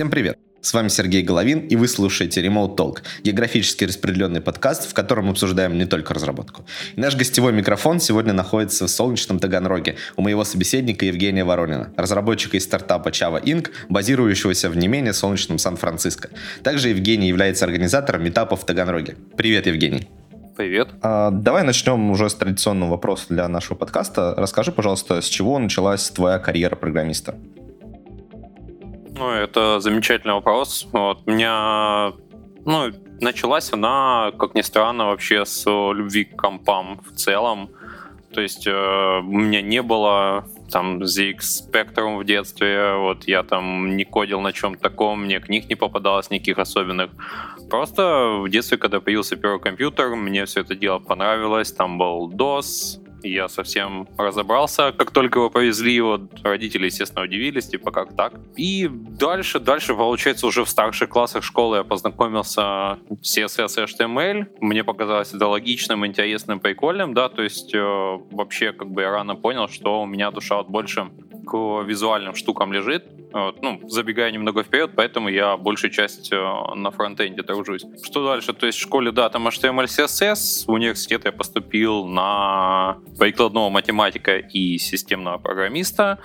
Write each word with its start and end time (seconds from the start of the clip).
Всем 0.00 0.08
привет! 0.08 0.38
С 0.62 0.72
вами 0.72 0.88
Сергей 0.88 1.22
Головин, 1.22 1.58
и 1.58 1.76
вы 1.76 1.86
слушаете 1.86 2.40
Remote 2.40 2.74
Talk, 2.74 3.00
географически 3.22 3.84
распределенный 3.84 4.40
подкаст, 4.40 4.90
в 4.90 4.94
котором 4.94 5.28
обсуждаем 5.28 5.76
не 5.76 5.84
только 5.84 6.14
разработку. 6.14 6.64
И 6.96 7.00
наш 7.02 7.16
гостевой 7.16 7.52
микрофон 7.52 8.00
сегодня 8.00 8.32
находится 8.32 8.86
в 8.86 8.90
солнечном 8.90 9.38
Таганроге 9.38 9.96
у 10.16 10.22
моего 10.22 10.42
собеседника 10.44 11.04
Евгения 11.04 11.44
Воронина, 11.44 11.92
разработчика 11.98 12.56
из 12.56 12.64
стартапа 12.64 13.10
Chava 13.10 13.44
Inc., 13.44 13.68
базирующегося 13.90 14.70
в 14.70 14.76
не 14.78 14.88
менее 14.88 15.12
солнечном 15.12 15.58
Сан-Франциско. 15.58 16.30
Также 16.62 16.88
Евгений 16.88 17.28
является 17.28 17.66
организатором 17.66 18.24
метапов 18.24 18.62
в 18.62 18.64
Таганроге. 18.64 19.16
Привет, 19.36 19.66
Евгений! 19.66 20.08
Привет. 20.56 20.88
А, 21.02 21.30
давай 21.30 21.62
начнем 21.62 22.10
уже 22.10 22.30
с 22.30 22.34
традиционного 22.34 22.92
вопроса 22.92 23.26
для 23.28 23.46
нашего 23.48 23.76
подкаста. 23.76 24.34
Расскажи, 24.38 24.72
пожалуйста, 24.72 25.20
с 25.20 25.26
чего 25.26 25.58
началась 25.58 26.08
твоя 26.08 26.38
карьера 26.38 26.74
программиста? 26.74 27.34
Ну, 29.20 29.28
это 29.28 29.80
замечательный 29.80 30.32
вопрос. 30.32 30.88
Вот, 30.92 31.20
у 31.26 31.30
меня, 31.30 32.14
ну, 32.64 32.90
началась 33.20 33.70
она, 33.70 34.32
как 34.38 34.54
ни 34.54 34.62
странно, 34.62 35.08
вообще 35.08 35.44
с 35.44 35.66
любви 35.66 36.24
к 36.24 36.36
компам 36.36 37.02
в 37.04 37.14
целом. 37.16 37.68
То 38.32 38.40
есть 38.40 38.66
э, 38.66 38.70
у 38.70 39.38
меня 39.38 39.60
не 39.60 39.82
было 39.82 40.46
там 40.72 41.02
ZX 41.02 41.36
Spectrum 41.36 42.16
в 42.16 42.24
детстве, 42.24 42.94
вот 42.94 43.28
я 43.28 43.42
там 43.42 43.94
не 43.94 44.04
кодил 44.04 44.40
на 44.40 44.54
чем 44.54 44.76
таком, 44.76 45.24
мне 45.24 45.38
книг 45.38 45.68
не 45.68 45.74
попадалось 45.74 46.30
никаких 46.30 46.58
особенных. 46.58 47.10
Просто 47.68 48.40
в 48.40 48.48
детстве, 48.48 48.78
когда 48.78 49.00
появился 49.00 49.36
первый 49.36 49.60
компьютер, 49.60 50.16
мне 50.16 50.46
все 50.46 50.60
это 50.60 50.74
дело 50.74 50.98
понравилось, 50.98 51.72
там 51.72 51.98
был 51.98 52.32
DOS, 52.32 53.00
я 53.22 53.48
совсем 53.48 54.08
разобрался, 54.16 54.92
как 54.92 55.10
только 55.10 55.38
его 55.38 55.50
повезли, 55.50 56.00
вот 56.00 56.22
родители, 56.42 56.86
естественно, 56.86 57.24
удивились, 57.24 57.68
типа, 57.68 57.90
как 57.90 58.16
так. 58.16 58.34
И 58.56 58.88
дальше, 58.90 59.60
дальше, 59.60 59.94
получается, 59.94 60.46
уже 60.46 60.64
в 60.64 60.68
старших 60.68 61.08
классах 61.08 61.44
школы 61.44 61.78
я 61.78 61.84
познакомился 61.84 62.98
с 63.22 63.38
CSS 63.38 63.86
HTML. 63.86 64.46
Мне 64.60 64.84
показалось 64.84 65.32
это 65.32 65.46
логичным, 65.46 66.06
интересным, 66.06 66.60
прикольным, 66.60 67.14
да, 67.14 67.28
то 67.28 67.42
есть 67.42 67.74
э, 67.74 67.78
вообще, 68.30 68.72
как 68.72 68.90
бы 68.90 69.02
я 69.02 69.10
рано 69.10 69.36
понял, 69.36 69.68
что 69.68 70.02
у 70.02 70.06
меня 70.06 70.30
душа 70.30 70.56
вот 70.56 70.68
больше 70.68 71.10
к 71.46 71.82
визуальным 71.82 72.34
штукам 72.34 72.72
лежит. 72.72 73.04
Вот, 73.32 73.62
ну, 73.62 73.80
забегая 73.88 74.32
немного 74.32 74.64
вперед, 74.64 74.90
поэтому 74.96 75.28
я 75.28 75.56
большую 75.56 75.92
часть 75.92 76.32
э, 76.32 76.74
на 76.74 76.90
фронтенде 76.90 77.42
тружусь. 77.42 77.84
Что 78.02 78.26
дальше? 78.26 78.52
То 78.52 78.66
есть 78.66 78.78
в 78.78 78.82
школе, 78.82 79.12
да, 79.12 79.28
там 79.28 79.46
HTML, 79.46 79.84
CSS. 79.84 80.66
В 80.66 80.72
университет 80.72 81.24
я 81.24 81.32
поступил 81.32 82.06
на 82.06 82.96
прикладного 83.18 83.70
математика 83.70 84.36
и 84.36 84.78
системного 84.78 85.38
программиста. 85.38 86.18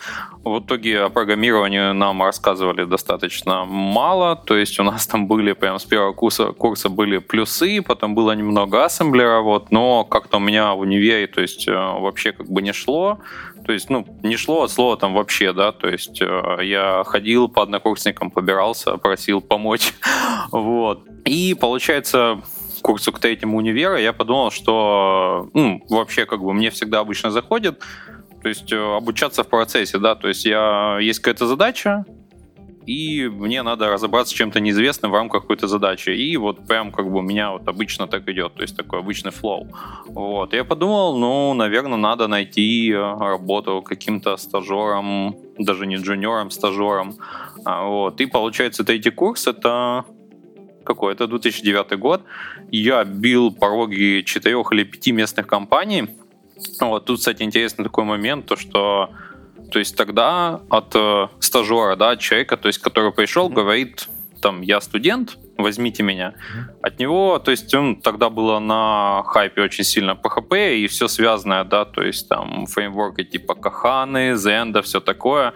В 0.43 0.59
итоге 0.59 1.01
о 1.01 1.09
программировании 1.09 1.93
нам 1.93 2.23
рассказывали 2.23 2.85
достаточно 2.85 3.65
мало. 3.65 4.35
То 4.35 4.57
есть 4.57 4.79
у 4.79 4.83
нас 4.83 5.05
там 5.05 5.27
были 5.27 5.53
прям 5.53 5.77
с 5.77 5.85
первого 5.85 6.13
курса, 6.13 6.53
курса 6.53 6.89
были 6.89 7.19
плюсы, 7.19 7.83
потом 7.83 8.15
было 8.15 8.31
немного 8.31 8.83
ассемблера, 8.83 9.41
вот, 9.41 9.71
но 9.71 10.05
как-то 10.05 10.37
у 10.37 10.39
меня 10.39 10.73
в 10.73 10.79
универе, 10.79 11.27
то 11.27 11.41
есть 11.41 11.67
э, 11.67 11.71
вообще 11.71 12.31
как 12.31 12.47
бы 12.47 12.63
не 12.63 12.73
шло. 12.73 13.19
То 13.65 13.73
есть, 13.73 13.89
ну, 13.89 14.05
не 14.21 14.37
шло 14.37 14.63
от 14.63 14.71
слова 14.71 14.95
там 14.95 15.15
вообще, 15.15 15.51
да, 15.51 15.71
то 15.71 15.87
есть 15.87 16.21
э, 16.21 16.59
я 16.61 17.03
ходил 17.03 17.49
по 17.49 17.63
однокурсникам, 17.63 18.29
побирался, 18.29 18.97
просил 18.97 19.41
помочь, 19.41 19.93
вот. 20.51 21.07
И, 21.25 21.55
получается, 21.59 22.41
курсу 22.83 23.11
к 23.11 23.19
третьему 23.19 23.57
универа 23.57 23.99
я 23.99 24.13
подумал, 24.13 24.51
что, 24.51 25.49
ну, 25.55 25.81
вообще, 25.89 26.27
как 26.27 26.41
бы, 26.41 26.53
мне 26.53 26.69
всегда 26.69 26.99
обычно 26.99 27.31
заходит, 27.31 27.81
то 28.43 28.49
есть 28.49 28.71
э, 28.71 28.77
обучаться 28.77 29.43
в 29.43 29.47
процессе, 29.47 29.97
да, 29.97 30.13
то 30.13 30.27
есть 30.27 30.45
я, 30.45 30.99
есть 31.01 31.19
какая-то 31.19 31.47
задача, 31.47 32.05
и 32.85 33.27
мне 33.27 33.63
надо 33.63 33.89
разобраться 33.89 34.33
с 34.33 34.37
чем-то 34.37 34.59
неизвестным 34.59 35.11
в 35.11 35.15
рамках 35.15 35.41
какой-то 35.41 35.67
задачи. 35.67 36.09
И 36.09 36.37
вот 36.37 36.67
прям 36.67 36.91
как 36.91 37.09
бы 37.09 37.19
у 37.19 37.21
меня 37.21 37.51
вот 37.51 37.67
обычно 37.67 38.07
так 38.07 38.27
идет, 38.29 38.53
то 38.53 38.61
есть 38.61 38.75
такой 38.75 38.99
обычный 38.99 39.31
флоу. 39.31 39.67
Вот. 40.07 40.53
Я 40.53 40.63
подумал, 40.63 41.17
ну, 41.17 41.53
наверное, 41.53 41.97
надо 41.97 42.27
найти 42.27 42.91
э, 42.91 42.97
работу 42.97 43.81
каким-то 43.81 44.37
стажером, 44.37 45.35
даже 45.57 45.87
не 45.87 45.95
джуниором, 45.95 46.51
стажером. 46.51 47.15
А, 47.65 47.85
вот. 47.85 48.21
И 48.21 48.25
получается, 48.25 48.83
третий 48.83 49.11
курс— 49.11 49.47
это 49.47 50.05
какой? 50.83 51.13
Это 51.13 51.27
2009 51.27 51.99
год. 51.99 52.21
Я 52.71 53.03
бил 53.03 53.51
пороги 53.51 54.23
четырех 54.25 54.71
или 54.71 54.83
пяти 54.83 55.11
местных 55.11 55.47
компаний. 55.47 56.09
Вот 56.79 57.05
тут, 57.05 57.19
кстати, 57.19 57.43
интересный 57.43 57.83
такой 57.83 58.05
момент, 58.05 58.45
то 58.45 58.55
что 58.55 59.09
то 59.71 59.79
есть 59.79 59.95
тогда 59.95 60.61
от 60.69 60.95
э, 60.95 61.27
стажера, 61.39 61.95
да, 61.95 62.17
человека, 62.17 62.57
то 62.57 62.67
есть 62.67 62.79
который 62.79 63.11
пришел, 63.11 63.49
говорит, 63.49 64.07
там, 64.41 64.61
я 64.61 64.81
студент, 64.81 65.37
возьмите 65.57 66.03
меня. 66.03 66.33
От 66.81 66.99
него, 66.99 67.39
то 67.39 67.51
есть 67.51 67.73
он 67.73 67.95
тогда 67.95 68.29
было 68.29 68.59
на 68.59 69.23
хайпе 69.25 69.61
очень 69.61 69.83
сильно 69.83 70.11
PHP 70.11 70.77
и 70.77 70.87
все 70.87 71.07
связанное, 71.07 71.63
да, 71.63 71.85
то 71.85 72.03
есть 72.03 72.29
там 72.29 72.65
фреймворки 72.67 73.23
типа 73.23 73.55
Каханы, 73.55 74.35
Зенда, 74.35 74.81
все 74.81 74.99
такое. 74.99 75.53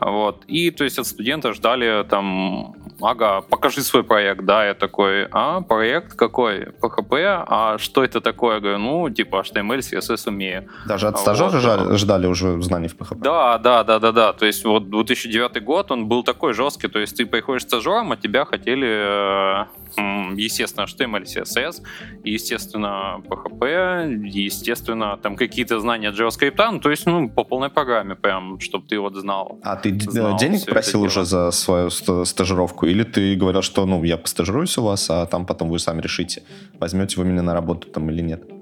Вот. 0.00 0.44
И, 0.46 0.70
то 0.70 0.84
есть, 0.84 0.98
от 0.98 1.06
студента 1.06 1.52
ждали 1.52 2.04
там, 2.04 2.74
ага, 3.00 3.40
покажи 3.40 3.82
свой 3.82 4.02
проект, 4.04 4.44
да, 4.44 4.66
я 4.66 4.74
такой, 4.74 5.26
а, 5.30 5.60
проект 5.60 6.14
какой? 6.14 6.66
PHP, 6.80 7.44
а 7.46 7.78
что 7.78 8.04
это 8.04 8.20
такое? 8.20 8.56
Я 8.56 8.60
говорю, 8.60 8.78
ну, 8.78 9.10
типа, 9.10 9.42
HTML, 9.42 9.78
CSS 9.78 10.28
умею. 10.28 10.68
Даже 10.86 11.08
от 11.08 11.18
стажера 11.18 11.50
вот. 11.50 11.98
ждали 11.98 12.26
уже 12.26 12.60
знаний 12.62 12.88
в 12.88 12.96
PHP? 12.96 13.16
Да, 13.16 13.58
да, 13.58 13.84
да, 13.84 13.98
да, 13.98 14.12
да, 14.12 14.32
то 14.32 14.46
есть, 14.46 14.64
вот 14.64 14.90
2009 14.90 15.62
год, 15.64 15.90
он 15.90 16.06
был 16.06 16.22
такой 16.22 16.54
жесткий, 16.54 16.88
то 16.88 16.98
есть, 16.98 17.16
ты 17.16 17.26
приходишь 17.26 17.62
стажером, 17.62 18.12
а 18.12 18.16
тебя 18.16 18.44
хотели 18.44 18.88
э, 18.88 19.64
естественно, 19.96 20.84
HTML, 20.84 21.24
CSS, 21.24 21.82
естественно, 22.24 23.20
PHP, 23.28 24.26
естественно, 24.26 25.18
там 25.22 25.36
какие-то 25.36 25.80
знания 25.80 26.10
JavaScript, 26.10 26.70
ну, 26.70 26.80
то 26.80 26.90
есть, 26.90 27.06
ну, 27.06 27.28
по 27.28 27.44
полной 27.44 27.70
программе 27.70 28.14
прям, 28.14 28.60
чтобы 28.60 28.86
ты 28.86 28.98
вот 28.98 29.14
знал. 29.14 29.58
А 29.62 29.76
ты 29.76 29.98
знал 30.00 30.36
денег 30.36 30.64
просил 30.66 31.02
уже 31.02 31.24
за 31.24 31.50
свою 31.50 31.90
стажировку? 31.90 32.86
Или 32.86 33.04
ты 33.04 33.36
говорил, 33.36 33.62
что, 33.62 33.86
ну, 33.86 34.04
я 34.04 34.16
постажируюсь 34.16 34.78
у 34.78 34.82
вас, 34.82 35.10
а 35.10 35.26
там 35.26 35.46
потом 35.46 35.68
вы 35.70 35.78
сами 35.78 36.00
решите, 36.00 36.42
возьмете 36.78 37.16
вы 37.20 37.24
меня 37.24 37.42
на 37.42 37.54
работу 37.54 37.88
там 37.88 38.10
или 38.10 38.22
нет? 38.22 38.57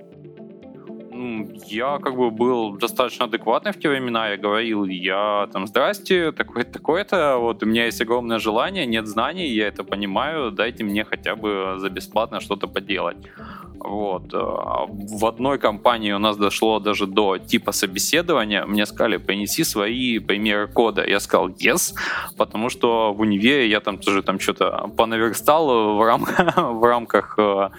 Я 1.69 1.99
как 1.99 2.17
бы 2.17 2.31
был 2.31 2.77
достаточно 2.77 3.27
адекватный 3.27 3.73
в 3.73 3.79
те 3.79 3.89
времена, 3.89 4.29
я 4.29 4.37
говорил, 4.37 4.85
я 4.85 5.49
там, 5.53 5.67
здрасте, 5.67 6.33
такое-то, 6.33 6.73
такое-то, 6.73 7.39
вот 7.39 7.63
у 7.63 7.67
меня 7.67 7.87
есть 7.87 8.01
огромное 8.01 8.39
желание, 8.39 8.87
нет 8.87 9.07
знаний, 9.07 9.49
я 9.49 9.69
это 9.69 9.85
понимаю, 9.85 10.51
дайте 10.51 10.85
мне 10.85 11.05
хотя 11.05 11.37
бы 11.37 11.77
за 11.79 11.91
бесплатно 11.91 12.41
что-то 12.41 12.69
поделать. 12.69 13.17
Вот. 13.79 14.35
А 14.35 14.87
в 14.89 15.27
одной 15.27 15.59
компании 15.59 16.13
у 16.13 16.19
нас 16.19 16.37
дошло 16.37 16.81
даже 16.81 17.07
до 17.07 17.39
типа 17.39 17.73
собеседования. 17.73 18.67
Мне 18.67 18.87
сказали, 18.87 19.17
принеси 19.19 19.65
свои 19.65 20.19
примеры 20.19 20.67
кода. 20.67 21.07
Я 21.07 21.21
сказал 21.21 21.49
yes, 21.51 21.95
потому 22.37 22.69
что 22.71 23.13
в 23.13 23.21
универе 23.21 23.69
я 23.69 23.81
там 23.81 23.99
тоже 23.99 24.23
там 24.23 24.41
что-то 24.41 24.91
понаверстал 24.97 25.97
в, 25.97 26.03
рам 26.03 26.25
в 26.57 26.85
рамках 26.85 27.35
э, 27.39 27.71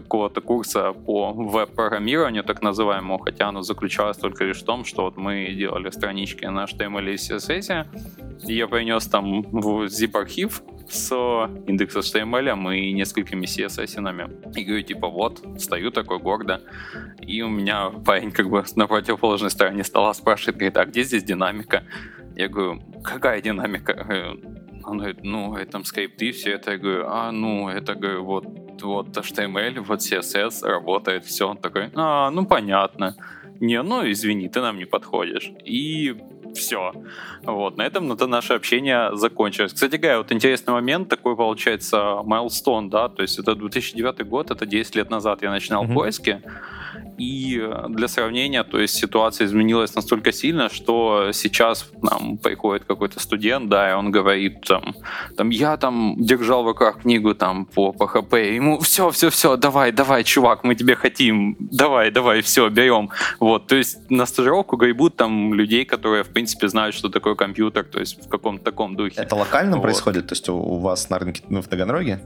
какого-то 0.00 0.40
курса 0.40 0.92
по 0.92 1.32
веб-программированию, 1.32 2.42
так 2.42 2.62
называемому, 2.62 3.18
хотя 3.18 3.48
оно 3.48 3.62
заключалось 3.62 4.16
только 4.16 4.44
лишь 4.44 4.62
в 4.62 4.64
том, 4.64 4.84
что 4.84 5.02
вот 5.02 5.16
мы 5.16 5.54
делали 5.54 5.90
странички 5.90 6.46
на 6.46 6.64
HTML 6.64 7.10
и 7.10 7.14
CSS, 7.14 7.86
и 8.48 8.54
я 8.54 8.66
принес 8.66 9.06
там 9.06 9.42
в 9.42 9.84
zip-архив 9.84 10.62
с 10.90 11.12
индексом 11.66 12.00
HTML 12.02 12.76
и 12.76 12.92
несколькими 12.92 13.46
CSS-инами. 13.46 14.30
И 14.56 14.64
говорю, 14.64 14.82
типа, 14.82 15.08
вот, 15.08 15.44
стою 15.58 15.90
такой 15.90 16.18
гордо, 16.18 16.60
и 17.20 17.42
у 17.42 17.48
меня 17.48 17.90
парень 17.90 18.32
как 18.32 18.48
бы 18.48 18.64
на 18.76 18.86
противоположной 18.86 19.50
стороне 19.50 19.84
стола 19.84 20.14
спрашивает, 20.14 20.56
говорит, 20.56 20.76
а 20.76 20.84
где 20.84 21.02
здесь 21.02 21.24
динамика? 21.24 21.84
Я 22.36 22.48
говорю, 22.48 22.80
какая 23.04 23.42
динамика? 23.42 24.36
Он 24.84 24.98
говорит, 24.98 25.22
ну, 25.22 25.56
это 25.56 25.82
скрипты, 25.84 26.32
все 26.32 26.52
это. 26.52 26.72
Я 26.72 26.78
говорю, 26.78 27.04
а, 27.08 27.32
ну, 27.32 27.68
это, 27.68 27.94
говорю, 27.94 28.24
вот 28.24 28.44
вот 28.82 29.16
HTML, 29.16 29.80
вот 29.80 30.00
CSS 30.00 30.66
работает, 30.66 31.24
все. 31.24 31.48
Он 31.48 31.56
такой, 31.56 31.90
а, 31.94 32.30
ну 32.30 32.46
понятно. 32.46 33.16
Не, 33.60 33.82
ну 33.82 34.10
извини, 34.10 34.48
ты 34.48 34.60
нам 34.60 34.76
не 34.78 34.86
подходишь. 34.86 35.52
И 35.64 36.16
все. 36.54 36.92
Вот, 37.42 37.76
на 37.76 37.82
этом 37.82 38.12
это 38.12 38.26
наше 38.26 38.54
общение 38.54 39.16
закончилось. 39.16 39.72
Кстати 39.72 39.96
говоря, 39.96 40.18
вот 40.18 40.32
интересный 40.32 40.72
момент, 40.74 41.08
такой 41.08 41.36
получается 41.36 42.22
майлстон, 42.24 42.90
да, 42.90 43.08
то 43.08 43.22
есть 43.22 43.38
это 43.38 43.54
2009 43.54 44.26
год, 44.26 44.50
это 44.50 44.66
10 44.66 44.96
лет 44.96 45.10
назад 45.10 45.42
я 45.42 45.50
начинал 45.50 45.84
mm-hmm. 45.84 45.94
поиски, 45.94 46.42
И 47.18 47.62
для 47.88 48.08
сравнения, 48.08 48.64
то 48.64 48.78
есть 48.78 48.94
ситуация 48.94 49.46
изменилась 49.46 49.94
настолько 49.94 50.32
сильно, 50.32 50.68
что 50.68 51.30
сейчас 51.32 51.90
нам 52.02 52.38
приходит 52.38 52.84
какой-то 52.84 53.20
студент, 53.20 53.68
да, 53.68 53.90
и 53.90 53.94
он 53.94 54.10
говорит 54.10 54.62
там, 54.62 54.94
там 55.36 55.50
я 55.50 55.76
там 55.76 56.16
держал 56.18 56.64
в 56.64 56.66
руках 56.66 57.02
книгу 57.02 57.34
там 57.34 57.66
по 57.66 57.90
PHP, 57.90 58.54
ему 58.54 58.80
все, 58.80 59.10
все, 59.10 59.30
все, 59.30 59.56
давай, 59.56 59.92
давай, 59.92 60.24
чувак, 60.24 60.64
мы 60.64 60.74
тебе 60.74 60.96
хотим, 60.96 61.56
давай, 61.58 62.10
давай, 62.10 62.40
все, 62.42 62.68
берем. 62.68 63.10
Вот, 63.40 63.66
то 63.66 63.76
есть 63.76 64.10
на 64.10 64.26
стажировку 64.26 64.76
гребут 64.76 65.16
там 65.16 65.54
людей, 65.54 65.84
которые, 65.84 66.24
в 66.24 66.28
принципе, 66.28 66.68
знают, 66.68 66.94
что 66.94 67.08
такое 67.08 67.34
компьютер, 67.34 67.84
то 67.84 68.00
есть 68.00 68.24
в 68.24 68.28
каком-то 68.28 68.64
таком 68.64 68.96
духе. 68.96 69.20
Это 69.20 69.36
локально 69.36 69.76
вот. 69.76 69.82
происходит? 69.82 70.26
То 70.26 70.32
есть 70.32 70.48
у 70.48 70.78
вас 70.78 71.10
на 71.10 71.18
рынке, 71.18 71.42
ну, 71.48 71.62
в 71.62 71.68
Таганроге? 71.68 72.20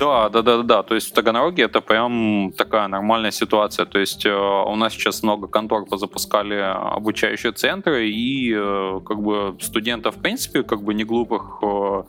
Да, 0.00 0.30
да, 0.30 0.42
да, 0.42 0.62
да. 0.62 0.82
То 0.82 0.94
есть 0.94 1.10
в 1.10 1.12
Таганроге 1.12 1.64
это 1.64 1.82
прям 1.82 2.52
такая 2.56 2.88
нормальная 2.88 3.30
ситуация. 3.30 3.84
То 3.84 3.98
есть 3.98 4.24
э, 4.24 4.32
у 4.32 4.74
нас 4.76 4.94
сейчас 4.94 5.22
много 5.22 5.46
контор 5.46 5.84
позапускали 5.84 6.54
обучающие 6.54 7.52
центры, 7.52 8.08
и 8.08 8.54
э, 8.56 9.00
как 9.04 9.20
бы 9.20 9.56
студентов, 9.60 10.16
в 10.16 10.22
принципе, 10.22 10.62
как 10.62 10.82
бы 10.82 10.94
не 10.94 11.04
глупых, 11.04 11.58
э, 11.62 12.02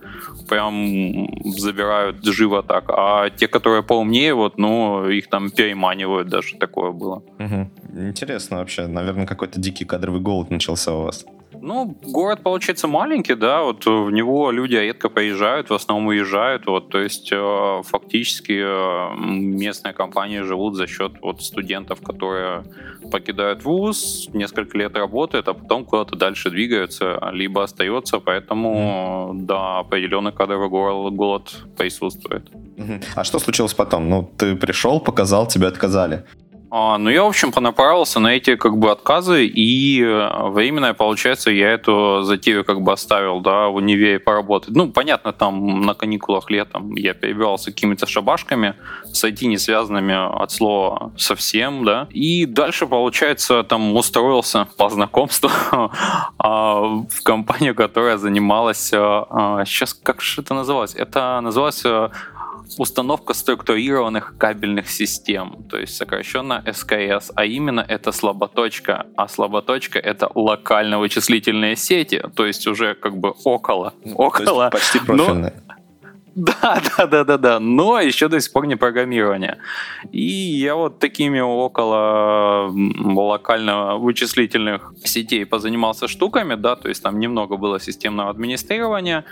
прям 0.47 1.27
забирают 1.43 2.23
живо 2.23 2.63
так. 2.63 2.85
А 2.87 3.29
те, 3.29 3.47
которые 3.47 3.83
поумнее, 3.83 4.33
вот, 4.33 4.57
ну, 4.57 5.09
их 5.09 5.27
там 5.29 5.51
переманивают, 5.51 6.29
даже 6.29 6.55
такое 6.55 6.91
было. 6.91 7.23
Угу. 7.39 7.69
Интересно 8.07 8.57
вообще. 8.57 8.87
Наверное, 8.87 9.25
какой-то 9.25 9.59
дикий 9.59 9.83
кадровый 9.83 10.21
голод 10.21 10.49
начался 10.49 10.93
у 10.93 11.03
вас. 11.03 11.25
Ну, 11.59 11.95
город, 12.01 12.41
получается, 12.43 12.87
маленький, 12.87 13.35
да, 13.35 13.63
вот 13.63 13.85
в 13.85 14.11
него 14.11 14.51
люди 14.51 14.75
редко 14.75 15.09
приезжают, 15.09 15.69
в 15.69 15.73
основном 15.73 16.07
уезжают, 16.07 16.65
вот, 16.65 16.89
то 16.89 16.99
есть 16.99 17.29
э, 17.31 17.81
фактически 17.83 18.61
э, 18.63 19.15
местные 19.17 19.93
компании 19.93 20.41
живут 20.41 20.75
за 20.75 20.87
счет 20.87 21.13
вот 21.21 21.41
студентов, 21.41 22.01
которые 22.01 22.63
покидают 23.11 23.63
вуз, 23.63 24.29
несколько 24.33 24.77
лет 24.77 24.95
работают, 24.95 25.47
а 25.47 25.53
потом 25.53 25.85
куда-то 25.85 26.15
дальше 26.15 26.49
двигаются, 26.49 27.19
либо 27.33 27.63
остается, 27.63 28.19
поэтому, 28.19 29.31
mm. 29.33 29.45
да, 29.45 29.79
определенный 29.79 30.31
кадровый 30.31 30.69
голод, 30.69 31.13
голод 31.13 31.65
присутствует. 31.77 32.49
А 33.15 33.23
что 33.23 33.39
случилось 33.39 33.73
потом? 33.73 34.09
Ну, 34.09 34.29
ты 34.37 34.55
пришел, 34.55 34.99
показал, 34.99 35.47
тебе 35.47 35.67
отказали. 35.67 36.23
А, 36.73 36.97
ну, 36.97 37.09
я, 37.09 37.23
в 37.23 37.27
общем, 37.27 37.51
понаправился 37.51 38.21
на 38.21 38.29
эти, 38.29 38.55
как 38.55 38.77
бы, 38.77 38.91
отказы, 38.91 39.45
и 39.45 40.01
э, 40.01 40.47
временно, 40.47 40.93
получается, 40.93 41.51
я 41.51 41.69
эту 41.71 42.21
затею, 42.23 42.63
как 42.63 42.79
бы, 42.79 42.93
оставил, 42.93 43.41
да, 43.41 43.67
в 43.67 43.75
универе 43.75 44.19
поработать. 44.19 44.73
Ну, 44.73 44.89
понятно, 44.89 45.33
там, 45.33 45.81
на 45.81 45.93
каникулах 45.95 46.49
летом 46.49 46.95
я 46.95 47.13
перебирался 47.13 47.71
какими-то 47.71 48.07
шабашками, 48.07 48.75
с 49.11 49.21
IT 49.21 49.47
не 49.47 49.57
связанными 49.57 50.13
от 50.41 50.51
слова 50.53 51.11
совсем, 51.17 51.83
да, 51.83 52.07
и 52.09 52.45
дальше, 52.45 52.87
получается, 52.87 53.63
там, 53.63 53.93
устроился 53.97 54.65
по 54.77 54.89
знакомству 54.89 55.49
а, 56.37 56.81
в 56.83 57.21
компанию, 57.23 57.75
которая 57.75 58.17
занималась, 58.17 58.87
сейчас, 58.87 59.93
э, 59.93 59.95
э, 59.97 60.03
как 60.03 60.21
же 60.21 60.41
это 60.41 60.53
называлось? 60.53 60.95
Это 60.95 61.41
называлось 61.41 61.83
установка 62.77 63.33
структурированных 63.33 64.35
кабельных 64.37 64.89
систем, 64.89 65.63
то 65.69 65.77
есть 65.77 65.95
сокращенно 65.95 66.63
СКС, 66.71 67.31
а 67.35 67.45
именно 67.45 67.85
это 67.87 68.11
слаботочка, 68.11 69.07
а 69.15 69.27
слаботочка 69.27 69.99
это 69.99 70.29
локально-вычислительные 70.33 71.75
сети, 71.75 72.23
то 72.35 72.45
есть 72.45 72.67
уже 72.67 72.95
как 72.95 73.17
бы 73.17 73.33
около, 73.43 73.93
около. 74.15 74.69
почти 74.69 74.99
профильные. 74.99 75.53
Но, 75.67 75.73
да, 76.35 76.81
да, 76.97 77.05
да, 77.07 77.23
да, 77.23 77.37
да. 77.37 77.59
Но 77.59 77.99
еще 77.99 78.27
до 78.27 78.39
сих 78.39 78.53
пор 78.53 78.65
не 78.65 78.75
программирование. 78.75 79.57
И 80.11 80.25
я 80.25 80.75
вот 80.75 80.99
такими 80.99 81.39
около 81.39 82.71
локально 82.71 83.97
вычислительных 83.97 84.93
сетей 85.03 85.45
позанимался 85.45 86.07
штуками, 86.07 86.55
да, 86.55 86.75
то 86.75 86.89
есть 86.89 87.03
там 87.03 87.19
немного 87.19 87.57
было 87.57 87.79
системного 87.79 88.29
администрирования. 88.29 89.25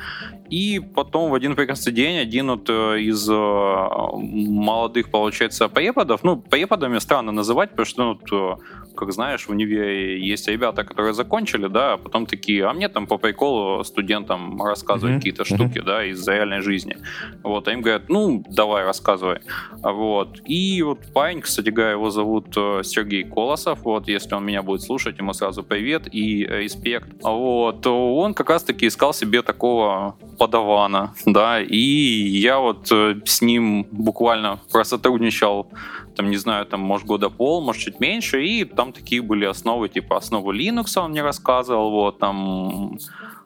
И 0.50 0.80
потом 0.80 1.30
в 1.30 1.36
один 1.36 1.56
прекрасный 1.56 1.94
день 1.94 2.18
один 2.18 2.50
вот 2.50 2.70
э, 2.70 3.00
из 3.00 3.30
э, 3.30 3.34
молодых, 3.34 5.12
получается, 5.12 5.70
преподов, 5.70 6.24
ну, 6.24 6.38
преподами 6.38 7.00
странно 7.00 7.32
называть, 7.32 7.70
потому 7.72 7.86
что, 7.86 8.04
ну, 8.32 8.54
э, 8.54 8.58
как 8.96 9.12
знаешь, 9.12 9.46
в 9.46 9.50
универе 9.50 10.20
есть 10.20 10.48
ребята, 10.48 10.84
которые 10.84 11.14
закончили, 11.14 11.68
да, 11.68 11.94
а 11.94 11.98
потом 11.98 12.26
такие, 12.26 12.66
а 12.66 12.74
мне 12.74 12.90
там 12.90 13.08
по 13.08 13.18
приколу 13.18 13.84
студентам 13.84 14.62
рассказывать 14.62 15.16
mm-hmm. 15.16 15.18
какие-то 15.18 15.46
штуки, 15.46 15.80
mm-hmm. 15.80 15.86
да, 15.86 16.06
из 16.06 16.28
реальной 16.28 16.62
жизни. 16.62 16.98
Вот, 17.44 17.68
а 17.68 17.74
им 17.74 17.82
говорят, 17.82 18.10
ну, 18.10 18.44
давай, 18.50 18.84
рассказывай. 18.84 19.40
Вот. 19.82 20.40
И 20.46 20.82
вот 20.82 21.00
парень, 21.14 21.42
кстати 21.42 21.70
говоря, 21.70 21.92
его 21.92 22.10
зовут 22.10 22.48
Сергей 22.84 23.24
Колосов, 23.24 23.80
вот, 23.84 24.08
если 24.08 24.36
он 24.36 24.46
меня 24.46 24.64
будет 24.64 24.82
слушать, 24.82 25.18
ему 25.18 25.34
сразу 25.34 25.64
привет 25.64 26.08
и 26.12 26.46
респект. 26.46 27.10
Вот, 27.24 27.86
он 27.88 28.34
как 28.34 28.50
раз-таки 28.50 28.88
искал 28.88 29.14
себе 29.14 29.42
такого 29.42 30.16
подавана, 30.38 31.14
да, 31.26 31.62
и 31.62 31.78
я 31.78 32.60
вот 32.60 32.92
э, 32.92 33.16
с 33.26 33.42
ним 33.42 33.86
буквально 33.92 34.60
просотрудничал, 34.72 35.68
там, 36.16 36.30
не 36.30 36.38
знаю, 36.38 36.66
там, 36.66 36.82
может, 36.82 37.08
года 37.08 37.30
пол, 37.30 37.62
может, 37.62 37.82
чуть 37.82 38.00
меньше, 38.00 38.44
и 38.44 38.66
там 38.66 38.92
такие 38.94 39.22
были 39.22 39.46
основы, 39.46 39.90
типа, 39.90 40.18
основы 40.18 40.56
Linux 40.56 40.98
он 40.98 41.12
мне 41.12 41.22
рассказывал, 41.22 41.92
вот, 41.92 42.20
там, 42.20 42.98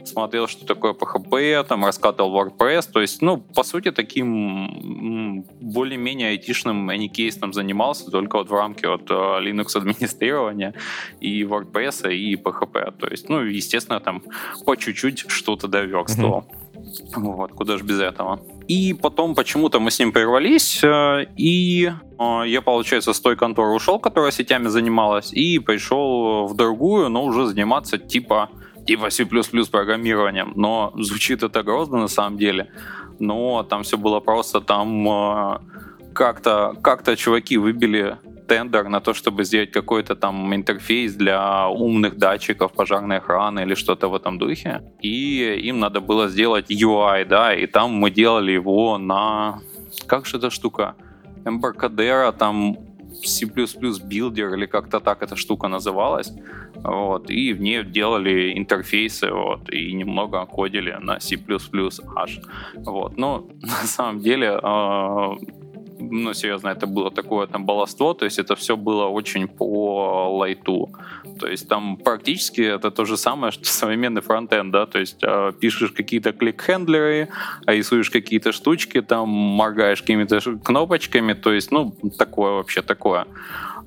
смотрел, 0.06 0.48
что 0.48 0.66
такое 0.66 0.94
PHP, 0.94 1.64
там, 1.66 1.86
раскатывал 1.86 2.36
WordPress, 2.36 2.92
то 2.92 3.02
есть, 3.02 3.22
ну, 3.22 3.38
по 3.38 3.64
сути, 3.64 3.92
таким 3.92 5.44
более-менее 5.62 6.30
айтишным 6.30 6.90
кейсом 7.10 7.54
занимался, 7.54 8.12
только 8.12 8.38
вот 8.38 8.50
в 8.50 8.54
рамке 8.54 8.88
вот 8.88 9.10
э, 9.10 9.14
Linux 9.14 9.78
администрирования 9.78 10.74
и 11.20 11.44
WordPress 11.44 12.12
и 12.14 12.36
PHP, 12.36 12.94
то 13.00 13.08
есть, 13.08 13.30
ну, 13.30 13.42
естественно, 13.42 14.00
там, 14.00 14.24
по 14.66 14.76
чуть-чуть 14.76 15.26
что-то 15.30 15.68
доверстывал. 15.68 16.40
Mm-hmm. 16.42 16.64
Вот, 17.16 17.52
куда 17.52 17.78
же 17.78 17.84
без 17.84 18.00
этого. 18.00 18.40
И 18.68 18.94
потом 18.94 19.36
почему-то 19.36 19.80
мы 19.80 19.92
с 19.92 20.00
ним 20.00 20.12
прервались, 20.12 20.84
э, 20.84 21.26
и 21.36 21.92
э, 22.20 22.44
я, 22.48 22.62
получается, 22.62 23.14
с 23.14 23.20
той 23.20 23.36
конторы 23.36 23.72
ушел, 23.72 24.00
которая 24.00 24.32
сетями 24.32 24.68
занималась, 24.68 25.34
и 25.34 25.60
пришел 25.60 26.48
в 26.48 26.56
другую, 26.56 27.10
но 27.10 27.26
уже 27.26 27.46
заниматься 27.46 27.98
типа 27.98 28.50
типа 28.86 29.10
C++ 29.10 29.26
программированием. 29.26 30.54
Но 30.56 30.92
звучит 30.96 31.44
это 31.44 31.64
грозно 31.64 32.00
на 32.00 32.08
самом 32.08 32.38
деле. 32.38 32.68
Но 33.20 33.64
там 33.64 33.84
все 33.84 33.98
было 33.98 34.20
просто, 34.20 34.62
там 34.62 35.08
э, 35.08 35.60
как-то 36.14 36.76
как 36.82 37.04
чуваки 37.18 37.58
выбили 37.58 38.18
тендер 38.48 38.90
на 38.90 39.00
то, 39.00 39.14
чтобы 39.14 39.44
сделать 39.44 39.72
какой-то 39.72 40.16
там 40.16 40.54
интерфейс 40.54 41.16
для 41.16 41.68
умных 41.70 42.18
датчиков 42.18 42.72
пожарной 42.74 43.18
охраны 43.18 43.62
или 43.62 43.76
что-то 43.76 44.08
в 44.08 44.16
этом 44.16 44.38
духе. 44.38 44.82
И 45.02 45.68
им 45.70 45.80
надо 45.80 46.02
было 46.02 46.28
сделать 46.28 46.72
UI, 46.72 47.26
да, 47.26 47.54
и 47.54 47.68
там 47.68 47.92
мы 47.92 48.12
делали 48.12 48.52
его 48.52 48.98
на... 48.98 49.60
Как 50.08 50.26
же 50.26 50.38
эта 50.38 50.50
штука? 50.50 50.96
Embarcadero, 51.46 52.32
там 52.32 52.78
C++ 53.26 53.46
Builder 53.46 54.54
или 54.54 54.66
как-то 54.66 55.00
так 55.00 55.24
эта 55.24 55.36
штука 55.36 55.68
называлась. 55.68 56.32
Вот, 56.76 57.30
и 57.30 57.54
в 57.54 57.62
ней 57.62 57.84
делали 57.84 58.58
интерфейсы, 58.58 59.32
вот, 59.32 59.70
и 59.74 59.94
немного 59.94 60.46
кодили 60.46 60.98
на 61.02 61.20
C++ 61.20 61.38
аж. 62.16 62.40
Вот, 62.76 63.18
но 63.18 63.48
на 63.62 63.88
самом 63.88 64.20
деле 64.20 64.48
э, 64.48 65.63
ну, 66.12 66.34
серьезно, 66.34 66.70
это 66.70 66.88
было 66.88 67.12
такое 67.12 67.48
там 67.48 67.66
баловство, 67.66 68.14
то 68.14 68.26
есть 68.26 68.40
это 68.40 68.56
все 68.56 68.76
было 68.76 69.06
очень 69.06 69.48
по 69.48 70.38
лайту. 70.38 70.90
То 71.40 71.48
есть 71.48 71.68
там 71.68 71.98
практически 71.98 72.62
это 72.62 72.92
то 72.92 73.06
же 73.06 73.18
самое, 73.18 73.52
что 73.52 73.66
современный 73.66 74.22
фронтенд, 74.22 74.72
да, 74.72 74.86
то 74.86 75.00
есть 75.00 75.24
э, 75.24 75.52
пишешь 75.60 75.92
какие-то 75.92 76.32
клик-хендлеры, 76.32 77.30
рисуешь 77.68 78.10
какие-то 78.10 78.52
штучки, 78.52 79.02
там 79.02 79.30
моргаешь 79.30 80.02
какими-то 80.02 80.40
кнопочками, 80.64 81.34
то 81.34 81.52
есть, 81.52 81.72
ну, 81.72 81.94
такое 82.18 82.54
вообще 82.54 82.82
такое. 82.82 83.26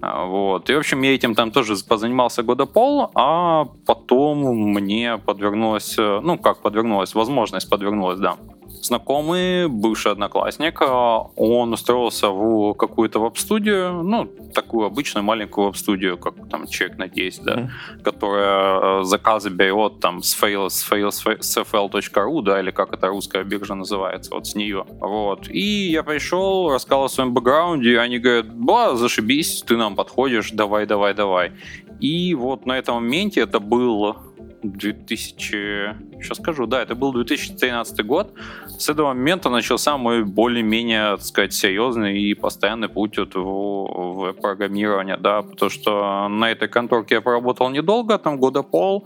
А, 0.00 0.24
вот. 0.24 0.70
И, 0.70 0.74
в 0.74 0.78
общем, 0.78 1.02
я 1.02 1.14
этим 1.14 1.34
там 1.34 1.50
тоже 1.50 1.74
позанимался 1.88 2.42
года 2.42 2.66
пол, 2.66 3.10
а 3.14 3.64
потом 3.86 4.38
мне 4.72 5.18
подвернулась, 5.18 5.96
ну, 5.96 6.38
как 6.38 6.62
подвернулась, 6.62 7.14
возможность 7.14 7.70
подвернулась, 7.70 8.18
да, 8.18 8.36
знакомый, 8.82 9.68
бывший 9.68 10.12
одноклассник, 10.12 10.80
а, 10.82 11.18
он 11.36 11.72
устроился 11.72 12.28
в 12.28 12.74
какую-то 12.74 13.18
веб-студию, 13.20 14.02
ну, 14.02 14.26
такую 14.54 14.86
обычную 14.86 15.24
маленькую 15.24 15.68
веб-студию, 15.68 16.18
как 16.18 16.34
там 16.48 16.66
человек 16.66 16.98
на 16.98 17.08
10, 17.08 17.42
да, 17.44 17.54
mm-hmm. 17.54 18.02
которая 18.02 19.00
э, 19.00 19.04
заказы 19.04 19.50
берет 19.50 20.00
там 20.00 20.22
с 20.22 20.34
fail, 20.40 20.68
с 20.68 20.90
fail, 20.90 21.10
с 21.10 21.56
fl.ru, 21.56 22.42
да, 22.42 22.60
или 22.60 22.70
как 22.70 22.92
это 22.92 23.08
русская 23.08 23.44
биржа 23.44 23.74
называется, 23.74 24.34
вот 24.34 24.46
с 24.46 24.54
нее. 24.54 24.84
Вот. 25.00 25.48
И 25.48 25.90
я 25.90 26.02
пришел, 26.02 26.72
рассказал 26.72 27.04
о 27.04 27.08
своем 27.08 27.34
бэкграунде, 27.34 27.92
и 27.92 27.96
они 27.96 28.18
говорят, 28.18 28.54
ба, 28.54 28.96
зашибись, 28.96 29.62
ты 29.62 29.76
нам 29.76 29.96
подходишь, 29.96 30.50
давай, 30.52 30.86
давай, 30.86 31.14
давай. 31.14 31.52
И 32.00 32.34
вот 32.34 32.66
на 32.66 32.78
этом 32.78 32.96
моменте 32.96 33.40
это 33.40 33.60
был 33.60 34.16
2000 34.62 36.15
сейчас 36.20 36.38
скажу, 36.38 36.66
да, 36.66 36.82
это 36.82 36.94
был 36.94 37.12
2013 37.12 38.04
год. 38.06 38.32
С 38.78 38.88
этого 38.88 39.08
момента 39.08 39.50
начался 39.50 39.96
мой 39.96 40.24
более-менее, 40.24 41.16
так 41.16 41.22
сказать, 41.22 41.54
серьезный 41.54 42.20
и 42.20 42.34
постоянный 42.34 42.88
путь 42.88 43.18
вот 43.18 43.34
в, 43.34 43.40
в 43.40 44.32
программирование, 44.34 45.16
да, 45.16 45.42
потому 45.42 45.70
что 45.70 46.28
на 46.28 46.50
этой 46.50 46.68
конторке 46.68 47.16
я 47.16 47.20
поработал 47.20 47.70
недолго, 47.70 48.18
там 48.18 48.38
года 48.38 48.62
пол, 48.62 49.04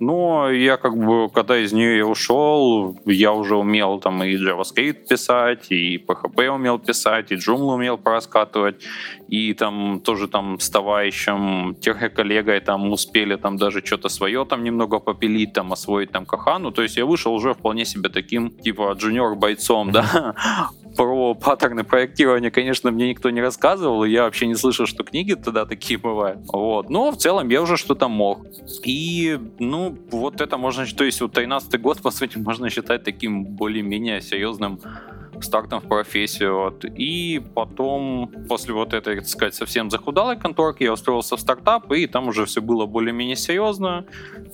но 0.00 0.50
я 0.50 0.76
как 0.76 0.96
бы, 0.96 1.28
когда 1.30 1.58
из 1.58 1.72
нее 1.72 2.04
ушел, 2.04 2.98
я 3.06 3.32
уже 3.32 3.56
умел 3.56 4.00
там 4.00 4.22
и 4.22 4.36
JavaScript 4.36 5.08
писать, 5.08 5.70
и 5.70 5.98
PHP 5.98 6.48
умел 6.48 6.78
писать, 6.78 7.32
и 7.32 7.36
Joomla 7.36 7.74
умел 7.74 7.98
пораскатывать, 7.98 8.82
и 9.28 9.54
там 9.54 10.00
тоже 10.00 10.28
там 10.28 10.58
с 10.58 10.70
товарищем, 10.70 11.76
коллегой 12.14 12.60
там 12.60 12.90
успели 12.92 13.36
там 13.36 13.56
даже 13.56 13.80
что-то 13.84 14.08
свое 14.08 14.44
там 14.44 14.64
немного 14.64 14.98
попилить, 14.98 15.52
там 15.52 15.72
освоить 15.72 16.10
там 16.10 16.26
Кахану, 16.52 16.70
то 16.70 16.82
есть 16.82 16.96
я 16.96 17.06
вышел 17.06 17.32
уже 17.32 17.54
вполне 17.54 17.84
себе 17.84 18.08
таким, 18.08 18.50
типа, 18.50 18.92
джуниор-бойцом, 18.92 19.90
да, 19.90 20.34
про 20.96 21.34
паттерны 21.34 21.84
проектирования, 21.84 22.50
конечно, 22.50 22.90
мне 22.90 23.08
никто 23.08 23.30
не 23.30 23.40
рассказывал, 23.40 24.04
и 24.04 24.10
я 24.10 24.24
вообще 24.24 24.46
не 24.46 24.54
слышал, 24.54 24.86
что 24.86 25.02
книги 25.04 25.34
тогда 25.34 25.64
такие 25.64 25.98
бывают. 25.98 26.40
Вот. 26.52 26.90
Но 26.90 27.10
в 27.10 27.16
целом 27.16 27.48
я 27.48 27.62
уже 27.62 27.76
что-то 27.76 28.08
мог. 28.08 28.46
И, 28.84 29.38
ну, 29.58 29.96
вот 30.10 30.40
это 30.40 30.58
можно, 30.58 30.84
то 30.86 31.04
есть 31.04 31.20
вот 31.20 31.32
13 31.32 31.80
год, 31.80 31.98
по 32.02 32.10
сути, 32.10 32.38
можно 32.38 32.68
считать 32.68 33.04
таким 33.04 33.44
более-менее 33.44 34.20
серьезным 34.20 34.78
стартом 35.44 35.80
в 35.80 35.88
профессию. 35.88 36.56
Вот. 36.56 36.84
И 36.84 37.42
потом, 37.54 38.30
после 38.48 38.74
вот 38.74 38.94
этой, 38.94 39.16
так 39.16 39.28
сказать, 39.28 39.54
совсем 39.54 39.90
захудалой 39.90 40.36
конторки, 40.36 40.84
я 40.84 40.92
устроился 40.92 41.36
в 41.36 41.40
стартап, 41.40 41.90
и 41.92 42.06
там 42.06 42.28
уже 42.28 42.44
все 42.46 42.60
было 42.60 42.86
более-менее 42.86 43.36
серьезно. 43.36 44.04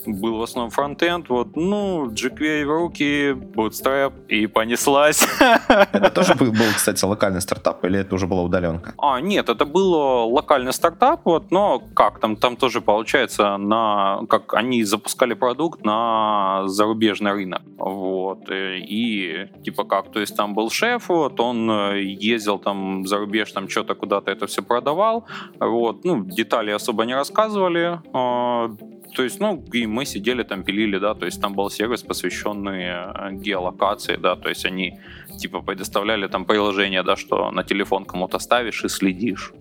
Был 0.07 0.39
в 0.39 0.43
основном 0.43 0.71
фронтенд. 0.71 1.29
Вот, 1.29 1.57
ну, 1.57 2.11
jQuery 2.11 2.65
в 2.65 2.71
руки, 2.71 3.31
bootstrap, 3.33 4.13
и 4.29 4.47
понеслась. 4.47 5.27
Это 5.69 6.11
тоже 6.11 6.35
был, 6.35 6.53
кстати, 6.75 7.05
локальный 7.05 7.41
стартап, 7.41 7.85
или 7.85 8.01
это 8.01 8.15
уже 8.15 8.27
была 8.27 8.43
удаленка? 8.43 8.95
А, 8.99 9.21
нет, 9.21 9.49
это 9.49 9.65
был 9.65 9.93
локальный 10.33 10.73
стартап, 10.73 11.23
вот, 11.25 11.51
но 11.51 11.83
как 11.95 12.21
там, 12.21 12.37
там 12.37 12.57
тоже 12.57 12.81
получается 12.81 13.57
на, 13.57 14.21
как 14.29 14.55
они 14.55 14.85
запускали 14.85 15.35
продукт 15.35 15.85
на 15.85 16.63
зарубежный 16.67 17.33
рынок, 17.33 17.63
вот, 17.77 18.49
и 18.51 19.49
типа 19.65 19.85
как, 19.85 20.11
то 20.13 20.21
есть 20.21 20.37
там 20.37 20.55
был 20.55 20.71
шеф, 20.79 21.09
вот, 21.09 21.41
он 21.41 21.71
э, 21.71 22.01
ездил 22.33 22.59
там 22.59 23.07
за 23.07 23.19
рубеж, 23.19 23.53
там 23.53 23.69
что-то 23.69 23.95
куда-то 23.95 24.31
это 24.31 24.47
все 24.47 24.63
продавал, 24.63 25.25
вот, 25.61 26.05
ну, 26.05 26.25
детали 26.25 26.71
особо 26.71 27.05
не 27.05 27.15
рассказывали, 27.15 28.01
а, 28.13 28.71
то 29.15 29.23
есть, 29.23 29.41
ну, 29.41 29.65
и 29.75 29.87
мы 29.87 30.07
сидели 30.07 30.45
там, 30.45 30.63
пилили, 30.63 30.99
да, 30.99 31.15
то 31.15 31.27
есть 31.27 31.41
там 31.41 31.55
был 31.55 31.71
сервис, 31.71 32.03
посвященный 32.03 32.85
э, 32.85 33.33
геолокации, 33.33 34.17
да, 34.17 34.37
то 34.37 34.49
есть 34.49 34.67
они, 34.67 35.01
типа, 35.39 35.61
предоставляли 35.61 36.29
там 36.29 36.45
приложение, 36.45 37.03
да, 37.03 37.17
что 37.17 37.51
на 37.51 37.65
телефон 37.65 38.05
кому-то 38.05 38.39
ставишь 38.39 38.85
и 38.85 38.89
следишь. 38.89 39.53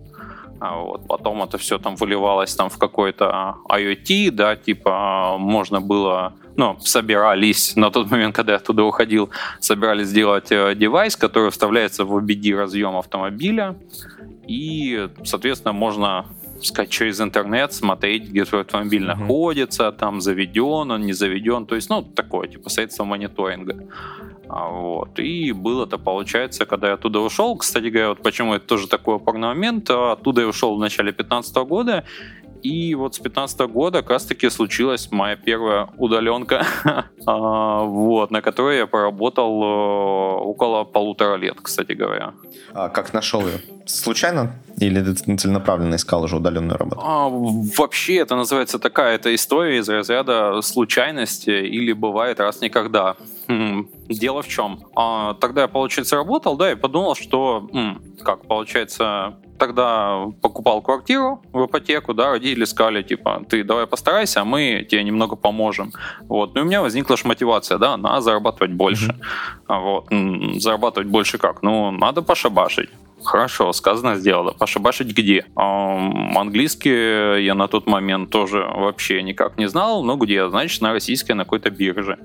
А 0.60 0.78
вот. 0.78 1.08
Потом 1.08 1.44
это 1.44 1.58
все 1.58 1.78
там 1.78 1.96
выливалось 1.96 2.56
там 2.56 2.70
в 2.70 2.78
какой-то 2.78 3.58
IoT, 3.70 4.32
да, 4.32 4.56
типа 4.56 5.38
можно 5.38 5.82
было, 5.82 6.34
ну, 6.56 6.78
собирались 6.80 7.76
на 7.76 7.92
тот 7.92 8.10
момент, 8.12 8.36
когда 8.36 8.54
я 8.54 8.60
туда 8.60 8.84
уходил, 8.84 9.30
собирались 9.60 10.08
сделать 10.08 10.52
э, 10.52 10.76
девайс, 10.76 11.16
который 11.16 11.52
вставляется 11.52 12.06
в 12.06 12.16
OBD 12.16 12.56
разъем 12.56 12.96
автомобиля, 12.98 13.76
и, 14.48 15.10
соответственно, 15.24 15.74
можно 15.74 16.26
сказать, 16.62 16.90
через 16.90 17.22
интернет 17.22 17.74
смотреть, 17.74 18.30
где 18.30 18.46
твой 18.46 18.62
автомобиль 18.62 19.04
mm-hmm. 19.04 19.20
находится, 19.20 19.92
там 19.92 20.22
заведен 20.22 20.92
он, 20.92 21.02
не 21.02 21.14
заведен, 21.14 21.66
то 21.66 21.76
есть, 21.76 21.90
ну, 21.90 22.02
такое, 22.02 22.48
типа, 22.48 22.70
средство 22.70 23.04
мониторинга. 23.04 23.88
А, 24.50 24.70
вот. 24.70 25.20
И 25.20 25.52
было-то, 25.52 25.98
получается, 25.98 26.66
когда 26.66 26.88
я 26.88 26.94
оттуда 26.94 27.20
ушел, 27.20 27.56
кстати 27.58 27.88
говоря, 27.88 28.10
вот 28.10 28.22
почему 28.22 28.54
это 28.54 28.66
тоже 28.66 28.88
такой 28.88 29.18
опорный 29.18 29.48
момент, 29.48 29.90
а 29.90 30.14
оттуда 30.14 30.42
я 30.42 30.48
ушел 30.48 30.76
в 30.76 30.80
начале 30.80 31.12
2015 31.12 31.56
года, 31.68 32.04
и 32.64 32.96
вот 32.96 33.16
с 33.16 33.20
15 33.20 33.60
года 33.62 34.02
как 34.02 34.12
раз-таки 34.12 34.50
случилась 34.50 35.12
моя 35.12 35.36
первая 35.36 35.90
удаленка, 35.98 36.66
а, 37.26 37.84
вот, 37.84 38.32
на 38.32 38.42
которой 38.42 38.78
я 38.78 38.88
поработал 38.88 39.62
э, 39.62 40.42
около 40.42 40.84
полутора 40.84 41.36
лет, 41.36 41.58
кстати 41.62 41.94
говоря. 41.94 42.34
А 42.74 42.90
как 42.90 43.14
нашел 43.14 43.42
ее? 43.42 43.60
Случайно? 43.86 44.56
Или 44.80 45.02
ты 45.02 45.38
целенаправленно 45.38 45.96
искал 45.96 46.24
уже 46.24 46.38
удаленную 46.38 46.78
работу? 46.78 47.02
А, 47.04 47.30
вообще 47.30 48.18
это 48.18 48.36
называется 48.36 48.80
такая 48.80 49.18
то 49.18 49.34
история 49.34 49.80
из 49.80 49.90
разряда 49.90 50.62
случайности 50.62 51.50
или 51.50 51.94
бывает 51.94 52.40
раз 52.40 52.62
никогда. 52.62 53.16
Дело 54.10 54.42
в 54.42 54.48
чем? 54.48 54.80
А, 54.96 55.34
тогда 55.36 55.62
я, 55.62 55.68
получается, 55.68 56.16
работал, 56.16 56.58
да, 56.58 56.72
и 56.72 56.76
подумал, 56.76 57.16
что, 57.16 57.70
как 58.24 58.48
получается, 58.48 59.38
тогда 59.58 60.28
покупал 60.42 60.82
квартиру 60.82 61.42
в 61.52 61.66
ипотеку, 61.66 62.14
да, 62.14 62.32
родители 62.32 62.66
сказали, 62.66 63.02
типа, 63.04 63.44
ты 63.50 63.64
давай 63.64 63.88
постарайся, 63.88 64.42
а 64.42 64.46
мы 64.46 64.86
тебе 64.90 65.04
немного 65.04 65.36
поможем. 65.36 65.92
Вот. 66.22 66.56
Ну, 66.56 66.62
и 66.62 66.64
у 66.64 66.68
меня 66.68 66.82
возникла 66.82 67.18
же 67.18 67.28
мотивация, 67.28 67.78
да, 67.78 67.98
надо 67.98 68.22
зарабатывать 68.22 68.72
больше. 68.72 69.16
Mm-hmm. 69.68 69.80
Вот. 69.82 70.62
Зарабатывать 70.62 71.10
больше 71.10 71.38
как? 71.38 71.64
Ну, 71.64 71.92
надо 71.92 72.22
пошабашить. 72.22 72.90
Хорошо, 73.24 73.74
сказано, 73.74 74.16
сделано. 74.16 74.52
Пошибашить 74.52 75.08
где? 75.08 75.46
Эм, 75.56 76.38
английский 76.38 77.44
я 77.44 77.56
на 77.56 77.68
тот 77.68 77.88
момент 77.88 78.30
тоже 78.30 78.60
вообще 78.60 79.24
никак 79.24 79.58
не 79.58 79.68
знал, 79.68 80.04
но 80.04 80.18
где? 80.18 80.48
Значит, 80.50 80.82
на 80.82 80.94
российской, 80.94 81.32
на 81.32 81.44
какой-то 81.44 81.72
бирже. 81.72 82.20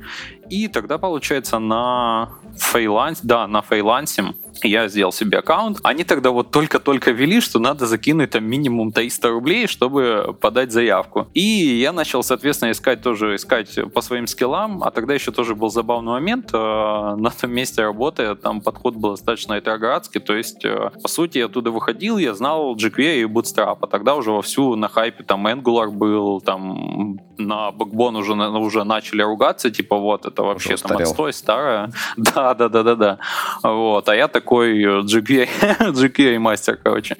И 0.53 0.69
тогда, 0.69 0.99
получается, 0.99 1.59
на 1.59 2.29
фриланс, 2.59 3.21
да, 3.23 3.47
на 3.47 3.63
фрилансе 3.63 4.35
я 4.63 4.89
сделал 4.89 5.11
себе 5.11 5.39
аккаунт. 5.39 5.79
Они 5.83 6.05
тогда 6.05 6.31
вот 6.31 6.51
только-только 6.51 7.11
ввели, 7.11 7.41
что 7.41 7.59
надо 7.59 7.87
закинуть 7.87 8.31
там 8.31 8.45
минимум 8.45 8.93
300 8.93 9.31
рублей, 9.31 9.67
чтобы 9.67 10.37
подать 10.39 10.71
заявку. 10.71 11.29
И 11.33 11.41
я 11.41 11.93
начал, 11.93 12.23
соответственно, 12.23 12.71
искать 12.71 13.01
тоже, 13.03 13.37
искать 13.37 13.79
по 13.95 14.03
своим 14.03 14.27
скиллам, 14.27 14.83
а 14.83 14.91
тогда 14.91 15.15
еще 15.15 15.33
тоже 15.33 15.55
был 15.55 15.71
забавный 15.71 16.13
момент. 16.13 16.51
Э, 16.53 17.15
на 17.17 17.31
том 17.31 17.51
месте 17.51 17.83
работы 17.83 18.35
там 18.35 18.61
подход 18.61 18.95
был 18.95 19.13
достаточно 19.13 19.55
ретроградский, 19.55 20.21
то 20.21 20.35
есть, 20.35 20.65
э, 20.65 20.91
по 21.03 21.09
сути, 21.09 21.39
я 21.39 21.47
оттуда 21.47 21.71
выходил, 21.71 22.19
я 22.19 22.35
знал 22.35 22.77
jQuery 22.77 23.23
и 23.23 23.25
Bootstrap, 23.25 23.79
а 23.81 23.87
тогда 23.87 24.15
уже 24.15 24.31
вовсю 24.31 24.77
на 24.77 24.89
хайпе 24.89 25.25
там 25.25 25.47
Angular 25.47 25.91
был, 25.91 26.43
там 26.43 27.19
на 27.39 27.71
Backbone 27.71 28.19
уже, 28.19 28.35
уже 28.35 28.85
начали 28.85 29.23
ругаться, 29.23 29.71
типа 29.71 29.97
вот, 29.97 30.27
это 30.27 30.42
вообще 30.43 30.77
там 30.77 30.97
отстой, 30.97 31.33
старое. 31.33 31.91
Да, 32.17 32.55
да, 32.55 32.69
да, 32.69 32.83
да, 32.83 32.95
да. 32.95 33.19
Вот, 33.63 34.09
а 34.09 34.15
я 34.15 34.29
такой 34.29 34.53
такой 34.53 34.85
GPA, 35.03 35.49
GPA 35.93 36.39
мастер, 36.39 36.79
короче. 36.83 37.17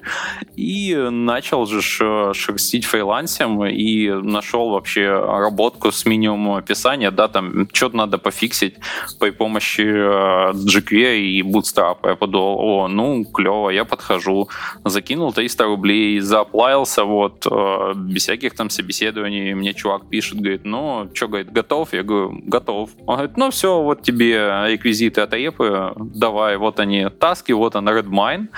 И 0.57 0.95
начал 1.11 1.67
же 1.67 1.81
шерстить 1.83 2.85
фрилансом 2.85 3.65
и 3.65 4.09
нашел 4.11 4.71
вообще 4.71 5.09
работку 5.09 5.91
с 5.91 6.07
минимумом 6.07 6.57
описания, 6.57 7.11
да, 7.11 7.29
там 7.29 7.69
что-то 7.73 7.97
надо 7.97 8.19
пофиксить 8.19 8.75
при 9.19 9.31
помощи 9.31 9.83
GPA 9.83 11.19
и 11.19 11.43
Bootstrap. 11.43 11.99
Я 12.05 12.17
подумал, 12.17 12.59
о, 12.59 12.89
ну, 12.89 13.25
клево, 13.25 13.71
я 13.71 13.85
подхожу. 13.85 14.49
Закинул 14.85 15.33
300 15.33 15.65
рублей, 15.65 16.21
заплавился, 16.21 17.05
вот, 17.05 17.47
э, 17.51 17.93
без 17.97 18.23
всяких 18.23 18.55
там 18.55 18.71
собеседований. 18.71 19.55
Мне 19.55 19.75
чувак 19.75 20.09
пишет, 20.11 20.41
говорит, 20.41 20.65
ну, 20.65 21.09
что, 21.15 21.29
говорит, 21.29 21.53
готов? 21.53 21.93
Я 21.93 22.03
говорю, 22.03 22.41
готов. 22.47 22.91
Он 23.13 23.19
говорит, 23.19 23.37
ну, 23.37 23.51
все, 23.51 23.83
вот 23.83 24.03
тебе 24.03 24.37
реквизиты 24.69 25.21
от 25.21 25.35
АЕПы, 25.35 25.93
давай, 25.97 26.57
вот 26.57 26.81
они, 26.81 27.09
таски, 27.11 27.53
вот 27.53 27.77
он, 27.77 27.89
Redmine, 27.89 28.49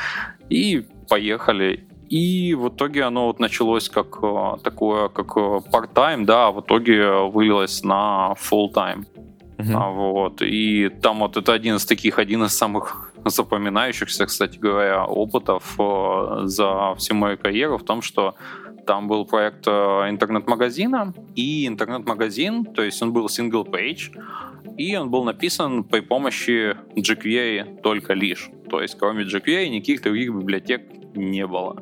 и 0.48 0.86
поехали. 1.08 1.88
И 2.08 2.54
в 2.54 2.68
итоге 2.68 3.02
оно 3.02 3.26
вот 3.26 3.40
началось 3.40 3.88
как 3.88 4.18
э, 4.22 4.56
такое, 4.62 5.08
как 5.08 5.36
э, 5.36 5.40
part-time, 5.72 6.24
да, 6.24 6.46
а 6.46 6.52
в 6.52 6.60
итоге 6.60 7.26
вылилось 7.28 7.82
на 7.82 8.34
full-time. 8.38 9.06
Uh-huh. 9.58 9.92
Вот. 9.92 10.40
И 10.42 10.88
там 11.02 11.18
вот 11.18 11.36
это 11.36 11.52
один 11.52 11.74
из 11.74 11.84
таких, 11.84 12.20
один 12.20 12.44
из 12.44 12.56
самых 12.56 13.12
запоминающихся, 13.24 14.26
кстати 14.26 14.58
говоря, 14.58 15.04
опытов 15.04 15.74
э, 15.78 16.42
за 16.44 16.94
всю 16.96 17.14
мою 17.14 17.38
карьеру 17.38 17.78
в 17.78 17.82
том, 17.82 18.02
что 18.02 18.34
там 18.86 19.08
был 19.08 19.24
проект 19.26 19.66
интернет-магазина, 19.66 21.12
и 21.34 21.66
интернет-магазин, 21.66 22.64
то 22.64 22.82
есть 22.82 23.02
он 23.02 23.12
был 23.12 23.26
single 23.26 23.68
page, 23.68 24.12
и 24.76 24.96
он 24.96 25.10
был 25.10 25.24
написан 25.24 25.84
при 25.84 26.00
помощи 26.00 26.76
jQuery 26.96 27.80
только 27.82 28.14
лишь. 28.14 28.50
То 28.70 28.80
есть 28.80 28.98
кроме 28.98 29.24
jQuery 29.24 29.68
никаких 29.68 30.02
других 30.02 30.32
библиотек 30.32 30.82
не 31.14 31.46
было. 31.46 31.76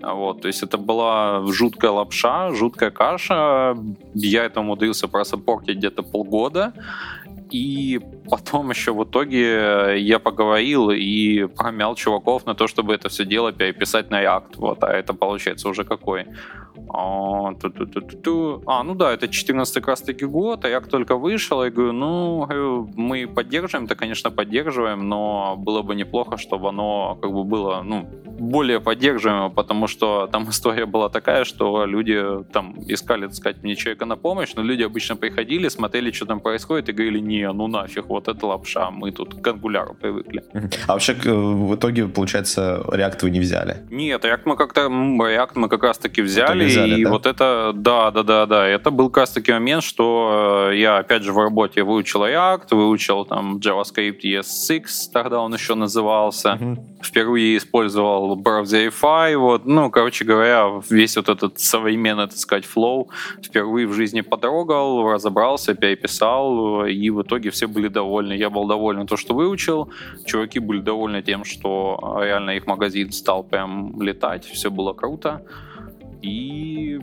Вот, 0.00 0.42
то 0.42 0.48
есть 0.48 0.62
это 0.62 0.76
была 0.76 1.46
жуткая 1.46 1.92
лапша, 1.92 2.52
жуткая 2.52 2.90
каша. 2.90 3.76
Я 4.14 4.44
это 4.44 4.60
умудрился 4.60 5.08
просаппортить 5.08 5.76
где-то 5.78 6.02
полгода. 6.02 6.74
И 7.50 8.00
потом 8.28 8.70
еще 8.70 8.92
в 8.92 9.04
итоге 9.04 9.98
я 10.00 10.18
поговорил 10.18 10.90
и 10.90 11.46
промял 11.46 11.94
чуваков 11.94 12.46
на 12.46 12.54
то, 12.54 12.66
чтобы 12.66 12.94
это 12.94 13.08
все 13.08 13.24
дело 13.24 13.52
переписать 13.52 14.10
на 14.10 14.22
React. 14.22 14.56
Вот, 14.56 14.82
а 14.82 14.92
это 14.92 15.14
получается 15.14 15.68
уже 15.68 15.84
какой? 15.84 16.26
А, 16.88 17.52
а, 18.66 18.82
ну 18.82 18.94
да, 18.94 19.12
это 19.12 19.28
14 19.28 19.74
как 19.74 19.88
раз 19.88 20.00
таки 20.00 20.24
год, 20.24 20.64
а 20.64 20.68
я 20.68 20.80
только 20.80 21.16
вышел, 21.16 21.62
и 21.64 21.70
говорю, 21.70 21.92
ну, 21.92 22.46
мы 22.96 23.26
поддерживаем, 23.26 23.86
то, 23.86 23.94
конечно, 23.94 24.30
поддерживаем, 24.30 25.08
но 25.08 25.56
было 25.56 25.82
бы 25.82 25.94
неплохо, 25.94 26.36
чтобы 26.36 26.68
оно 26.68 27.18
как 27.20 27.32
бы 27.32 27.44
было, 27.44 27.82
ну, 27.82 28.08
более 28.38 28.80
поддерживаемо, 28.80 29.50
потому 29.50 29.86
что 29.86 30.26
там 30.26 30.44
история 30.50 30.86
была 30.86 31.08
такая, 31.08 31.44
что 31.44 31.86
люди 31.86 32.44
там 32.52 32.74
искали, 32.88 33.26
так 33.26 33.34
сказать, 33.34 33.62
мне 33.62 33.76
человека 33.76 34.04
на 34.04 34.16
помощь, 34.16 34.54
но 34.56 34.62
люди 34.62 34.82
обычно 34.82 35.16
приходили, 35.16 35.68
смотрели, 35.68 36.12
что 36.12 36.26
там 36.26 36.40
происходит, 36.40 36.88
и 36.88 36.92
говорили, 36.92 37.20
не, 37.20 37.52
ну 37.52 37.68
нафиг, 37.68 38.06
вот 38.06 38.28
это 38.28 38.46
лапша, 38.46 38.90
мы 38.90 39.12
тут 39.12 39.34
к 39.40 39.46
ангуляру 39.46 39.94
привыкли. 39.94 40.42
А 40.86 40.92
вообще 40.92 41.14
в 41.14 41.74
итоге, 41.74 42.06
получается, 42.06 42.82
React 42.86 43.18
вы 43.22 43.30
не 43.30 43.40
взяли? 43.40 43.76
Нет, 43.90 44.24
React 44.24 44.42
мы 44.44 44.56
как-то, 44.56 44.80
React 44.82 45.52
мы 45.54 45.68
как 45.68 45.82
раз-таки 45.82 46.22
взяли, 46.22 46.63
и 46.66 47.04
да? 47.04 47.10
вот 47.10 47.26
это, 47.26 47.72
да, 47.74 48.10
да, 48.10 48.22
да, 48.22 48.46
да, 48.46 48.66
это 48.66 48.90
был 48.90 49.10
как 49.10 49.22
раз-таки 49.22 49.52
момент, 49.52 49.82
что 49.82 50.70
я, 50.72 50.98
опять 50.98 51.22
же, 51.22 51.32
в 51.32 51.38
работе 51.38 51.82
выучил 51.82 52.24
React, 52.24 52.74
выучил 52.74 53.24
там 53.24 53.56
JavaScript 53.58 54.20
ES6, 54.22 54.84
тогда 55.12 55.40
он 55.40 55.54
еще 55.54 55.74
назывался, 55.74 56.58
угу. 56.60 56.84
впервые 57.02 57.56
использовал 57.56 57.84
использовал 57.84 58.40
Browserify, 58.40 59.36
вот, 59.36 59.66
ну, 59.66 59.90
короче 59.90 60.24
говоря, 60.24 60.70
весь 60.90 61.16
вот 61.16 61.28
этот 61.28 61.58
современный, 61.58 62.26
так 62.26 62.36
сказать, 62.36 62.64
флоу 62.64 63.08
впервые 63.42 63.86
в 63.86 63.92
жизни 63.92 64.20
потрогал, 64.22 65.10
разобрался, 65.10 65.74
переписал, 65.74 66.84
и 66.86 67.10
в 67.10 67.22
итоге 67.22 67.50
все 67.50 67.66
были 67.66 67.88
довольны. 67.88 68.34
Я 68.34 68.50
был 68.50 68.66
доволен 68.66 69.06
то, 69.06 69.16
что 69.16 69.34
выучил, 69.34 69.90
чуваки 70.26 70.58
были 70.60 70.80
довольны 70.80 71.22
тем, 71.22 71.44
что 71.44 72.18
реально 72.22 72.52
их 72.52 72.66
магазин 72.66 73.12
стал 73.12 73.44
прям 73.44 74.00
летать, 74.00 74.44
все 74.44 74.70
было 74.70 74.92
круто. 74.92 75.42
И 76.24 76.98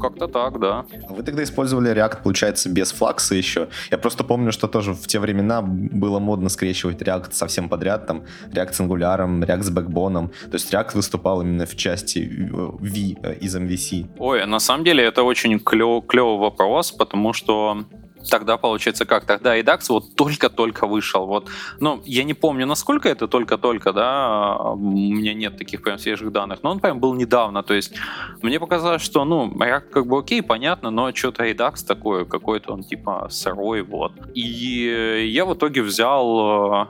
как-то 0.00 0.28
так, 0.28 0.58
да. 0.58 0.84
А 1.08 1.12
вы 1.12 1.22
тогда 1.22 1.42
использовали 1.42 1.92
React, 1.92 2.22
получается, 2.22 2.70
без 2.70 2.92
флакса 2.92 3.34
еще? 3.34 3.68
Я 3.90 3.98
просто 3.98 4.24
помню, 4.24 4.52
что 4.52 4.66
тоже 4.66 4.94
в 4.94 5.06
те 5.06 5.18
времена 5.18 5.62
было 5.62 6.18
модно 6.20 6.48
скрещивать 6.48 7.02
React 7.02 7.32
совсем 7.32 7.68
подряд, 7.68 8.06
там, 8.06 8.22
React 8.52 8.72
с 8.72 8.80
Angular, 8.80 9.40
React 9.40 9.62
с 9.62 9.70
Backbone. 9.70 10.28
То 10.28 10.54
есть 10.54 10.72
React 10.72 10.94
выступал 10.94 11.42
именно 11.42 11.66
в 11.66 11.76
части 11.76 12.20
V 12.50 13.16
э, 13.22 13.34
из 13.40 13.56
MVC. 13.56 14.06
Ой, 14.18 14.46
на 14.46 14.60
самом 14.60 14.84
деле 14.84 15.04
это 15.04 15.22
очень 15.22 15.58
клев, 15.58 16.06
клевый 16.06 16.38
вопрос, 16.38 16.92
потому 16.92 17.34
что 17.34 17.84
Тогда 18.28 18.56
получается 18.56 19.04
как? 19.04 19.24
Тогда 19.24 19.56
и 19.56 19.62
DAX 19.62 19.86
вот 19.88 20.14
только-только 20.14 20.86
вышел. 20.86 21.26
Вот. 21.26 21.48
Ну, 21.78 22.02
я 22.04 22.24
не 22.24 22.34
помню, 22.34 22.66
насколько 22.66 23.08
это 23.08 23.28
только-только, 23.28 23.92
да, 23.92 24.56
у 24.72 24.76
меня 24.76 25.34
нет 25.34 25.56
таких 25.56 25.82
прям 25.82 25.98
свежих 25.98 26.32
данных, 26.32 26.62
но 26.62 26.70
он 26.70 26.80
прям 26.80 27.00
был 27.00 27.14
недавно. 27.14 27.62
То 27.62 27.74
есть 27.74 27.94
мне 28.42 28.60
показалось, 28.60 29.02
что, 29.02 29.24
ну, 29.24 29.52
я 29.64 29.80
как 29.80 30.06
бы 30.06 30.18
окей, 30.18 30.42
понятно, 30.42 30.90
но 30.90 31.14
что-то 31.14 31.44
и 31.44 31.54
DAX 31.54 31.86
такое, 31.86 32.24
какой-то 32.24 32.72
он 32.72 32.82
типа 32.82 33.28
сырой, 33.30 33.82
вот. 33.82 34.12
И 34.34 35.28
я 35.32 35.44
в 35.44 35.54
итоге 35.54 35.82
взял 35.82 36.88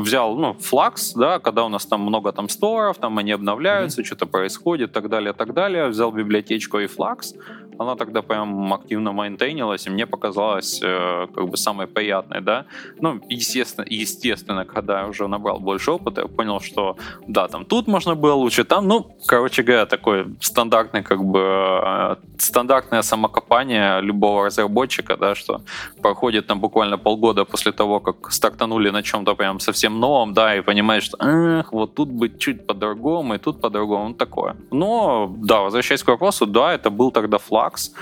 взял, 0.00 0.36
ну, 0.36 0.54
флакс, 0.60 1.14
да, 1.14 1.38
когда 1.38 1.64
у 1.64 1.68
нас 1.68 1.86
там 1.86 2.02
много 2.02 2.32
там 2.32 2.48
сторов, 2.48 2.98
там 2.98 3.16
они 3.18 3.32
обновляются, 3.32 4.02
mm-hmm. 4.02 4.04
что-то 4.04 4.26
происходит, 4.26 4.92
так 4.92 5.08
далее, 5.08 5.32
так 5.32 5.54
далее. 5.54 5.86
Взял 5.88 6.12
библиотечку 6.12 6.78
и 6.78 6.86
флакс, 6.86 7.34
она 7.78 7.96
тогда 7.96 8.22
прям 8.22 8.72
активно 8.72 9.12
майнтейнилась, 9.12 9.86
и 9.86 9.90
мне 9.90 10.06
показалось 10.06 10.80
э, 10.82 11.26
как 11.34 11.48
бы 11.48 11.56
самой 11.56 11.86
приятной, 11.86 12.40
да. 12.40 12.64
Ну, 13.00 13.20
естественно, 13.28 13.86
естественно, 13.88 14.64
когда 14.64 15.00
я 15.00 15.06
уже 15.06 15.28
набрал 15.28 15.58
больше 15.60 15.90
опыта, 15.90 16.22
я 16.22 16.28
понял, 16.28 16.60
что 16.60 16.96
да, 17.26 17.48
там 17.48 17.64
тут 17.64 17.86
можно 17.88 18.14
было 18.14 18.34
лучше, 18.34 18.64
там, 18.64 18.88
ну, 18.88 19.06
короче 19.26 19.62
говоря, 19.62 19.86
такой 19.86 20.26
стандартный 20.40 21.02
как 21.02 21.24
бы 21.24 21.40
э, 21.40 22.16
стандартное 22.38 23.02
самокопание 23.02 24.00
любого 24.00 24.46
разработчика, 24.46 25.16
да, 25.16 25.34
что 25.34 25.60
проходит 26.02 26.46
там 26.46 26.60
буквально 26.60 26.98
полгода 26.98 27.44
после 27.44 27.72
того, 27.72 28.00
как 28.00 28.32
стартанули 28.32 28.90
на 28.90 29.02
чем-то 29.02 29.34
прям 29.34 29.60
совсем 29.60 30.00
новом, 30.00 30.32
да, 30.32 30.56
и 30.56 30.60
понимаешь, 30.60 31.04
что 31.04 31.16
эх, 31.20 31.72
вот 31.72 31.94
тут 31.94 32.08
быть 32.08 32.38
чуть 32.38 32.66
по-другому, 32.66 33.34
и 33.34 33.38
тут 33.38 33.60
по-другому, 33.60 34.08
ну, 34.08 34.14
такое. 34.14 34.56
Но, 34.70 35.34
да, 35.36 35.60
возвращаясь 35.60 36.02
к 36.02 36.08
вопросу, 36.08 36.46
да, 36.46 36.74
это 36.74 36.90
был 36.90 37.10
тогда 37.10 37.38
флаг, 37.38 37.65
Flux. 37.66 37.92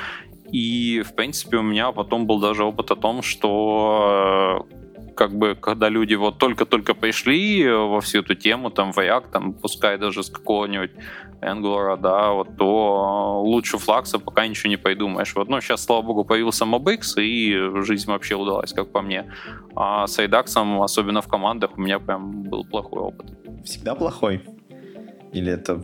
И, 0.50 1.02
в 1.04 1.14
принципе, 1.14 1.56
у 1.56 1.62
меня 1.62 1.92
потом 1.92 2.26
был 2.26 2.40
даже 2.40 2.64
опыт 2.64 2.90
о 2.90 2.96
том, 2.96 3.22
что 3.22 4.66
э, 4.70 5.12
как 5.14 5.32
бы, 5.36 5.56
когда 5.60 5.88
люди 5.88 6.14
вот 6.14 6.38
только-только 6.38 6.94
пришли 6.94 7.68
во 7.68 8.00
всю 8.00 8.20
эту 8.20 8.34
тему, 8.34 8.70
там, 8.70 8.90
React, 8.90 9.30
там, 9.32 9.52
пускай 9.52 9.98
даже 9.98 10.22
с 10.22 10.30
какого-нибудь 10.30 10.90
Angular, 11.40 11.96
да, 12.00 12.30
вот, 12.30 12.56
то 12.56 13.42
лучше 13.42 13.78
флакса 13.78 14.18
пока 14.18 14.46
ничего 14.46 14.70
не 14.70 14.76
придумаешь. 14.76 15.34
Вот, 15.34 15.48
ну, 15.48 15.60
сейчас, 15.60 15.84
слава 15.84 16.02
богу, 16.02 16.24
появился 16.24 16.64
MobX, 16.64 17.20
и 17.20 17.82
жизнь 17.82 18.10
вообще 18.10 18.36
удалась, 18.36 18.72
как 18.72 18.92
по 18.92 19.02
мне. 19.02 19.24
А 19.74 20.06
с 20.06 20.18
Айдаксом, 20.18 20.82
особенно 20.82 21.20
в 21.20 21.28
командах, 21.28 21.70
у 21.76 21.80
меня 21.80 21.98
прям 21.98 22.42
был 22.42 22.64
плохой 22.64 23.00
опыт. 23.00 23.26
Всегда 23.64 23.94
плохой? 23.94 24.42
Или 25.32 25.52
это 25.52 25.82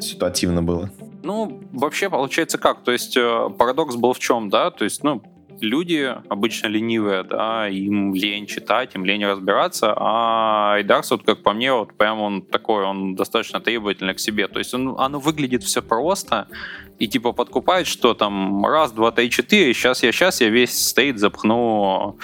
ситуативно 0.00 0.62
было? 0.62 0.90
Ну, 1.28 1.60
вообще 1.72 2.08
получается 2.08 2.56
как? 2.56 2.84
То 2.84 2.90
есть 2.90 3.14
э, 3.14 3.50
парадокс 3.58 3.96
был 3.96 4.14
в 4.14 4.18
чем, 4.18 4.48
да? 4.48 4.70
То 4.70 4.84
есть, 4.84 5.04
ну, 5.04 5.22
люди 5.60 6.10
обычно 6.30 6.68
ленивые, 6.68 7.22
да, 7.22 7.68
им 7.68 8.14
лень 8.14 8.46
читать, 8.46 8.94
им 8.94 9.04
лень 9.04 9.26
разбираться, 9.26 9.92
а 9.94 10.76
Айдарс, 10.76 11.10
вот 11.10 11.24
как 11.24 11.42
по 11.42 11.52
мне, 11.52 11.70
вот 11.74 11.92
прям 11.98 12.22
он 12.22 12.40
такой, 12.40 12.82
он 12.84 13.14
достаточно 13.14 13.60
требовательный 13.60 14.14
к 14.14 14.20
себе, 14.20 14.48
то 14.48 14.58
есть 14.58 14.72
он, 14.72 14.94
оно 14.98 15.18
выглядит 15.20 15.64
все 15.64 15.82
просто, 15.82 16.48
и 16.98 17.06
типа 17.06 17.32
подкупает, 17.32 17.86
что 17.86 18.14
там 18.14 18.64
раз, 18.64 18.92
два, 18.92 19.10
три, 19.10 19.28
четыре, 19.28 19.74
сейчас 19.74 20.02
я, 20.02 20.12
сейчас 20.12 20.40
я 20.40 20.48
весь 20.48 20.78
стейт 20.78 21.18
запхну 21.18 22.16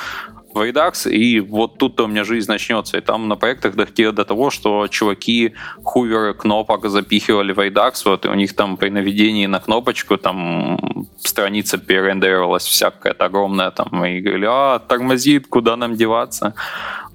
в 0.54 0.60
Redux, 0.60 1.10
и 1.10 1.40
вот 1.40 1.78
тут-то 1.78 2.04
у 2.04 2.06
меня 2.06 2.24
жизнь 2.24 2.50
начнется. 2.50 2.98
И 2.98 3.00
там 3.00 3.28
на 3.28 3.36
проектах 3.36 3.74
доходило 3.74 4.12
до 4.12 4.24
того, 4.24 4.50
что 4.50 4.86
чуваки 4.88 5.54
хуверы 5.82 6.34
кнопок 6.34 6.88
запихивали 6.88 7.52
в 7.52 7.58
Redux, 7.58 7.92
вот, 8.04 8.24
и 8.24 8.28
у 8.28 8.34
них 8.34 8.54
там 8.54 8.76
при 8.76 8.90
наведении 8.90 9.46
на 9.46 9.60
кнопочку 9.60 10.16
там 10.16 11.06
страница 11.18 11.78
перерендерировалась 11.78 12.64
всякая-то 12.64 13.24
огромная, 13.24 13.70
там, 13.70 14.04
и 14.04 14.20
говорили, 14.20 14.46
а, 14.48 14.78
тормозит, 14.78 15.46
куда 15.48 15.76
нам 15.76 15.94
деваться? 15.94 16.54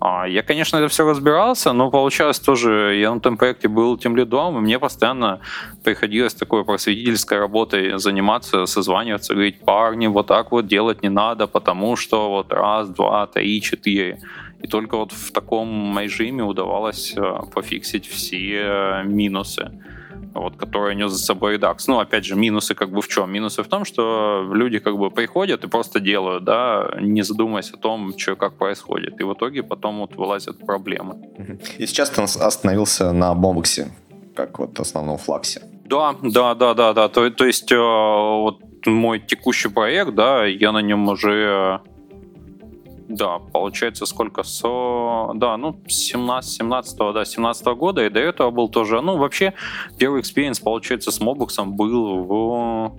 А, 0.02 0.26
я, 0.28 0.44
конечно, 0.44 0.78
это 0.78 0.88
все 0.88 1.06
разбирался, 1.06 1.74
но 1.74 1.92
получалось 1.92 2.40
тоже, 2.40 2.96
я 3.02 3.14
на 3.14 3.20
том 3.20 3.38
проекте 3.38 3.68
был 3.68 3.98
тем 3.98 4.16
лидом, 4.16 4.58
и 4.58 4.62
мне 4.62 4.80
постоянно 4.80 5.40
приходилось 5.84 6.34
такой 6.34 6.64
просветительской 6.64 7.40
работой 7.40 8.00
заниматься, 8.00 8.66
созваниваться, 8.66 9.34
говорить, 9.34 9.60
парни, 9.60 10.08
вот 10.08 10.28
так 10.28 10.52
вот 10.52 10.68
делать 10.68 11.04
не 11.04 11.10
надо, 11.10 11.48
потому 11.48 11.98
что 11.98 12.30
вот 12.30 12.54
раз, 12.54 12.90
два, 12.90 13.28
три, 13.28 13.62
четыре. 13.62 14.20
И 14.62 14.68
только 14.68 14.98
вот 14.98 15.12
в 15.12 15.32
таком 15.32 16.00
режиме 16.00 16.44
удавалось 16.44 17.14
э, 17.16 17.40
пофиксить 17.54 18.08
все 18.08 19.04
минусы 19.06 19.72
вот, 20.34 20.56
которые 20.58 20.96
нес 20.96 21.12
за 21.12 21.20
собой 21.20 21.58
Redux. 21.58 21.78
Ну, 21.88 22.00
опять 22.00 22.26
же, 22.26 22.36
минусы 22.36 22.76
как 22.76 22.92
бы 22.92 23.02
в 23.02 23.08
чем? 23.08 23.32
Минусы 23.32 23.64
в 23.64 23.68
том, 23.68 23.86
что 23.86 24.50
люди 24.54 24.80
как 24.80 24.98
бы 24.98 25.12
приходят 25.12 25.64
и 25.64 25.68
просто 25.68 26.00
делают, 26.00 26.44
да, 26.44 26.92
не 27.00 27.24
задумываясь 27.24 27.72
о 27.72 27.78
том, 27.78 28.18
что 28.18 28.36
как 28.36 28.58
происходит. 28.58 29.20
И 29.20 29.24
в 29.24 29.34
итоге 29.34 29.64
потом 29.64 30.00
вот 30.00 30.16
вылазят 30.16 30.66
проблемы. 30.66 31.16
И 31.78 31.86
сейчас 31.86 32.10
ты 32.10 32.22
остановился 32.22 33.12
на 33.12 33.34
Бомбоксе, 33.34 33.92
как 34.36 34.60
вот 34.60 34.80
основном 34.80 35.18
флаксе. 35.18 35.62
Да, 35.86 36.16
да, 36.22 36.54
да, 36.56 36.74
да, 36.74 36.94
да. 36.94 37.10
То, 37.10 37.30
то 37.32 37.46
есть 37.46 37.72
э, 37.72 37.78
вот 37.78 38.60
мой 38.86 39.20
текущий 39.20 39.70
проект, 39.70 40.14
да, 40.14 40.46
я 40.46 40.72
на 40.72 40.82
нем 40.82 41.08
уже 41.08 41.82
да, 43.10 43.40
получается, 43.40 44.06
сколько? 44.06 44.44
Со... 44.44 45.32
Да, 45.34 45.58
ну, 45.58 45.76
17, 45.88 46.52
17 46.52 46.98
да, 47.14 47.26
17 47.26 47.66
года, 47.76 48.06
и 48.06 48.10
до 48.10 48.20
этого 48.20 48.52
был 48.52 48.70
тоже... 48.70 49.02
Ну, 49.02 49.18
вообще, 49.18 49.56
первый 49.98 50.22
experience, 50.22 50.60
получается, 50.60 51.12
с 51.12 51.20
MobX 51.20 51.57
ом 51.57 51.76
был 51.76 52.24
в 52.24 52.98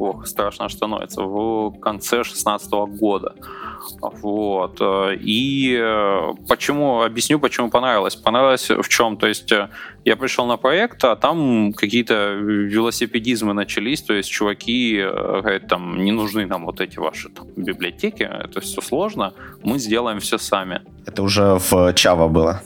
ох, 0.00 0.26
страшно 0.26 0.68
становится, 0.68 1.22
в 1.22 1.78
конце 1.80 2.24
16 2.24 2.70
года. 2.98 3.34
Вот. 4.00 4.80
И 5.20 5.78
э, 5.80 6.32
почему, 6.48 7.02
объясню, 7.02 7.38
почему 7.38 7.70
понравилось. 7.70 8.16
Понравилось 8.16 8.70
в 8.70 8.88
чем? 8.88 9.16
То 9.16 9.26
есть 9.26 9.50
э, 9.52 9.68
я 10.04 10.16
пришел 10.16 10.46
на 10.46 10.56
проект, 10.56 11.04
а 11.04 11.16
там 11.16 11.72
какие-то 11.72 12.34
велосипедизмы 12.34 13.52
начались, 13.52 14.02
то 14.02 14.14
есть 14.14 14.30
чуваки 14.30 14.98
э, 14.98 15.40
говорят, 15.40 15.66
там, 15.68 16.04
не 16.04 16.12
нужны 16.12 16.46
нам 16.46 16.66
вот 16.66 16.80
эти 16.80 16.98
ваши 16.98 17.28
там, 17.30 17.46
библиотеки, 17.56 18.22
это 18.22 18.60
все 18.60 18.80
сложно, 18.80 19.32
мы 19.62 19.78
сделаем 19.78 20.20
все 20.20 20.38
сами. 20.38 20.82
Это 21.06 21.22
уже 21.22 21.58
в 21.58 21.72
Java 21.72 22.28
было? 22.28 22.62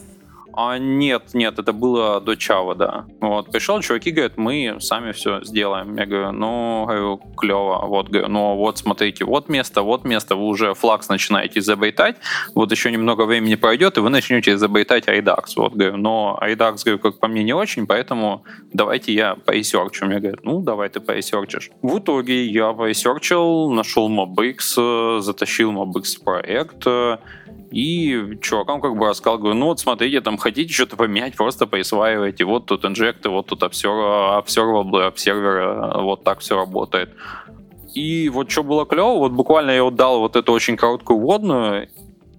А 0.55 0.77
нет, 0.77 1.33
нет, 1.33 1.59
это 1.59 1.73
было 1.73 2.21
до 2.21 2.35
Java, 2.35 2.75
да. 2.75 3.05
Вот, 3.19 3.51
пришел, 3.51 3.81
чуваки 3.81 4.11
говорят, 4.11 4.37
мы 4.37 4.77
сами 4.79 5.11
все 5.11 5.43
сделаем. 5.43 5.97
Я 5.97 6.05
говорю, 6.05 6.31
ну, 6.31 6.85
говорю, 6.85 7.21
клево. 7.35 7.85
Вот, 7.85 8.09
говорю, 8.09 8.29
ну, 8.29 8.55
вот, 8.55 8.77
смотрите, 8.77 9.25
вот 9.25 9.49
место, 9.49 9.81
вот 9.81 10.05
место, 10.05 10.35
вы 10.35 10.45
уже 10.45 10.73
Flux 10.73 11.09
начинаете 11.09 11.59
изобретать, 11.61 12.15
вот 12.53 12.71
еще 12.71 12.91
немного 12.91 13.25
времени 13.25 13.55
пройдет, 13.55 13.97
и 13.97 14.01
вы 14.01 14.09
начнете 14.09 14.57
изобретать 14.57 15.07
Redux. 15.07 15.43
Вот, 15.57 15.73
говорю, 15.73 15.97
но 15.97 16.39
Redux, 16.41 16.77
говорю, 16.85 16.99
как 16.99 17.19
по 17.19 17.27
мне, 17.27 17.43
не 17.43 17.53
очень, 17.53 17.85
поэтому 17.85 18.43
давайте 18.71 19.13
я 19.13 19.35
по 19.35 19.47
research 19.47 19.93
у. 19.93 20.05
Мне 20.05 20.19
говорят, 20.19 20.43
ну, 20.43 20.61
давай 20.61 20.89
ты 20.89 21.01
по 21.01 21.10
research 21.10 21.46
ишь. 21.46 21.69
В 21.81 21.99
итоге 21.99 22.45
я 22.45 22.71
по 22.71 22.86
research 22.86 23.48
ил, 23.48 23.71
нашел 23.71 24.09
MobX, 24.09 25.19
затащил 25.21 25.73
MobX 25.73 26.23
проект, 26.23 26.87
и 27.75 28.37
чувакам 28.41 28.79
как 28.79 28.95
бы 28.95 29.09
рассказал, 29.09 29.37
говорю, 29.37 29.55
ну 29.55 29.65
вот 29.65 29.81
смотрите, 29.81 30.21
там 30.21 30.37
хотите 30.37 30.73
что-то 30.73 30.95
поменять, 30.95 31.35
просто 31.35 31.67
присваивайте. 31.67 32.45
Вот 32.45 32.67
тут 32.67 32.85
инжекты, 32.85 33.27
вот 33.27 33.47
тут 33.47 33.63
observable, 33.63 35.11
observer, 35.11 36.01
вот 36.01 36.23
так 36.23 36.39
все 36.39 36.55
работает. 36.55 37.09
И 37.93 38.29
вот 38.29 38.49
что 38.49 38.63
было 38.63 38.85
клево, 38.85 39.17
вот 39.17 39.33
буквально 39.33 39.71
я 39.71 39.83
вот 39.83 39.95
дал 39.95 40.21
вот 40.21 40.37
эту 40.37 40.53
очень 40.53 40.77
короткую 40.77 41.19
вводную, 41.19 41.89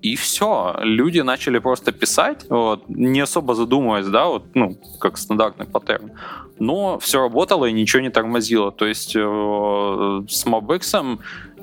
и 0.01 0.17
все. 0.17 0.75
Люди 0.81 1.21
начали 1.21 1.59
просто 1.59 1.93
писать, 1.93 2.47
вот, 2.49 2.89
не 2.89 3.21
особо 3.21 3.55
задумываясь, 3.55 4.07
да, 4.07 4.29
вот, 4.29 4.45
ну, 4.55 4.79
как 5.01 5.19
стандартный 5.19 5.67
паттерн. 5.67 6.13
Но 6.59 6.99
все 6.99 7.21
работало 7.21 7.67
и 7.67 7.73
ничего 7.73 8.01
не 8.01 8.11
тормозило. 8.11 8.73
То 8.73 8.87
есть 8.87 9.15
э, 9.15 9.21
с 9.21 10.47
MobX 10.47 11.19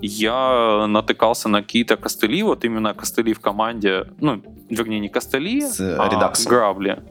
я 0.08 0.86
натыкался 0.88 1.50
на 1.50 1.62
какие-то 1.62 1.96
костыли, 1.98 2.44
вот 2.44 2.66
именно 2.66 2.94
костыли 2.94 3.34
в 3.34 3.40
команде, 3.40 4.06
ну, 4.20 4.42
вернее, 4.70 5.00
не 5.00 5.10
костыли, 5.10 5.62
С, 5.62 5.80
а, 5.80 6.10
Redux 6.10 6.35
ом. 6.35 6.50
грабли. 6.50 7.04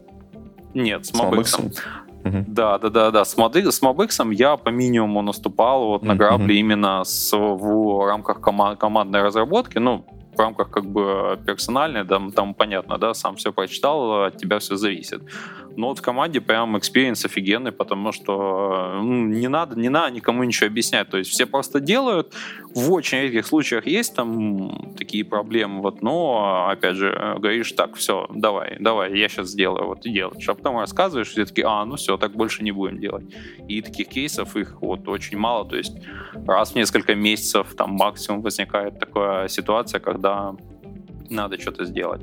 Нет, 0.74 1.06
с 1.06 1.10
С. 1.10 1.20
Mobix? 1.20 1.74
Мгм. 2.24 2.44
Да, 2.48 2.78
да, 2.78 2.88
да, 2.88 3.10
да. 3.10 3.24
С, 3.24 3.36
моды, 3.36 3.70
с 3.70 3.82
Mobix 3.82 4.34
я 4.34 4.56
по 4.56 4.68
минимуму 4.68 5.22
наступал 5.22 5.86
вот 5.88 6.02
на 6.04 6.14
грабли 6.14 6.54
именно 6.54 7.02
с, 7.04 7.36
в 7.36 8.06
рамках 8.06 8.38
кома- 8.40 8.76
командной 8.76 9.22
разработки. 9.22 9.78
Ну, 9.78 10.04
в 10.36 10.38
рамках 10.38 10.70
как 10.70 10.84
бы 10.86 11.38
персональной, 11.46 12.04
там, 12.04 12.30
там 12.32 12.54
понятно, 12.54 12.96
да, 12.98 13.12
сам 13.12 13.34
все 13.36 13.52
прочитал, 13.52 14.24
от 14.24 14.36
тебя 14.38 14.58
все 14.60 14.76
зависит. 14.76 15.22
Но 15.76 15.88
вот 15.88 15.98
в 15.98 16.02
команде 16.02 16.40
прям 16.40 16.78
experience 16.78 17.24
офигенный, 17.24 17.72
потому 17.72 18.12
что 18.12 19.00
ну, 19.02 19.26
не 19.26 19.48
надо, 19.48 19.78
не 19.78 19.88
надо 19.88 20.14
никому 20.14 20.44
ничего 20.44 20.66
объяснять. 20.66 21.08
То 21.08 21.18
есть 21.18 21.30
все 21.30 21.46
просто 21.46 21.80
делают. 21.80 22.32
В 22.74 22.92
очень 22.92 23.18
редких 23.18 23.46
случаях 23.46 23.86
есть 23.86 24.14
там 24.14 24.94
такие 24.96 25.24
проблемы, 25.24 25.80
вот, 25.82 26.02
но 26.02 26.68
опять 26.70 26.96
же 26.96 27.36
говоришь, 27.38 27.72
так, 27.72 27.96
все, 27.96 28.26
давай, 28.34 28.76
давай, 28.80 29.16
я 29.16 29.28
сейчас 29.28 29.48
сделаю, 29.48 29.86
вот 29.86 30.06
и 30.06 30.10
делаешь. 30.10 30.48
А 30.48 30.54
потом 30.54 30.78
рассказываешь, 30.78 31.28
все 31.28 31.44
таки 31.44 31.62
а, 31.62 31.84
ну 31.84 31.96
все, 31.96 32.16
так 32.16 32.32
больше 32.32 32.62
не 32.62 32.72
будем 32.72 32.98
делать. 32.98 33.24
И 33.68 33.82
таких 33.82 34.08
кейсов 34.08 34.56
их 34.56 34.80
вот 34.80 35.08
очень 35.08 35.38
мало, 35.38 35.68
то 35.68 35.76
есть 35.76 35.94
раз 36.46 36.72
в 36.72 36.76
несколько 36.76 37.14
месяцев 37.14 37.74
там 37.76 37.92
максимум 37.92 38.42
возникает 38.42 38.98
такая 38.98 39.48
ситуация, 39.48 40.00
когда 40.00 40.54
надо 41.30 41.60
что-то 41.60 41.84
сделать. 41.84 42.22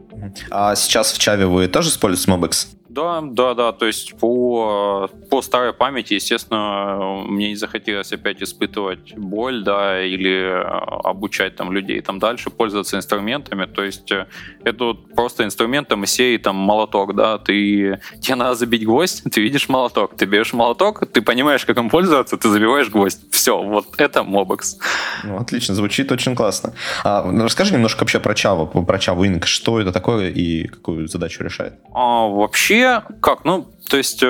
А 0.51 0.75
сейчас 0.75 1.11
в 1.11 1.19
Чаве 1.19 1.45
вы 1.45 1.67
тоже 1.67 1.89
используете 1.89 2.31
MobX? 2.31 2.78
Да, 2.89 3.21
да, 3.21 3.53
да, 3.53 3.71
то 3.71 3.85
есть 3.85 4.17
по, 4.17 5.09
по 5.29 5.41
старой 5.41 5.73
памяти, 5.73 6.15
естественно, 6.15 7.23
мне 7.27 7.49
не 7.49 7.55
захотелось 7.55 8.11
опять 8.11 8.41
испытывать 8.41 9.15
боль, 9.15 9.63
да, 9.63 10.03
или 10.03 10.31
э, 10.31 10.61
обучать 11.03 11.55
там 11.55 11.71
людей 11.71 12.01
там 12.01 12.19
дальше 12.19 12.49
пользоваться 12.49 12.97
инструментами, 12.97 13.65
то 13.65 13.83
есть 13.83 14.11
э, 14.11 14.25
это 14.63 14.85
вот 14.85 15.13
просто 15.13 15.43
инструментом 15.43 16.03
из 16.03 16.11
серии 16.11 16.37
там 16.37 16.55
молоток, 16.55 17.15
да, 17.15 17.37
ты, 17.37 17.99
тебе 18.21 18.35
надо 18.35 18.55
забить 18.55 18.85
гвоздь, 18.85 19.23
ты 19.31 19.41
видишь 19.41 19.69
молоток, 19.69 20.17
ты 20.17 20.25
берешь 20.25 20.53
молоток, 20.53 21.05
ты 21.11 21.21
понимаешь, 21.21 21.65
как 21.65 21.77
им 21.77 21.89
пользоваться, 21.89 22.37
ты 22.37 22.49
забиваешь 22.49 22.89
гвоздь, 22.89 23.21
все, 23.31 23.61
вот 23.61 23.99
это 23.99 24.21
Mobix. 24.21 24.77
Ну, 25.23 25.37
отлично, 25.37 25.75
звучит 25.75 26.11
очень 26.11 26.35
классно. 26.35 26.73
А, 27.03 27.23
ну, 27.23 27.45
расскажи 27.45 27.73
немножко 27.73 28.01
вообще 28.01 28.19
про 28.19 28.33
Java, 28.33 28.85
про 28.85 28.97
Java 28.97 29.21
Inc. 29.21 29.45
Что 29.45 29.79
это 29.79 29.91
такое 29.91 30.29
и 30.29 30.67
какую 30.67 31.07
задачу 31.07 31.43
решает? 31.43 31.73
А, 31.93 32.27
вообще, 32.27 32.78
как, 33.21 33.45
ну, 33.45 33.67
то 33.89 33.97
есть 33.97 34.21
э, 34.21 34.27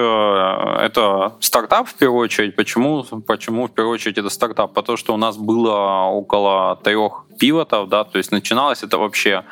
это 0.82 1.34
стартап 1.40 1.88
в 1.88 1.94
первую 1.96 2.22
очередь. 2.22 2.56
Почему, 2.56 3.04
почему 3.28 3.68
в 3.68 3.72
первую 3.72 3.94
очередь 3.94 4.18
это 4.18 4.30
стартап? 4.30 4.74
Потому 4.74 4.98
что 4.98 5.14
у 5.14 5.18
нас 5.18 5.38
было 5.38 6.06
около 6.06 6.78
трех 6.84 7.26
пивотов, 7.38 7.90
да, 7.90 8.04
то 8.04 8.18
есть 8.18 8.32
начиналось 8.32 8.84
это 8.84 8.98
вообще 8.98 9.44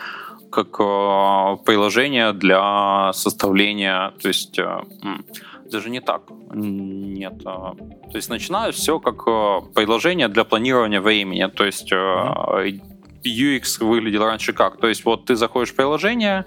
как 0.49 0.79
э, 0.79 1.57
приложение 1.65 2.33
для 2.33 3.11
составления, 3.13 4.13
то 4.21 4.27
есть 4.27 4.57
э, 4.59 4.81
даже 5.71 5.89
не 5.89 5.99
так, 5.99 6.21
нет, 6.53 7.33
э, 7.41 7.43
то 7.43 8.15
есть 8.15 8.29
начиналось 8.29 8.75
все 8.75 8.99
как 8.99 9.23
э, 9.27 9.61
приложение 9.75 10.27
для 10.27 10.43
планирования 10.43 11.01
времени, 11.01 11.45
то 11.47 11.65
есть 11.65 11.91
э, 11.91 12.79
UX 13.25 13.83
выглядел 13.83 14.23
раньше 14.23 14.53
как, 14.53 14.77
то 14.77 14.87
есть 14.87 15.05
вот 15.05 15.25
ты 15.25 15.35
заходишь 15.35 15.73
в 15.73 15.75
приложение, 15.75 16.45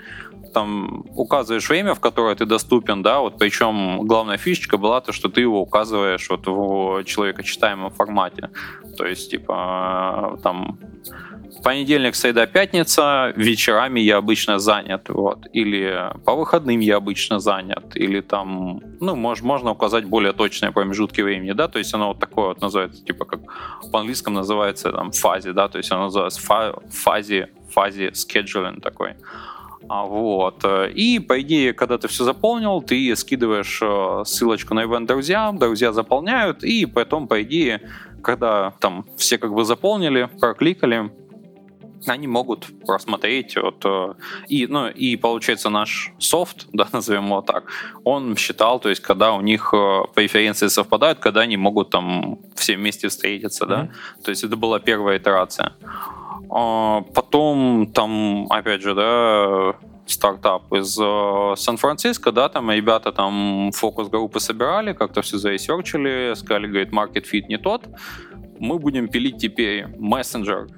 там 0.53 1.05
указываешь 1.15 1.69
время, 1.69 1.95
в 1.95 2.01
которое 2.01 2.35
ты 2.35 2.47
доступен, 2.47 3.03
да, 3.03 3.21
вот 3.21 3.39
причем 3.39 4.07
главная 4.07 4.37
фишечка 4.37 4.77
была 4.77 5.01
то, 5.01 5.13
что 5.13 5.29
ты 5.29 5.41
его 5.41 5.61
указываешь 5.61 6.29
вот 6.31 6.47
в 6.47 7.05
человекочитаемом 7.05 7.91
формате. 7.91 8.51
То 8.97 9.07
есть, 9.07 9.31
типа, 9.31 10.39
там 10.43 10.79
понедельник, 11.63 12.15
среда, 12.15 12.47
пятница, 12.47 13.33
вечерами 13.37 14.01
я 14.01 14.17
обычно 14.17 14.59
занят, 14.59 15.09
вот, 15.09 15.47
или 15.53 16.13
по 16.25 16.35
выходным 16.35 16.81
я 16.81 16.97
обычно 16.97 17.39
занят, 17.39 17.97
или 17.97 18.21
там, 18.21 18.81
ну, 19.01 19.17
мож, 19.17 19.43
можно 19.43 19.73
указать 19.73 20.05
более 20.05 20.33
точные 20.33 20.73
промежутки 20.73 21.21
времени, 21.21 21.53
да, 21.53 21.69
то 21.69 21.79
есть 21.79 21.95
оно 21.95 22.09
вот 22.09 22.21
такое 22.21 22.49
вот 22.49 22.61
называется, 22.61 23.05
типа, 23.05 23.25
как 23.25 23.41
по-английскому 23.93 24.37
называется 24.37 24.93
там 24.93 25.11
фазе, 25.13 25.53
да, 25.53 25.69
то 25.69 25.79
есть 25.79 25.93
оно 25.93 26.05
называется 26.05 26.41
фа- 26.41 26.75
фазе, 26.91 27.51
фазе 27.71 28.09
scheduling 28.11 28.81
такой. 28.81 29.15
А 29.92 30.05
вот. 30.05 30.64
И, 30.94 31.18
по 31.18 31.40
идее, 31.40 31.72
когда 31.72 31.98
ты 31.98 32.07
все 32.07 32.22
заполнил, 32.22 32.81
ты 32.81 33.16
скидываешь 33.16 33.81
э, 33.83 34.22
ссылочку 34.24 34.72
на 34.72 34.85
ивент 34.85 35.09
друзьям, 35.09 35.59
друзья 35.59 35.92
заполняют, 35.92 36.62
и 36.62 36.87
потом, 36.87 37.26
по 37.26 37.42
идее, 37.42 37.81
когда 38.22 38.70
там 38.79 39.05
все 39.16 39.37
как 39.37 39.53
бы 39.53 39.64
заполнили, 39.64 40.31
прокликали, 40.40 41.11
они 42.07 42.29
могут 42.29 42.68
просмотреть 42.87 43.57
вот, 43.57 43.85
э, 43.85 44.14
и, 44.46 44.68
ну, 44.68 44.88
и 44.88 45.16
получается 45.16 45.70
наш 45.70 46.12
софт, 46.18 46.68
да, 46.72 46.87
назовем 46.92 47.24
его 47.26 47.42
так, 47.42 47.64
он 48.05 48.37
считал, 48.37 48.79
то 48.79 48.90
есть 48.90 49.03
когда 49.03 49.33
у 49.33 49.40
них 49.40 49.74
э, 49.74 50.03
преференции 50.14 50.68
совпадают, 50.68 51.18
когда 51.18 51.40
они 51.40 51.57
могут 51.57 51.90
там 51.90 52.38
все 52.55 52.76
вместе 52.76 53.09
встретиться, 53.09 53.66
да, 53.66 53.79
Мгм. 53.79 53.92
то 54.24 54.31
есть 54.31 54.44
это 54.44 54.57
была 54.57 54.79
первая 54.79 55.18
итерация. 55.18 55.72
А, 56.50 57.03
Потом 57.14 57.90
там, 57.92 58.46
опять 58.50 58.83
же, 58.83 58.94
да, 58.94 59.74
стартап 60.07 60.72
из 60.72 60.98
э, 61.00 61.55
Сан-Франциско, 61.57 62.33
да, 62.33 62.48
там 62.48 62.70
ребята 62.70 63.12
там 63.12 63.70
фокус-группы 63.72 64.40
собирали, 64.40 64.92
как-то 64.92 65.22
все 65.22 65.38
заресерчили, 65.38 66.35
сказали, 66.35 66.66
говорит, 66.66 66.92
market 66.92 67.24
fit 67.33 67.46
не 67.48 67.59
тот, 67.59 67.87
мы 68.59 68.79
будем 68.79 69.09
пилить 69.09 69.38
теперь 69.38 69.87
мессенджер 69.98 70.68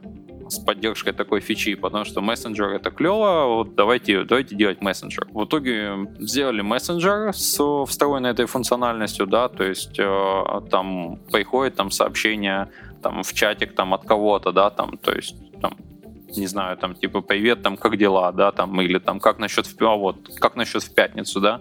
с 0.49 0.59
поддержкой 0.59 1.13
такой 1.13 1.41
фичи, 1.41 1.75
потому 1.75 2.05
что 2.05 2.21
мессенджер 2.21 2.69
это 2.69 2.91
клево, 2.91 3.47
вот 3.47 3.75
давайте, 3.75 4.25
давайте 4.25 4.55
делать 4.55 4.83
мессенджер. 4.83 5.27
В 5.33 5.45
итоге 5.45 6.09
сделали 6.19 6.61
мессенджер 6.61 7.33
с 7.33 7.85
встроенной 7.87 8.31
этой 8.31 8.47
функциональностью, 8.47 9.27
да, 9.27 9.49
то 9.49 9.65
есть 9.65 9.99
э, 9.99 10.45
там 10.71 11.19
приходит 11.31 11.77
там 11.77 11.91
сообщение 11.91 12.69
там 13.03 13.23
в 13.23 13.33
чатик 13.33 13.75
там 13.75 13.95
от 13.95 14.05
кого-то, 14.05 14.53
да, 14.53 14.71
там, 14.71 14.99
то 14.99 15.13
есть 15.13 15.35
там 15.63 15.73
не 16.37 16.47
знаю, 16.47 16.77
там, 16.77 16.95
типа, 16.95 17.21
привет, 17.21 17.63
там, 17.63 17.77
как 17.77 17.97
дела, 17.97 18.33
да, 18.33 18.53
там, 18.53 18.81
или 18.81 18.99
там, 18.99 19.21
как 19.21 19.39
насчет, 19.39 19.67
а 19.81 19.97
вот, 19.97 20.17
как 20.41 20.57
насчет 20.57 20.83
в 20.83 20.95
пятницу, 20.95 21.41
да. 21.41 21.61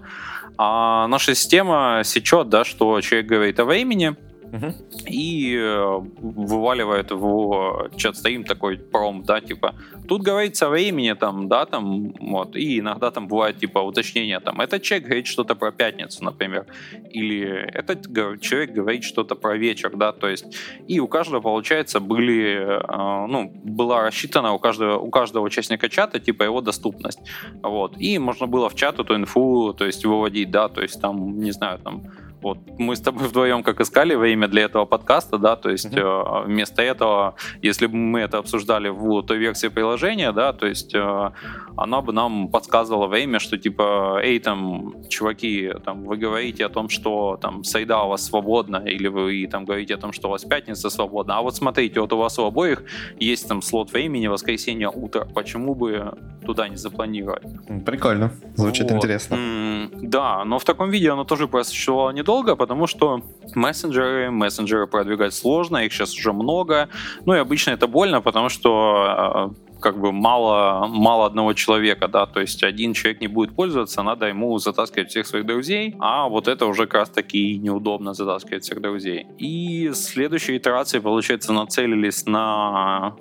А 0.58 1.08
наша 1.08 1.36
система 1.36 2.02
сечет, 2.04 2.50
да, 2.50 2.64
что 2.64 3.02
человек 3.02 3.28
говорит 3.28 3.60
о 3.60 3.66
времени, 3.66 4.16
Мгм. 4.52 4.74
и 5.08 5.56
э, 5.56 6.00
вываливает 6.20 7.12
в 7.12 7.90
чат 7.96 8.18
стоим 8.18 8.44
такой 8.44 8.78
пром, 8.78 9.24
да, 9.24 9.40
типа, 9.40 9.76
тут 10.10 10.24
говорится 10.24 10.70
времени, 10.70 11.14
там, 11.14 11.48
да, 11.48 11.66
там, 11.66 12.14
вот, 12.20 12.58
и 12.58 12.80
иногда 12.80 13.12
там 13.12 13.28
бывает, 13.30 13.60
типа, 13.60 13.80
уточнение, 13.80 14.42
там, 14.42 14.60
этот 14.60 14.82
человек 14.82 15.08
говорит 15.08 15.28
что-то 15.28 15.56
про 15.56 15.72
пятницу, 15.72 16.24
например, 16.24 16.66
или 17.14 17.48
этот 17.74 18.08
человек 18.42 18.72
говорит 18.72 19.06
что-то 19.06 19.36
про 19.36 19.56
вечер, 19.56 19.96
да, 19.96 20.12
то 20.12 20.28
есть, 20.28 20.46
и 20.86 21.00
у 21.00 21.08
каждого, 21.08 21.40
получается, 21.40 22.02
были, 22.02 22.82
э, 22.82 23.28
ну, 23.28 23.52
была 23.64 24.04
рассчитана 24.04 24.52
у 24.52 24.60
каждого, 24.60 24.98
у 24.98 25.10
каждого 25.10 25.46
участника 25.46 25.88
чата, 25.88 26.20
типа, 26.20 26.44
его 26.44 26.60
доступность, 26.60 27.20
вот, 27.64 27.96
и 27.98 28.20
можно 28.20 28.48
было 28.48 28.68
в 28.68 28.76
чат 28.76 29.00
эту 29.00 29.16
инфу, 29.16 29.74
то 29.74 29.86
есть, 29.86 30.04
выводить, 30.06 30.52
да, 30.52 30.68
то 30.68 30.82
есть, 30.82 31.00
там, 31.00 31.40
не 31.40 31.52
знаю, 31.52 31.80
там, 31.80 32.04
вот 32.42 32.58
мы 32.78 32.96
с 32.96 33.02
тобой 33.02 33.28
вдвоем 33.28 33.64
как 33.64 33.80
искали 33.82 34.16
во 34.16 34.28
имя 34.28 34.48
для 34.48 34.64
этого 34.64 34.86
подкаста, 34.86 35.38
да, 35.38 35.56
то 35.56 35.70
есть 35.70 35.86
mm-hmm. 35.86 36.46
вместо 36.46 36.82
этого, 36.82 37.36
если 37.62 37.88
бы 37.88 37.96
мы 37.96 38.22
это 38.22 38.38
обсуждали 38.40 38.90
в 38.90 39.22
той 39.24 39.38
версии 39.38 39.68
приложения, 39.68 40.32
да, 40.32 40.54
то 40.54 40.68
есть 40.68 40.96
э, 40.96 41.32
она 41.78 42.02
бы 42.02 42.14
нам 42.14 42.48
подсказывала 42.48 43.08
во 43.08 43.20
имя, 43.20 43.40
что 43.40 43.58
типа, 43.58 44.20
эй, 44.24 44.40
там, 44.40 44.94
чуваки, 45.10 45.72
там, 45.86 46.04
вы 46.04 46.18
говорите 46.18 46.66
о 46.66 46.70
том, 46.70 46.90
что 46.90 47.38
там 47.42 47.64
сайда 47.64 48.04
у 48.04 48.10
вас 48.10 48.26
свободна, 48.26 48.78
или 48.78 49.08
вы 49.08 49.48
там 49.48 49.66
говорите 49.66 49.96
о 49.96 49.98
том, 49.98 50.12
что 50.14 50.28
у 50.28 50.32
вас 50.32 50.44
пятница 50.44 50.90
свободна, 50.90 51.38
а 51.38 51.42
вот 51.42 51.56
смотрите, 51.56 52.02
вот 52.02 52.14
у 52.14 52.18
вас 52.18 52.40
у 52.40 52.46
обоих 52.46 52.84
есть 53.20 53.48
там 53.48 53.62
слот 53.62 53.94
времени 53.94 54.28
воскресенье 54.28 54.90
утро, 54.90 55.26
почему 55.26 55.76
бы 55.76 56.14
туда 56.46 56.68
не 56.68 56.76
запланировать? 56.76 57.44
Прикольно, 57.86 58.32
звучит 58.56 58.90
вот. 58.90 58.98
интересно. 58.98 59.36
М-м, 59.36 60.10
да, 60.10 60.44
но 60.46 60.58
в 60.58 60.64
таком 60.64 60.90
виде 60.90 61.12
оно 61.12 61.24
тоже 61.24 61.48
просуществовало 61.48 62.12
недолго, 62.12 62.31
потому 62.56 62.88
что 62.88 63.22
мессенджеры, 63.56 64.32
мессенджеры 64.32 64.88
продвигать 64.88 65.34
сложно, 65.34 65.78
их 65.78 65.94
сейчас 65.94 66.14
уже 66.14 66.32
много, 66.34 66.88
ну 67.26 67.34
и 67.34 67.38
обычно 67.38 67.72
это 67.72 67.88
больно, 67.88 68.22
потому 68.22 68.50
что 68.50 69.52
э, 69.52 69.80
как 69.82 70.00
бы 70.00 70.12
мало, 70.12 70.88
мало 70.88 71.26
одного 71.26 71.54
человека, 71.54 72.08
да, 72.08 72.26
то 72.26 72.40
есть 72.40 72.64
один 72.64 72.94
человек 72.94 73.22
не 73.22 73.28
будет 73.28 73.56
пользоваться, 73.56 74.04
надо 74.04 74.28
ему 74.28 74.58
затаскивать 74.60 75.10
всех 75.10 75.28
своих 75.28 75.46
друзей, 75.46 75.96
а 76.00 76.30
вот 76.30 76.48
это 76.48 76.66
уже 76.66 76.84
как 76.84 76.94
раз 76.94 77.10
таки 77.10 77.58
неудобно 77.58 78.14
затаскивать 78.14 78.64
всех 78.64 78.82
друзей. 78.82 79.28
И 79.38 79.92
следующей 79.94 80.58
итерации, 80.58 81.00
получается, 81.00 81.52
нацелились 81.54 82.26
на 82.26 83.16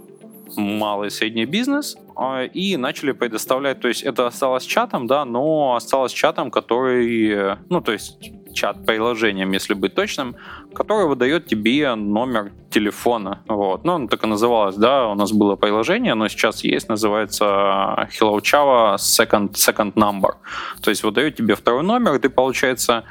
малый 0.56 1.08
и 1.08 1.10
средний 1.10 1.46
бизнес 1.46 1.96
а, 2.16 2.44
и 2.44 2.76
начали 2.76 3.12
предоставлять, 3.12 3.80
то 3.80 3.88
есть 3.88 4.02
это 4.02 4.26
осталось 4.26 4.64
чатом, 4.64 5.06
да, 5.06 5.24
но 5.24 5.74
осталось 5.74 6.12
чатом, 6.12 6.50
который, 6.50 7.56
ну, 7.68 7.80
то 7.80 7.92
есть 7.92 8.18
чат 8.52 8.84
приложением, 8.86 9.52
если 9.52 9.74
быть 9.74 9.94
точным, 9.94 10.36
который 10.74 11.06
выдает 11.06 11.46
тебе 11.46 11.94
номер 11.94 12.52
телефона. 12.70 13.40
Вот. 13.48 13.84
Ну, 13.84 13.94
оно 13.94 14.08
так 14.08 14.24
и 14.24 14.26
называлось, 14.26 14.76
да, 14.76 15.08
у 15.08 15.14
нас 15.14 15.32
было 15.32 15.56
приложение, 15.56 16.14
но 16.14 16.28
сейчас 16.28 16.64
есть, 16.64 16.88
называется 16.88 17.44
Hello 17.44 18.38
Java 18.40 18.96
Second, 18.96 19.52
second 19.52 19.94
Number. 19.94 20.34
То 20.82 20.90
есть 20.90 21.02
выдает 21.02 21.36
тебе 21.36 21.54
второй 21.54 21.82
номер, 21.82 22.14
и 22.14 22.18
ты, 22.18 22.28
получается, 22.28 23.04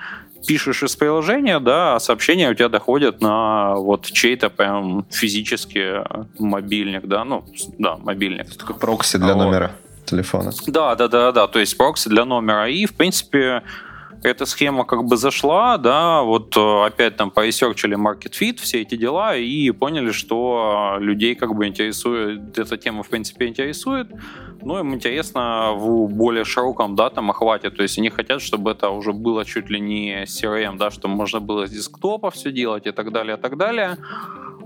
пишешь 0.47 0.83
из 0.83 0.95
приложения, 0.95 1.59
да, 1.59 1.95
а 1.95 1.99
сообщения 1.99 2.49
у 2.49 2.53
тебя 2.53 2.69
доходят 2.69 3.21
на 3.21 3.75
вот 3.75 4.05
чей-то 4.05 4.49
прям 4.49 5.05
физический 5.09 6.03
мобильник, 6.37 7.05
да, 7.05 7.23
ну, 7.23 7.43
да, 7.77 7.97
мобильник. 7.97 8.47
Это 8.55 8.65
как 8.65 8.79
прокси 8.79 9.17
для 9.17 9.33
вот. 9.33 9.43
номера 9.45 9.71
телефона. 10.05 10.51
Да, 10.67 10.95
да, 10.95 11.07
да, 11.07 11.31
да, 11.31 11.47
то 11.47 11.59
есть 11.59 11.77
прокси 11.77 12.09
для 12.09 12.25
номера. 12.25 12.67
И, 12.69 12.85
в 12.85 12.95
принципе, 12.95 13.63
эта 14.23 14.45
схема 14.45 14.85
как 14.85 15.05
бы 15.05 15.17
зашла, 15.17 15.77
да, 15.77 16.21
вот 16.21 16.55
э, 16.57 16.85
опять 16.85 17.15
там 17.15 17.31
поресерчили 17.31 17.97
market 17.97 18.33
fit, 18.39 18.59
все 18.59 18.81
эти 18.81 18.95
дела, 18.95 19.35
и 19.35 19.71
поняли, 19.71 20.11
что 20.11 20.97
людей 20.99 21.35
как 21.35 21.55
бы 21.55 21.67
интересует, 21.67 22.57
эта 22.57 22.77
тема 22.77 23.03
в 23.03 23.09
принципе 23.09 23.47
интересует, 23.47 24.07
но 24.61 24.79
им 24.79 24.93
интересно 24.93 25.71
в 25.73 26.07
более 26.09 26.43
широком, 26.43 26.95
да, 26.95 27.09
там 27.09 27.29
охвате, 27.29 27.69
то 27.69 27.81
есть 27.81 27.97
они 27.97 28.09
хотят, 28.09 28.41
чтобы 28.41 28.71
это 28.71 28.89
уже 28.89 29.13
было 29.13 29.45
чуть 29.45 29.69
ли 29.69 29.79
не 29.79 30.23
CRM, 30.23 30.77
да, 30.77 30.91
чтобы 30.91 31.15
можно 31.15 31.39
было 31.39 31.65
с 31.65 31.71
десктопа 31.71 32.29
все 32.29 32.51
делать 32.51 32.87
и 32.87 32.91
так 32.91 33.11
далее, 33.11 33.37
и 33.37 33.39
так 33.39 33.57
далее. 33.57 33.97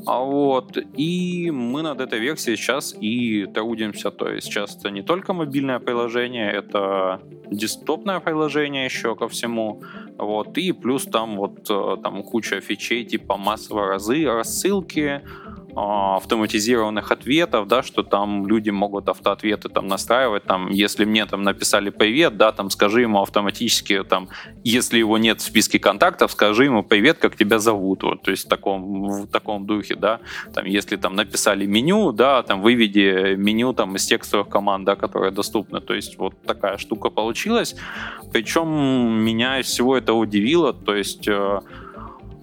А 0.05 0.19
вот, 0.19 0.77
и 0.97 1.51
мы 1.51 1.81
над 1.81 2.01
этой 2.01 2.19
версией 2.19 2.57
сейчас 2.57 2.95
и 2.99 3.45
трудимся. 3.45 4.11
То 4.11 4.29
есть 4.29 4.47
сейчас 4.47 4.75
это 4.75 4.89
не 4.89 5.01
только 5.01 5.33
мобильное 5.33 5.79
приложение, 5.79 6.51
это 6.51 7.21
десктопное 7.49 8.19
приложение 8.19 8.85
еще 8.85 9.15
ко 9.15 9.27
всему. 9.27 9.81
Вот, 10.17 10.57
и 10.57 10.71
плюс 10.71 11.05
там 11.05 11.37
вот 11.37 11.69
э, 11.69 11.97
там 12.03 12.23
куча 12.23 12.61
фичей 12.61 13.03
типа 13.05 13.37
массовой 13.37 13.87
разы, 13.87 14.25
рассылки, 14.25 15.21
автоматизированных 15.75 17.11
ответов, 17.11 17.67
да, 17.67 17.83
что 17.83 18.03
там 18.03 18.47
люди 18.47 18.69
могут 18.69 19.09
автоответы 19.09 19.69
там 19.69 19.87
настраивать, 19.87 20.43
там, 20.43 20.69
если 20.69 21.05
мне 21.05 21.25
там 21.25 21.43
написали 21.43 21.89
привет, 21.89 22.37
да, 22.37 22.51
там, 22.51 22.69
скажи 22.69 23.01
ему 23.01 23.21
автоматически, 23.21 24.03
там, 24.03 24.29
если 24.63 24.99
его 24.99 25.17
нет 25.17 25.41
в 25.41 25.43
списке 25.43 25.79
контактов, 25.79 26.31
скажи 26.31 26.65
ему 26.65 26.83
привет, 26.83 27.17
как 27.17 27.35
тебя 27.35 27.59
зовут, 27.59 28.03
вот, 28.03 28.21
то 28.21 28.31
есть 28.31 28.45
в 28.45 28.49
таком, 28.49 29.23
в 29.23 29.27
таком 29.27 29.65
духе, 29.65 29.95
да, 29.95 30.19
там, 30.53 30.65
если 30.65 30.95
там 30.95 31.15
написали 31.15 31.65
меню, 31.65 32.11
да, 32.11 32.43
там, 32.43 32.61
выведи 32.61 33.35
меню 33.35 33.73
там 33.73 33.95
из 33.95 34.05
текстовых 34.05 34.49
команд, 34.49 34.85
да, 34.85 34.95
которые 34.95 35.31
доступны, 35.31 35.81
то 35.81 35.93
есть 35.93 36.17
вот 36.17 36.33
такая 36.45 36.77
штука 36.77 37.09
получилась, 37.09 37.75
причем 38.31 39.23
меня 39.23 39.61
всего 39.63 39.97
это 39.97 40.13
удивило, 40.13 40.73
то 40.73 40.95
есть 40.95 41.27
э, 41.27 41.59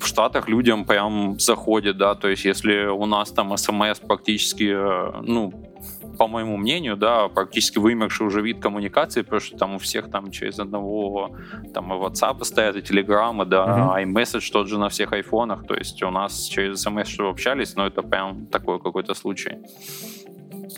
в 0.00 0.06
Штатах 0.06 0.48
людям 0.48 0.84
прям 0.84 1.38
заходит, 1.38 1.96
да, 1.98 2.14
то 2.14 2.28
есть 2.28 2.44
если 2.44 2.86
у 2.86 3.06
нас 3.06 3.30
там 3.30 3.56
смс 3.56 4.00
практически, 4.00 4.72
э, 4.72 5.22
ну, 5.22 5.52
по 6.18 6.26
моему 6.26 6.56
мнению, 6.56 6.96
да, 6.96 7.28
практически 7.28 7.78
вымерший 7.78 8.26
уже 8.26 8.42
вид 8.42 8.60
коммуникации, 8.60 9.22
потому 9.22 9.40
что 9.40 9.56
там 9.56 9.74
у 9.74 9.78
всех 9.78 10.10
там 10.10 10.30
через 10.30 10.58
одного 10.58 11.36
там 11.74 11.92
и 11.92 11.96
WhatsApp 11.96 12.44
стоят, 12.44 12.76
и 12.76 12.80
Telegram, 12.80 13.44
да, 13.44 13.94
uh-huh. 13.96 14.04
iMessage 14.04 14.50
тот 14.52 14.68
же 14.68 14.78
на 14.78 14.88
всех 14.88 15.12
айфонах, 15.12 15.66
то 15.66 15.74
есть 15.74 16.02
у 16.02 16.10
нас 16.10 16.44
через 16.44 16.82
смс 16.82 17.08
что 17.08 17.28
общались, 17.28 17.76
но 17.76 17.86
это 17.86 18.02
прям 18.02 18.46
такой 18.46 18.80
какой-то 18.80 19.14
случай. 19.14 19.58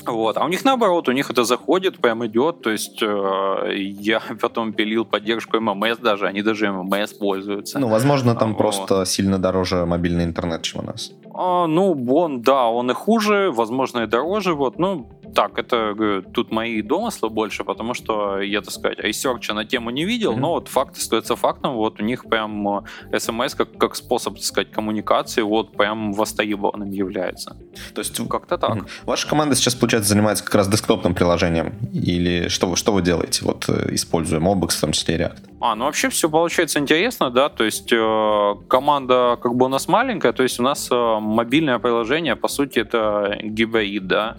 Вот. 0.07 0.37
А 0.37 0.45
у 0.45 0.49
них 0.49 0.65
наоборот, 0.65 1.09
у 1.09 1.13
них 1.13 1.31
это 1.31 1.45
заходит, 1.45 1.99
прям 1.99 2.25
идет. 2.27 2.63
То 2.63 2.71
есть 2.71 3.03
э, 3.03 3.75
я 3.77 4.21
потом 4.41 4.73
пилил 4.73 5.05
поддержку 5.05 5.61
ММС 5.61 5.99
даже, 5.99 6.27
они 6.27 6.43
даже 6.43 6.71
ММС 6.71 7.13
пользуются. 7.13 7.79
Ну, 7.79 7.89
возможно, 7.89 8.35
там 8.35 8.51
вот. 8.51 8.59
просто 8.59 9.05
сильно 9.05 9.39
дороже 9.39 9.87
мобильный 9.87 10.25
интернет, 10.25 10.63
чем 10.63 10.81
у 10.81 10.87
нас. 10.87 11.13
А, 11.35 11.67
ну, 11.67 11.93
он, 12.15 12.43
да, 12.43 12.67
он 12.67 12.91
и 12.91 12.95
хуже, 12.95 13.51
возможно, 13.53 14.01
и 14.01 14.07
дороже. 14.07 14.55
Вот, 14.55 14.79
ну, 14.79 15.07
так, 15.35 15.59
это 15.59 15.95
говорю, 15.95 16.23
тут 16.23 16.53
мои 16.53 16.83
домыслы 16.83 17.31
больше, 17.31 17.65
потому 17.65 17.95
что 17.95 18.41
я, 18.41 18.61
так 18.61 18.73
сказать, 18.73 18.99
ресерча 18.99 19.55
на 19.55 19.65
тему 19.65 19.91
не 19.91 20.05
видел, 20.05 20.35
mm-hmm. 20.35 20.41
но 20.41 20.51
вот 20.51 20.69
факт 20.69 20.97
остается 20.97 21.37
фактом. 21.37 21.75
Вот 21.75 22.01
у 22.01 22.05
них 22.05 22.25
прям 22.25 22.85
смс 23.19 23.55
как, 23.55 23.77
как 23.77 23.97
способ, 23.97 24.35
так 24.35 24.45
сказать, 24.45 24.71
коммуникации 24.71 25.43
вот 25.43 25.77
прям 25.77 26.13
востребованным 26.13 26.91
является. 26.91 27.57
То 27.95 28.01
есть 28.01 28.17
как-то 28.29 28.59
так. 28.59 28.77
Mm-hmm. 28.77 28.89
Ваша 29.05 29.29
команда 29.29 29.55
сейчас, 29.55 29.75
получается, 29.75 30.11
занимается 30.11 30.45
как 30.45 30.55
раз 30.55 30.69
десктопным 30.69 31.15
приложением? 31.15 31.75
Или 31.93 32.49
что 32.49 32.67
вы, 32.67 32.77
что 32.77 32.93
вы 32.93 33.03
делаете, 33.03 33.45
вот 33.45 33.69
э, 33.69 33.95
используя 33.95 34.41
Mobix, 34.41 34.71
в 34.71 34.81
том 34.81 34.93
числе 34.93 35.17
React? 35.17 35.39
А, 35.61 35.75
ну 35.75 35.85
вообще 35.85 36.09
все 36.09 36.29
получается 36.29 36.79
интересно, 36.81 37.31
да, 37.31 37.49
то 37.49 37.65
есть 37.65 37.93
э, 37.93 38.55
команда 38.69 39.39
как 39.41 39.55
бы 39.55 39.67
у 39.67 39.69
нас 39.69 39.89
маленькая, 39.89 40.33
то 40.33 40.43
есть 40.43 40.59
у 40.59 40.63
нас 40.63 40.89
э, 40.91 41.19
мобильное 41.21 41.79
приложение, 41.79 42.35
по 42.35 42.49
сути, 42.49 42.81
это 42.81 43.39
гибрид, 43.43 44.07
да, 44.07 44.39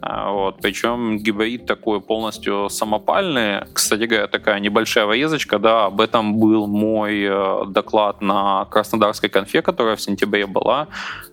а, 0.00 0.31
вот, 0.32 0.56
причем 0.60 1.18
гибрид 1.18 1.66
такой 1.66 2.00
полностью 2.00 2.68
самопальный. 2.70 3.66
Кстати 3.72 4.04
говоря, 4.04 4.26
такая 4.26 4.60
небольшая 4.60 5.06
врезочка, 5.06 5.58
да, 5.58 5.86
об 5.86 6.00
этом 6.00 6.38
был 6.38 6.66
мой 6.66 7.22
э, 7.22 7.64
доклад 7.68 8.22
на 8.22 8.64
Краснодарской 8.66 9.28
конфе, 9.28 9.62
которая 9.62 9.96
в 9.96 10.00
сентябре 10.00 10.46
была. 10.46 10.88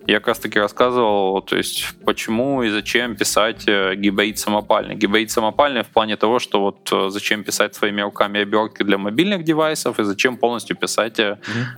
Я 0.06 0.18
как 0.18 0.28
раз 0.28 0.38
таки 0.38 0.58
рассказывал, 0.58 1.42
то 1.42 1.56
есть, 1.56 1.86
почему 2.04 2.62
и 2.62 2.70
зачем 2.70 3.16
писать 3.16 3.64
э, 3.68 3.94
гибрид 3.96 4.38
самопальный. 4.38 4.94
Гибрид 4.94 5.30
самопальный 5.30 5.82
в 5.82 5.88
плане 5.88 6.16
того, 6.16 6.38
что 6.38 6.60
вот 6.60 6.92
э, 6.92 7.10
зачем 7.10 7.44
писать 7.44 7.74
своими 7.74 8.02
руками 8.02 8.40
обертки 8.40 8.82
для 8.82 8.98
мобильных 8.98 9.44
девайсов 9.44 9.98
и 10.00 10.04
зачем 10.04 10.36
полностью 10.36 10.76
писать 10.76 11.18
mm-hmm. 11.18 11.36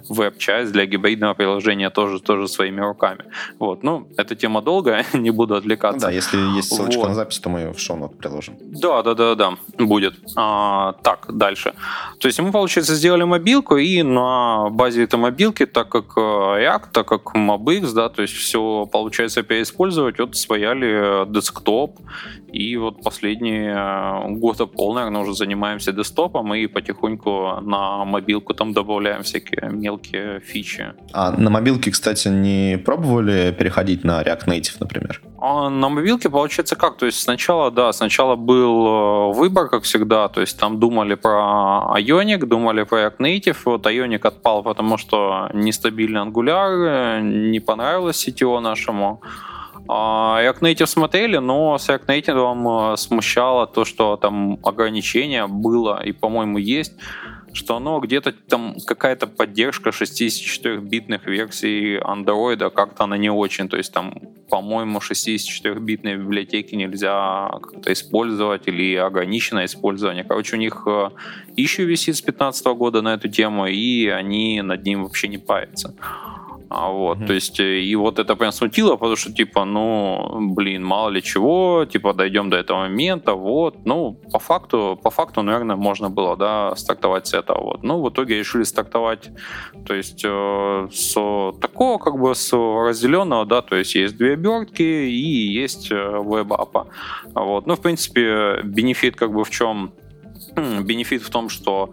веб-часть 0.09 0.73
для 0.73 0.87
гибридного 0.87 1.35
приложения 1.35 1.91
тоже, 1.91 2.21
тоже 2.21 2.49
своими 2.49 2.81
руками. 2.81 3.25
Вот, 3.59 3.83
ну, 3.83 4.09
эта 4.17 4.35
тема 4.35 4.63
долгая, 4.63 5.05
не 5.13 5.31
буду 5.31 5.55
отвлекаться. 5.55 6.07
Ну, 6.07 6.11
да, 6.11 6.11
если 6.11 6.39
есть 6.57 6.75
ссылочка 6.75 7.01
вот. 7.01 7.12
На 7.13 7.17
запись, 7.17 7.39
то 7.39 7.51
мы 7.51 7.61
ее 7.61 7.73
в 7.73 7.79
шоу 7.79 8.09
приложим. 8.09 8.57
Да, 8.61 9.03
да, 9.03 9.15
да, 9.15 9.35
да, 9.35 9.53
будет. 9.79 10.15
А, 10.37 10.93
так, 11.03 11.27
дальше. 11.29 11.73
То 12.19 12.29
есть 12.29 12.41
мы, 12.41 12.51
получается, 12.53 12.95
сделали 12.95 13.25
мобилку, 13.25 13.77
и 13.77 14.03
на 14.03 14.71
базе 14.71 15.05
этой 15.05 15.19
мобилки, 15.19 15.67
так 15.67 15.89
как 15.89 16.17
э, 16.17 16.21
React, 16.21 16.87
так 16.93 17.07
как 17.07 17.37
MobX, 17.37 17.93
да, 17.95 18.09
то 18.09 18.23
есть 18.23 18.35
все, 18.35 18.87
получается, 18.93 19.43
переиспользовать, 19.43 20.19
вот 20.19 20.37
свояли 20.37 21.27
десктоп, 21.31 21.99
и 22.53 22.77
вот 22.77 23.03
последние 23.03 23.75
э, 23.75 24.39
года 24.39 24.67
пол, 24.67 24.95
наверное, 24.95 25.23
уже 25.23 25.35
занимаемся 25.35 25.93
десктопом 25.93 26.55
и 26.55 26.67
потихоньку 26.67 27.61
на 27.63 28.05
мобилку 28.05 28.55
там 28.55 28.73
добавляем 28.73 29.23
всякие 29.23 29.71
мелкие 29.71 30.41
фичи. 30.41 30.93
А 31.13 31.33
на 31.33 31.51
мобилке, 31.51 31.91
кстати, 31.91 32.29
не 32.29 32.79
пробовали 32.79 33.55
переходить 33.59 34.05
на 34.05 34.23
React 34.23 34.47
Native, 34.47 34.77
например? 34.81 35.23
А 35.39 35.71
на 35.71 35.89
мобилке 35.89 36.31
получается 36.31 36.77
как? 36.77 37.02
То 37.03 37.07
есть 37.07 37.21
сначала, 37.21 37.73
да, 37.73 37.93
сначала 37.93 38.37
был 38.37 38.87
э, 38.87 39.33
выбор, 39.33 39.69
как 39.69 39.83
всегда, 39.83 40.29
то 40.29 40.41
есть 40.41 40.57
там 40.57 40.79
думали 40.79 41.17
про 41.17 41.99
Ionic, 41.99 42.47
думали 42.47 42.85
про 42.85 42.99
React 42.99 43.17
Native, 43.19 43.57
вот 43.65 43.87
Ionic 43.87 44.21
отпал, 44.29 44.63
потому 44.63 44.99
что 44.99 45.51
нестабильный 45.53 46.21
Angular, 46.21 47.21
не 47.21 47.59
понравилось 47.59 48.25
CTO 48.29 48.61
нашему. 48.61 49.21
А, 49.89 50.39
React 50.43 50.61
Native 50.61 50.87
смотрели, 50.87 51.39
но 51.39 51.77
с 51.77 51.89
React 51.89 52.07
Native 52.07 52.93
э, 52.93 52.97
смущало 52.97 53.67
то, 53.67 53.85
что 53.85 54.17
там 54.17 54.59
ограничение 54.63 55.49
было 55.49 56.01
и, 56.05 56.13
по-моему, 56.13 56.59
есть 56.59 56.93
что 57.53 57.77
оно 57.77 58.01
где-то 58.01 58.33
там 58.33 58.77
какая-то 58.87 59.27
поддержка 59.27 59.91
64-битных 59.91 61.27
версий 61.27 61.97
андроида, 61.97 62.71
как-то 62.71 63.05
она 63.05 63.17
не 63.17 63.31
очень, 63.31 63.69
то 63.69 63.77
есть 63.77 63.93
там, 63.93 64.15
по-моему, 64.49 64.99
64-битные 64.99 66.17
библиотеки 66.17 66.75
нельзя 66.75 67.51
как-то 67.63 67.93
использовать 67.93 68.69
или 68.69 68.97
ограниченное 68.97 69.67
использование. 69.67 70.25
Короче, 70.25 70.57
у 70.57 70.59
них 70.59 70.87
ищу 71.57 71.85
висит 71.85 72.17
с 72.17 72.23
2015 72.23 72.67
года 72.67 73.03
на 73.03 73.15
эту 73.15 73.29
тему, 73.29 73.67
и 73.67 74.07
они 74.09 74.63
над 74.63 74.85
ним 74.85 75.03
вообще 75.03 75.29
не 75.29 75.39
парятся. 75.39 75.95
А 76.75 76.89
вот, 76.89 77.19
mm-hmm. 77.19 77.27
то 77.27 77.33
есть, 77.35 77.61
э, 77.61 77.81
и 77.81 77.97
вот 77.97 78.19
это 78.19 78.35
прям 78.35 78.53
смутило, 78.53 78.97
потому 78.97 79.17
что, 79.17 79.33
типа, 79.33 79.65
ну, 79.65 80.55
блин, 80.55 80.83
мало 80.83 81.11
ли 81.11 81.23
чего, 81.23 81.85
типа, 81.85 82.15
дойдем 82.15 82.49
до 82.49 82.57
этого 82.57 82.79
момента, 82.79 83.35
вот, 83.35 83.85
ну, 83.85 84.19
по 84.33 84.39
факту, 84.39 84.99
по 85.03 85.11
факту, 85.11 85.43
наверное, 85.43 85.77
можно 85.77 86.09
было, 86.09 86.35
да, 86.37 86.75
стартовать 86.77 87.27
с 87.27 87.35
этого, 87.35 87.63
вот. 87.63 87.83
Ну, 87.83 88.01
в 88.01 88.09
итоге 88.09 88.39
решили 88.39 88.63
стартовать, 88.63 89.31
то 89.87 89.95
есть, 89.95 90.25
э, 90.25 90.89
с 90.91 91.13
такого, 91.61 91.99
как 91.99 92.19
бы, 92.19 92.35
с 92.35 92.53
разделенного, 92.55 93.45
да, 93.45 93.61
то 93.61 93.77
есть, 93.77 93.95
есть 93.95 94.17
две 94.17 94.33
обертки 94.33 94.83
и 94.83 95.53
есть 95.63 95.93
э, 95.93 95.95
веб-апа, 95.95 96.87
вот. 97.35 97.67
Ну, 97.67 97.75
в 97.75 97.81
принципе, 97.83 98.63
бенефит, 98.65 99.17
как 99.17 99.31
бы, 99.31 99.45
в 99.45 99.51
чем? 99.51 99.93
Бенефит 100.57 101.23
в 101.23 101.29
том, 101.29 101.51
что 101.51 101.91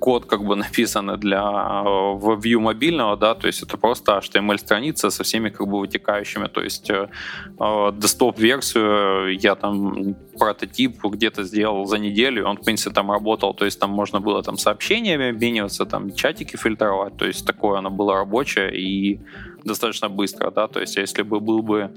код 0.00 0.26
как 0.26 0.44
бы 0.44 0.56
написан 0.56 1.18
для 1.18 1.42
view 1.42 2.58
мобильного, 2.58 3.16
да, 3.16 3.34
то 3.34 3.46
есть 3.46 3.62
это 3.62 3.76
просто 3.76 4.18
HTML-страница 4.18 5.10
со 5.10 5.22
всеми 5.22 5.50
как 5.50 5.66
бы 5.66 5.80
вытекающими, 5.80 6.48
то 6.48 6.60
есть 6.60 6.90
э, 6.90 7.08
десктоп-версию 7.58 9.38
я 9.38 9.54
там 9.54 10.16
прототип 10.38 11.04
где-то 11.04 11.44
сделал 11.44 11.86
за 11.86 11.98
неделю, 11.98 12.46
он, 12.46 12.56
в 12.56 12.62
принципе, 12.62 12.94
там 12.94 13.10
работал, 13.10 13.54
то 13.54 13.64
есть 13.64 13.78
там 13.78 13.90
можно 13.90 14.20
было 14.20 14.42
там 14.42 14.56
сообщениями 14.58 15.30
обмениваться, 15.30 15.84
там 15.84 16.12
чатики 16.14 16.56
фильтровать, 16.56 17.16
то 17.16 17.26
есть 17.26 17.46
такое 17.46 17.78
оно 17.78 17.90
было 17.90 18.14
рабочее 18.14 18.76
и 18.76 19.20
достаточно 19.64 20.08
быстро, 20.08 20.50
да, 20.50 20.66
то 20.68 20.80
есть 20.80 20.96
если 20.96 21.22
бы 21.22 21.40
был 21.40 21.62
бы 21.62 21.90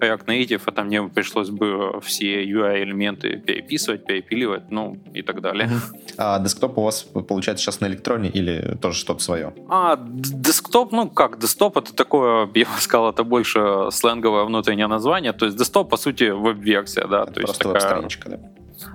React 0.00 0.26
Native, 0.26 0.62
а 0.64 0.72
там 0.72 0.86
мне 0.86 1.02
пришлось 1.02 1.50
бы 1.50 2.00
все 2.02 2.42
UI-элементы 2.44 3.36
переписывать, 3.36 4.06
перепиливать, 4.06 4.70
ну 4.70 4.98
и 5.12 5.22
так 5.22 5.40
далее. 5.40 5.68
А 6.16 6.38
десктоп 6.38 6.78
у 6.78 6.82
вас 6.82 7.02
получается 7.02 7.64
сейчас 7.64 7.80
на 7.80 7.86
электроне 7.86 8.30
или 8.30 8.76
тоже 8.80 8.98
что-то 8.98 9.20
свое? 9.20 9.52
А, 9.68 9.98
десктоп, 10.00 10.92
ну 10.92 11.08
как, 11.08 11.38
десктоп 11.38 11.76
это 11.76 11.94
такое, 11.94 12.48
я 12.54 12.64
бы 12.64 12.80
сказал, 12.80 13.10
это 13.10 13.24
больше 13.24 13.88
сленговое 13.90 14.44
внутреннее 14.44 14.86
название, 14.86 15.32
то 15.32 15.46
есть 15.46 15.58
десктоп, 15.58 15.90
по 15.90 15.96
сути, 15.96 16.30
веб-версия, 16.30 17.06
да. 17.06 17.22
Это 17.22 17.32
то 17.32 17.40
есть 17.40 17.58
такая... 17.58 17.69
веб-страничка, 17.72 18.30
да? 18.30 18.38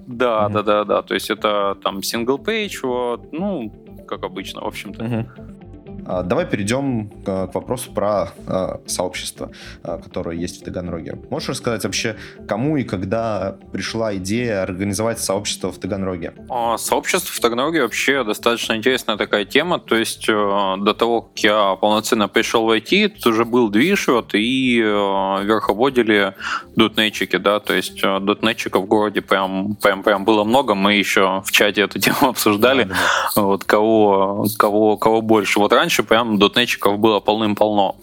Да, 0.07 0.47
mm-hmm. 0.47 0.53
да, 0.53 0.61
да, 0.63 0.83
да, 0.83 1.01
то 1.01 1.13
есть 1.13 1.29
это 1.29 1.77
там 1.83 1.99
single 1.99 2.43
page, 2.43 2.79
вот, 2.83 3.31
ну, 3.31 3.71
как 4.07 4.23
обычно, 4.23 4.61
в 4.61 4.65
общем-то. 4.65 5.03
Mm-hmm. 5.03 5.64
А, 6.05 6.23
давай 6.23 6.45
перейдем 6.45 7.09
к 7.25 7.49
вопросу 7.53 7.91
про 7.91 8.29
а, 8.47 8.79
сообщество, 8.85 9.51
а, 9.83 9.97
которое 9.97 10.37
есть 10.37 10.61
в 10.61 10.63
Таганроге. 10.63 11.17
Можешь 11.29 11.49
рассказать 11.49 11.83
вообще, 11.83 12.15
кому 12.47 12.77
и 12.77 12.83
когда 12.83 13.57
пришла 13.71 14.15
идея 14.15 14.61
организовать 14.63 15.19
сообщество 15.19 15.71
в 15.71 15.77
Таганроге? 15.77 16.33
Сообщество 16.77 17.33
в 17.33 17.39
Таганроге 17.39 17.81
вообще 17.81 18.23
достаточно 18.23 18.73
интересная 18.73 19.17
такая 19.17 19.45
тема. 19.45 19.79
То 19.79 19.95
есть 19.95 20.27
э, 20.29 20.33
до 20.33 20.93
того, 20.93 21.21
как 21.21 21.39
я 21.39 21.75
полноценно 21.75 22.27
пришел 22.27 22.65
в 22.65 22.71
IT, 22.71 23.09
тут 23.09 23.27
уже 23.27 23.45
был 23.45 23.69
движ, 23.69 24.07
вот, 24.07 24.33
и 24.33 24.79
э, 24.79 24.83
верховодили 24.85 26.35
дотнетчики, 26.75 27.37
да, 27.37 27.59
то 27.59 27.73
есть 27.73 28.03
э, 28.03 28.19
дотнетчиков 28.19 28.83
в 28.83 28.85
городе 28.85 29.21
прям, 29.21 29.75
прям, 29.75 30.03
прям 30.03 30.25
было 30.25 30.43
много. 30.43 30.75
Мы 30.75 30.93
еще 30.95 31.41
в 31.45 31.51
чате 31.51 31.81
эту 31.81 31.99
тему 32.05 32.29
обсуждали, 32.29 32.83
да, 32.83 32.95
да. 33.35 33.41
вот 33.41 33.63
кого, 33.63 34.45
кого, 34.57 34.97
кого 34.97 35.21
больше. 35.21 35.59
Вот 35.59 35.73
раньше 35.73 35.94
раньше 35.95 36.03
прям 36.03 36.37
дотнетчиков 36.37 36.99
было 36.99 37.19
полным-полно. 37.19 37.95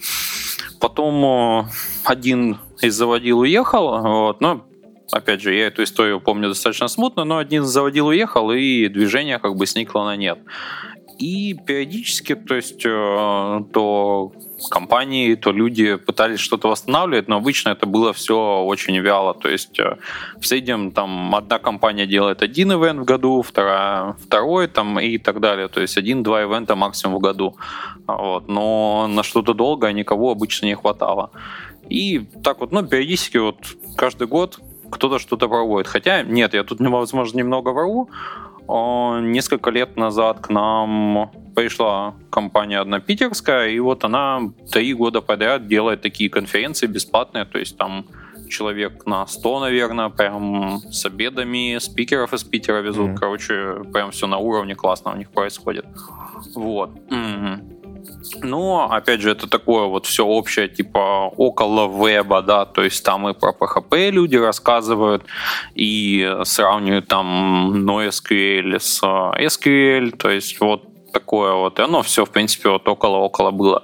Потом 0.80 1.24
э, 1.24 1.64
один 2.04 2.58
из 2.80 2.94
заводил 2.94 3.40
уехал, 3.40 4.00
вот, 4.00 4.40
но 4.40 4.64
опять 5.12 5.42
же, 5.42 5.54
я 5.54 5.66
эту 5.66 5.82
историю 5.82 6.20
помню 6.20 6.48
достаточно 6.48 6.88
смутно, 6.88 7.24
но 7.24 7.36
один 7.36 7.64
заводил 7.64 8.06
уехал, 8.06 8.50
и 8.50 8.88
движение 8.88 9.38
как 9.38 9.56
бы 9.56 9.66
сникло 9.66 10.04
на 10.04 10.16
нет. 10.16 10.38
И 11.22 11.54
периодически, 11.54 12.34
то 12.34 12.56
есть, 12.56 12.84
э, 12.84 13.60
то 13.72 14.32
компании, 14.70 15.36
то 15.36 15.52
люди 15.52 15.94
пытались 15.94 16.40
что-то 16.40 16.68
восстанавливать, 16.68 17.28
но 17.28 17.36
обычно 17.36 17.70
это 17.70 17.86
было 17.86 18.12
все 18.12 18.34
очень 18.64 18.98
вяло. 18.98 19.32
То 19.32 19.48
есть 19.48 19.78
э, 19.78 19.98
в 20.40 20.46
среднем 20.46 20.90
там 20.90 21.32
одна 21.34 21.58
компания 21.58 22.06
делает 22.06 22.42
один 22.42 22.72
ивент 22.72 23.00
в 23.00 23.04
году, 23.04 23.42
вторая 23.42 24.16
второй 24.26 24.66
там 24.66 24.98
и 24.98 25.18
так 25.18 25.38
далее. 25.38 25.68
То 25.68 25.80
есть 25.80 25.96
один-два 25.96 26.42
ивента 26.42 26.74
максимум 26.74 27.18
в 27.18 27.20
году. 27.20 27.54
Вот. 28.08 28.48
Но 28.48 29.06
на 29.06 29.22
что-то 29.22 29.54
долго 29.54 29.92
никого 29.92 30.32
обычно 30.32 30.66
не 30.66 30.74
хватало. 30.74 31.30
И 31.88 32.26
так 32.42 32.60
вот, 32.60 32.72
ну, 32.72 32.82
периодически 32.82 33.38
вот 33.38 33.58
каждый 33.96 34.26
год 34.26 34.58
кто-то 34.90 35.20
что-то 35.20 35.48
проводит. 35.48 35.86
Хотя, 35.86 36.22
нет, 36.22 36.54
я 36.54 36.64
тут, 36.64 36.80
возможно, 36.80 37.38
немного 37.38 37.70
вру. 37.70 38.08
Несколько 39.20 39.70
лет 39.70 39.96
назад 39.96 40.40
к 40.40 40.48
нам 40.48 41.30
пришла 41.54 42.14
компания 42.30 42.80
одна 42.80 43.00
питерская, 43.00 43.68
и 43.68 43.78
вот 43.80 44.04
она 44.04 44.40
три 44.72 44.94
года 44.94 45.20
подряд 45.20 45.66
делает 45.66 46.00
такие 46.00 46.30
конференции 46.30 46.86
бесплатные, 46.86 47.44
то 47.44 47.58
есть 47.58 47.76
там 47.76 48.06
человек 48.48 49.06
на 49.06 49.26
100, 49.26 49.60
наверное, 49.60 50.08
прям 50.08 50.80
с 50.90 51.04
обедами, 51.04 51.78
спикеров 51.78 52.32
из 52.32 52.44
Питера 52.44 52.80
везут, 52.80 53.10
mm-hmm. 53.10 53.16
короче, 53.16 53.84
прям 53.92 54.10
все 54.10 54.26
на 54.26 54.38
уровне 54.38 54.74
классно 54.74 55.12
у 55.12 55.16
них 55.16 55.30
происходит. 55.30 55.86
Вот. 56.54 56.90
Mm-hmm. 57.08 57.71
Но, 58.42 58.88
опять 58.90 59.20
же, 59.20 59.30
это 59.30 59.48
такое 59.48 59.86
вот 59.86 60.06
все 60.06 60.24
общее, 60.24 60.68
типа 60.68 61.32
около 61.36 61.88
веба, 61.88 62.42
да, 62.42 62.64
то 62.64 62.82
есть 62.82 63.04
там 63.04 63.28
и 63.28 63.34
про 63.34 63.52
PHP 63.52 64.10
люди 64.10 64.36
рассказывают, 64.36 65.24
и 65.74 66.38
сравнивают 66.44 67.08
там 67.08 67.84
NoSQL 67.88 68.78
с 68.78 69.02
SQL, 69.02 70.16
то 70.16 70.30
есть 70.30 70.60
вот 70.60 70.84
такое 71.12 71.52
вот, 71.52 71.78
и 71.78 71.82
оно 71.82 72.02
все, 72.02 72.24
в 72.24 72.30
принципе, 72.30 72.70
вот 72.70 72.88
около-около 72.88 73.50
было. 73.50 73.82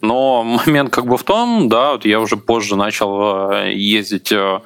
Но 0.00 0.42
момент 0.66 0.90
как 0.90 1.06
бы 1.06 1.16
в 1.16 1.22
том, 1.22 1.68
да, 1.68 1.92
вот 1.92 2.04
я 2.04 2.20
уже 2.20 2.36
позже 2.36 2.76
начал 2.76 3.52
э, 3.52 3.72
ездить 3.74 4.32
э, 4.32 4.60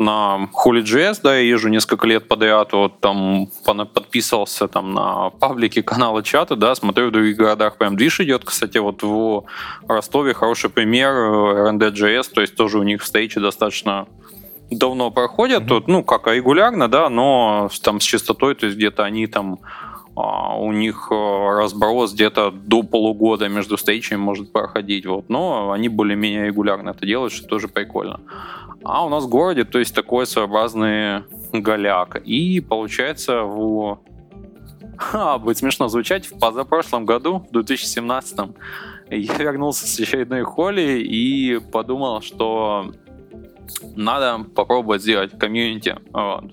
на 0.00 0.48
Holy.js, 0.52 1.20
да, 1.22 1.36
я 1.36 1.42
езжу 1.42 1.68
несколько 1.68 2.06
лет 2.06 2.26
подряд, 2.26 2.72
вот 2.72 3.00
там 3.00 3.48
подписывался 3.64 4.66
там 4.66 4.92
на 4.92 5.30
паблики 5.30 5.82
канала 5.82 6.22
чата, 6.22 6.56
да, 6.56 6.74
смотрю 6.74 7.08
в 7.08 7.12
других 7.12 7.36
городах 7.36 7.76
прям 7.76 7.96
движ 7.96 8.20
идет, 8.20 8.44
кстати, 8.44 8.78
вот 8.78 9.02
в 9.02 9.44
Ростове 9.86 10.34
хороший 10.34 10.70
пример 10.70 11.12
э, 11.12 11.70
RND.js, 11.70 12.32
то 12.32 12.40
есть 12.40 12.56
тоже 12.56 12.78
у 12.78 12.82
них 12.82 13.02
встречи 13.02 13.38
достаточно 13.38 14.06
давно 14.70 15.10
проходят, 15.10 15.64
mm-hmm. 15.64 15.68
тут, 15.68 15.88
ну, 15.88 16.02
как 16.02 16.26
регулярно, 16.28 16.88
да, 16.88 17.08
но 17.08 17.68
там 17.82 18.00
с 18.00 18.04
частотой, 18.04 18.54
то 18.54 18.66
есть 18.66 18.78
где-то 18.78 19.04
они 19.04 19.26
там 19.26 19.58
у 20.16 20.72
них 20.72 21.08
э, 21.10 21.14
разброс 21.14 22.12
где-то 22.12 22.50
до 22.50 22.82
полугода 22.82 23.48
между 23.48 23.76
стейчами 23.76 24.18
может 24.18 24.52
проходить, 24.52 25.06
вот, 25.06 25.28
но 25.28 25.72
они 25.72 25.88
более-менее 25.88 26.46
регулярно 26.46 26.90
это 26.90 27.06
делают, 27.06 27.32
что 27.32 27.46
тоже 27.46 27.68
прикольно. 27.68 28.20
А 28.82 29.04
у 29.04 29.08
нас 29.08 29.24
в 29.24 29.28
городе, 29.28 29.64
то 29.64 29.78
есть 29.78 29.94
такой 29.94 30.26
своеобразный 30.26 31.24
голяк. 31.52 32.16
И 32.24 32.60
получается 32.60 33.42
в... 33.42 34.00
Ха, 34.96 35.38
будет 35.38 35.58
смешно 35.58 35.88
звучать, 35.88 36.26
в 36.26 36.38
позапрошлом 36.38 37.06
году, 37.06 37.46
в 37.48 37.52
2017 37.52 38.38
я 39.10 39.38
вернулся 39.38 39.86
с 39.86 39.98
очередной 39.98 40.42
холли 40.42 41.02
и 41.02 41.58
подумал, 41.72 42.20
что 42.20 42.92
надо 43.96 44.44
попробовать 44.54 45.02
сделать 45.02 45.36
комьюнити. 45.38 45.96
Вот 46.12 46.52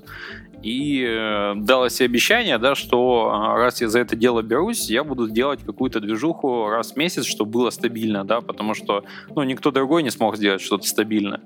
и 0.68 1.02
э, 1.08 1.54
дала 1.56 1.90
себе 1.90 2.08
обещание, 2.08 2.58
да, 2.58 2.76
что 2.76 3.32
а, 3.32 3.56
раз 3.56 3.80
я 3.80 3.88
за 3.88 4.00
это 4.00 4.18
дело 4.18 4.42
берусь, 4.42 4.90
я 4.90 5.06
буду 5.06 5.30
делать 5.30 5.62
какую-то 5.64 6.02
движуху 6.02 6.68
раз 6.68 6.92
в 6.92 6.98
месяц, 6.98 7.26
чтобы 7.26 7.52
было 7.52 7.70
стабильно, 7.70 8.26
да, 8.26 8.42
потому 8.42 8.74
что, 8.74 9.06
ну, 9.34 9.44
никто 9.44 9.72
другой 9.72 10.04
не 10.04 10.10
смог 10.10 10.36
сделать 10.36 10.62
что-то 10.62 10.86
стабильное. 10.86 11.40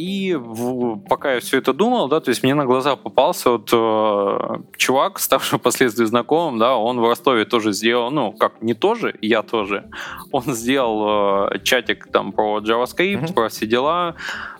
И 0.00 0.34
в, 0.34 0.96
пока 0.96 1.34
я 1.34 1.40
все 1.40 1.58
это 1.58 1.74
думал, 1.74 2.08
да, 2.08 2.20
то 2.20 2.30
есть 2.30 2.42
мне 2.42 2.54
на 2.54 2.64
глаза 2.64 2.96
попался 2.96 3.50
вот 3.50 3.68
э, 3.70 4.62
чувак, 4.78 5.18
ставший 5.18 5.58
впоследствии 5.60 6.06
знакомым, 6.06 6.58
да, 6.58 6.76
он 6.76 6.98
в 7.00 7.06
Ростове 7.06 7.44
тоже 7.44 7.74
сделал, 7.74 8.10
ну, 8.10 8.32
как 8.32 8.62
не 8.62 8.72
тоже, 8.72 9.14
я 9.20 9.42
тоже, 9.42 9.90
он 10.32 10.44
сделал 10.54 11.50
э, 11.52 11.58
чатик 11.64 12.08
там 12.10 12.32
про 12.32 12.60
JavaScript, 12.60 13.24
mm-hmm. 13.24 13.34
про 13.34 13.50
все 13.50 13.66
дела, 13.66 14.14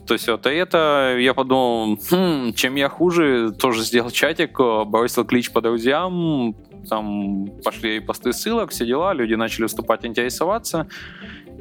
то 0.07 0.13
есть 0.13 0.29
вот 0.29 0.45
это 0.45 1.17
я 1.19 1.33
подумал, 1.33 1.99
хм, 2.11 2.53
чем 2.53 2.75
я 2.75 2.91
хуже, 2.91 3.53
тоже 3.59 3.83
сделал 3.83 4.11
чатик, 4.11 4.61
э, 4.61 4.85
бросил 4.85 5.25
клич 5.25 5.51
по 5.51 5.63
друзьям, 5.63 6.55
там 6.91 7.47
пошли 7.65 8.01
посты 8.01 8.35
ссылок, 8.35 8.73
все 8.73 8.85
дела, 8.85 9.15
люди 9.15 9.33
начали 9.33 9.63
выступать, 9.63 10.05
интересоваться. 10.05 10.87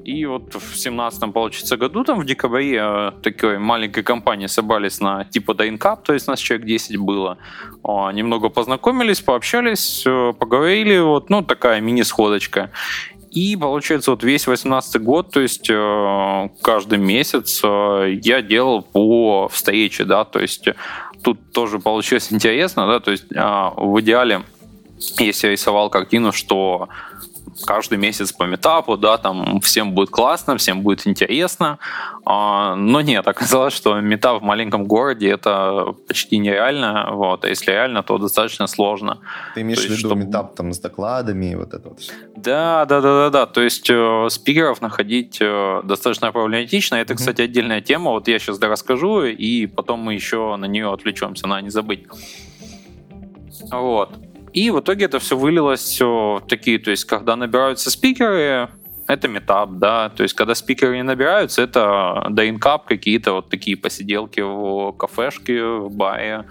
И 0.10 0.26
вот 0.26 0.56
в 0.56 0.76
семнадцатом, 0.76 1.32
получится, 1.32 1.78
году, 1.78 2.04
там 2.04 2.20
в 2.20 2.26
декабре 2.26 2.80
э, 2.82 3.12
такой 3.22 3.60
маленькой 3.60 4.02
компании 4.02 4.48
собрались 4.48 5.00
на 5.00 5.24
типа 5.24 5.54
Дайнкап, 5.54 6.04
то 6.04 6.14
есть 6.14 6.28
нас 6.28 6.40
человек 6.40 6.66
10 6.66 6.98
было. 6.98 7.38
Немного 7.84 8.50
познакомились, 8.50 9.22
пообщались, 9.22 10.04
э, 10.08 10.34
поговорили, 10.34 10.98
вот, 10.98 11.30
ну, 11.30 11.44
такая 11.44 11.80
мини-сходочка. 11.80 12.72
И 13.30 13.56
получается 13.56 14.10
вот 14.10 14.24
весь 14.24 14.48
18 14.48 15.00
год, 15.00 15.32
то 15.32 15.42
есть 15.42 15.70
э, 15.70 16.50
каждый 16.64 16.98
месяц 16.98 17.62
я 17.64 18.42
делал 18.42 18.82
по 18.82 19.48
встрече, 19.48 20.06
да, 20.06 20.26
то 20.26 20.40
есть 20.40 20.70
тут 21.24 21.52
тоже 21.52 21.78
получилось 21.78 22.34
интересно, 22.34 22.88
да, 22.88 23.00
то 23.00 23.12
есть 23.12 23.26
а, 23.36 23.74
в 23.78 24.02
идеале, 24.02 24.42
если 25.20 25.48
я 25.48 25.52
рисовал 25.52 25.92
картину, 25.92 26.32
что 26.32 26.90
каждый 27.66 27.98
месяц 27.98 28.32
по 28.32 28.44
метапу, 28.44 28.98
да, 28.98 29.18
там 29.18 29.60
всем 29.62 29.94
будет 29.94 30.10
классно, 30.10 30.58
всем 30.58 30.82
будет 30.82 31.08
интересно. 31.08 31.80
А, 32.26 32.76
но 32.76 33.02
нет, 33.02 33.28
оказалось, 33.34 33.74
что 33.74 34.00
метап 34.00 34.42
в 34.42 34.46
маленьком 34.46 34.86
городе 34.86 35.30
это 35.30 35.96
почти 36.08 36.38
нереально, 36.38 37.10
вот, 37.12 37.46
а 37.46 37.50
если 37.50 37.72
реально, 37.72 38.04
то 38.04 38.18
достаточно 38.18 38.68
сложно. 38.68 39.20
Ты 39.56 39.62
имеешь 39.62 39.80
то 39.80 39.88
в 39.88 39.90
виду 39.90 40.00
чтобы... 40.00 40.16
метап 40.16 40.56
там 40.56 40.74
с 40.74 40.80
докладами 40.80 41.52
и 41.52 41.56
вот 41.56 41.74
это 41.74 41.90
вот? 41.90 42.00
Да, 42.36 42.86
да, 42.86 43.02
да, 43.02 43.24
да, 43.24 43.30
да, 43.30 43.46
то 43.46 43.62
есть 43.62 43.90
э, 43.90 44.28
спикеров 44.30 44.82
находить 44.82 45.38
э, 45.42 45.82
достаточно 45.84 46.32
проблематично. 46.32 46.96
Это, 46.96 47.14
mm-hmm. 47.14 47.18
кстати, 47.18 47.42
отдельная 47.42 47.82
тема, 47.82 48.12
вот 48.12 48.28
я 48.28 48.40
сейчас 48.40 48.60
расскажу, 48.60 49.24
и 49.24 49.66
потом 49.66 50.00
мы 50.00 50.14
еще 50.14 50.56
на 50.56 50.66
нее 50.66 50.92
отвлечемся, 50.92 51.48
на 51.48 51.62
не 51.62 51.70
забыть. 51.70 52.06
Вот. 53.72 54.29
И 54.54 54.70
в 54.72 54.80
итоге 54.80 55.06
это 55.06 55.20
все 55.20 55.38
вылилось 55.38 56.00
в 56.02 56.42
такие, 56.48 56.80
то 56.80 56.92
есть 56.92 57.06
когда 57.06 57.36
набираются 57.36 57.92
спикеры, 57.92 58.70
это 59.10 59.28
метап, 59.28 59.72
да, 59.72 60.10
то 60.10 60.24
есть 60.24 60.36
когда 60.36 60.54
спикеры 60.54 60.96
не 60.96 61.04
набираются, 61.04 61.64
это 61.64 62.28
дайнкап, 62.30 62.86
какие-то 62.86 63.34
вот 63.34 63.50
такие 63.50 63.76
посиделки 63.76 64.40
в 64.40 64.92
кафешке, 64.92 65.64
в 65.64 65.92
баре, 65.92 66.46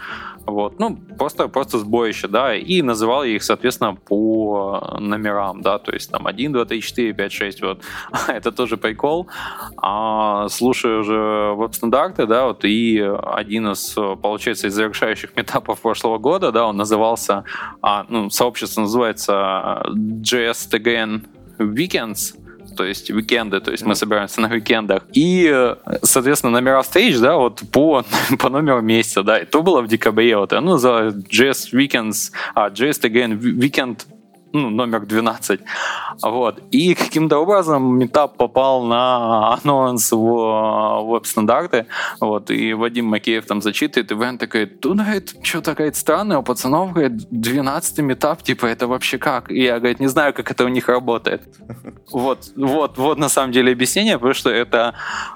вот, 0.44 0.80
ну, 0.80 0.98
просто, 1.18 1.46
просто 1.48 1.78
сборище, 1.78 2.26
да, 2.26 2.56
и 2.56 2.82
называл 2.82 3.22
я 3.22 3.36
их, 3.36 3.44
соответственно, 3.44 3.94
по 3.94 4.96
номерам, 4.98 5.62
да, 5.62 5.78
то 5.78 5.92
есть 5.92 6.10
там 6.10 6.26
1, 6.26 6.52
2, 6.52 6.64
3, 6.64 6.82
4, 6.82 7.12
5, 7.12 7.32
6, 7.32 7.62
вот, 7.62 7.82
это 8.28 8.50
тоже 8.50 8.76
прикол. 8.76 9.28
А, 9.76 10.48
слушаю 10.48 11.00
уже 11.00 11.54
веб-стандарты, 11.54 12.26
да, 12.26 12.46
вот, 12.46 12.64
и 12.64 12.98
один 13.22 13.68
из, 13.70 13.94
получается, 14.20 14.66
из 14.66 14.74
завершающих 14.74 15.30
метапов 15.36 15.80
прошлого 15.80 16.18
года, 16.18 16.50
да, 16.50 16.66
он 16.66 16.76
назывался, 16.76 17.44
а, 17.82 18.04
ну, 18.08 18.30
сообщество 18.30 18.80
называется 18.80 19.82
JSTGN 19.92 21.26
Weekends, 21.58 22.34
то 22.78 22.84
есть 22.84 23.10
уикенды, 23.10 23.60
то 23.60 23.72
есть 23.72 23.84
мы 23.84 23.96
собираемся 23.96 24.40
на 24.40 24.48
уикендах. 24.48 25.02
И, 25.12 25.74
соответственно, 26.04 26.52
номера 26.52 26.80
встреч, 26.82 27.18
да, 27.18 27.34
вот 27.34 27.60
по, 27.72 28.04
по 28.38 28.48
номеру 28.48 28.82
месяца, 28.82 29.24
да, 29.24 29.38
и 29.38 29.44
то 29.44 29.62
было 29.62 29.82
в 29.82 29.88
декабре, 29.88 30.36
вот, 30.36 30.52
ну, 30.52 30.76
за 30.76 31.08
JS 31.08 31.72
Weekends, 31.72 32.30
а, 32.54 32.70
JS 32.70 33.00
again 33.02 33.40
Weekend 33.40 33.98
ну, 34.52 34.70
номер 34.70 35.06
12. 35.06 35.60
Вот. 36.22 36.60
И 36.70 36.94
каким-то 36.94 37.38
образом 37.38 37.98
метап 37.98 38.36
попал 38.36 38.84
на 38.84 39.54
анонс 39.54 40.12
в 40.12 41.02
веб-стандарты. 41.02 41.86
Вот. 42.20 42.50
И 42.50 42.74
Вадим 42.74 43.06
Макеев 43.06 43.46
там 43.46 43.60
зачитывает, 43.62 44.10
и 44.12 44.14
Вен 44.14 44.38
такой, 44.38 44.66
тут, 44.66 44.98
говорит, 44.98 45.34
что 45.42 45.60
такая 45.60 45.92
странная, 45.92 46.38
у 46.38 46.42
пацанов, 46.42 46.92
говорит, 46.92 47.28
12 47.30 47.98
метап, 47.98 48.42
типа, 48.42 48.66
это 48.66 48.86
вообще 48.86 49.18
как? 49.18 49.50
И 49.50 49.62
я, 49.62 49.78
говорит, 49.78 50.00
не 50.00 50.08
знаю, 50.08 50.32
как 50.32 50.50
это 50.50 50.64
у 50.64 50.68
них 50.68 50.88
работает. 50.88 51.42
Вот, 52.10 52.52
вот, 52.56 52.96
вот 52.96 53.18
на 53.18 53.28
самом 53.28 53.52
деле 53.52 53.72
объяснение, 53.72 54.14
потому 54.14 54.32
что 54.32 54.50
это 54.50 54.94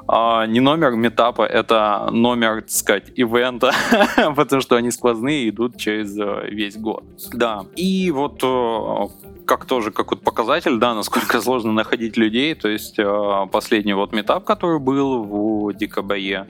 а, 0.08 0.46
не 0.46 0.60
номер 0.60 0.92
метапа, 0.92 1.42
это 1.42 2.08
номер, 2.10 2.62
так 2.62 2.70
сказать, 2.70 3.12
ивента, 3.14 3.72
потому 4.36 4.62
что 4.62 4.76
они 4.76 4.90
сквозные 4.90 5.50
идут 5.50 5.76
через 5.76 6.18
э, 6.18 6.48
весь 6.50 6.76
год. 6.76 7.04
Да. 7.32 7.66
И 7.76 8.10
вот 8.10 8.42
э, 8.42 9.01
как 9.46 9.64
тоже 9.66 9.90
как 9.90 10.10
вот 10.10 10.22
показатель, 10.22 10.78
да, 10.78 10.94
насколько 10.94 11.40
сложно 11.42 11.72
находить 11.72 12.16
людей. 12.16 12.54
То 12.54 12.68
есть 12.68 12.98
э, 12.98 13.46
последний 13.50 13.94
вот 13.94 14.12
метап, 14.12 14.44
который 14.44 14.78
был 14.78 15.22
в 15.22 15.72
декабре, 15.74 16.46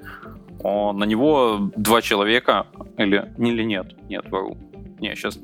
он, 0.62 0.98
на 0.98 1.04
него 1.04 1.70
два 1.76 2.02
человека 2.02 2.66
или 2.96 3.32
или 3.38 3.62
нет, 3.62 3.94
нет, 4.08 4.24
вру. 4.30 4.56
Не, 5.00 5.14
сейчас 5.16 5.38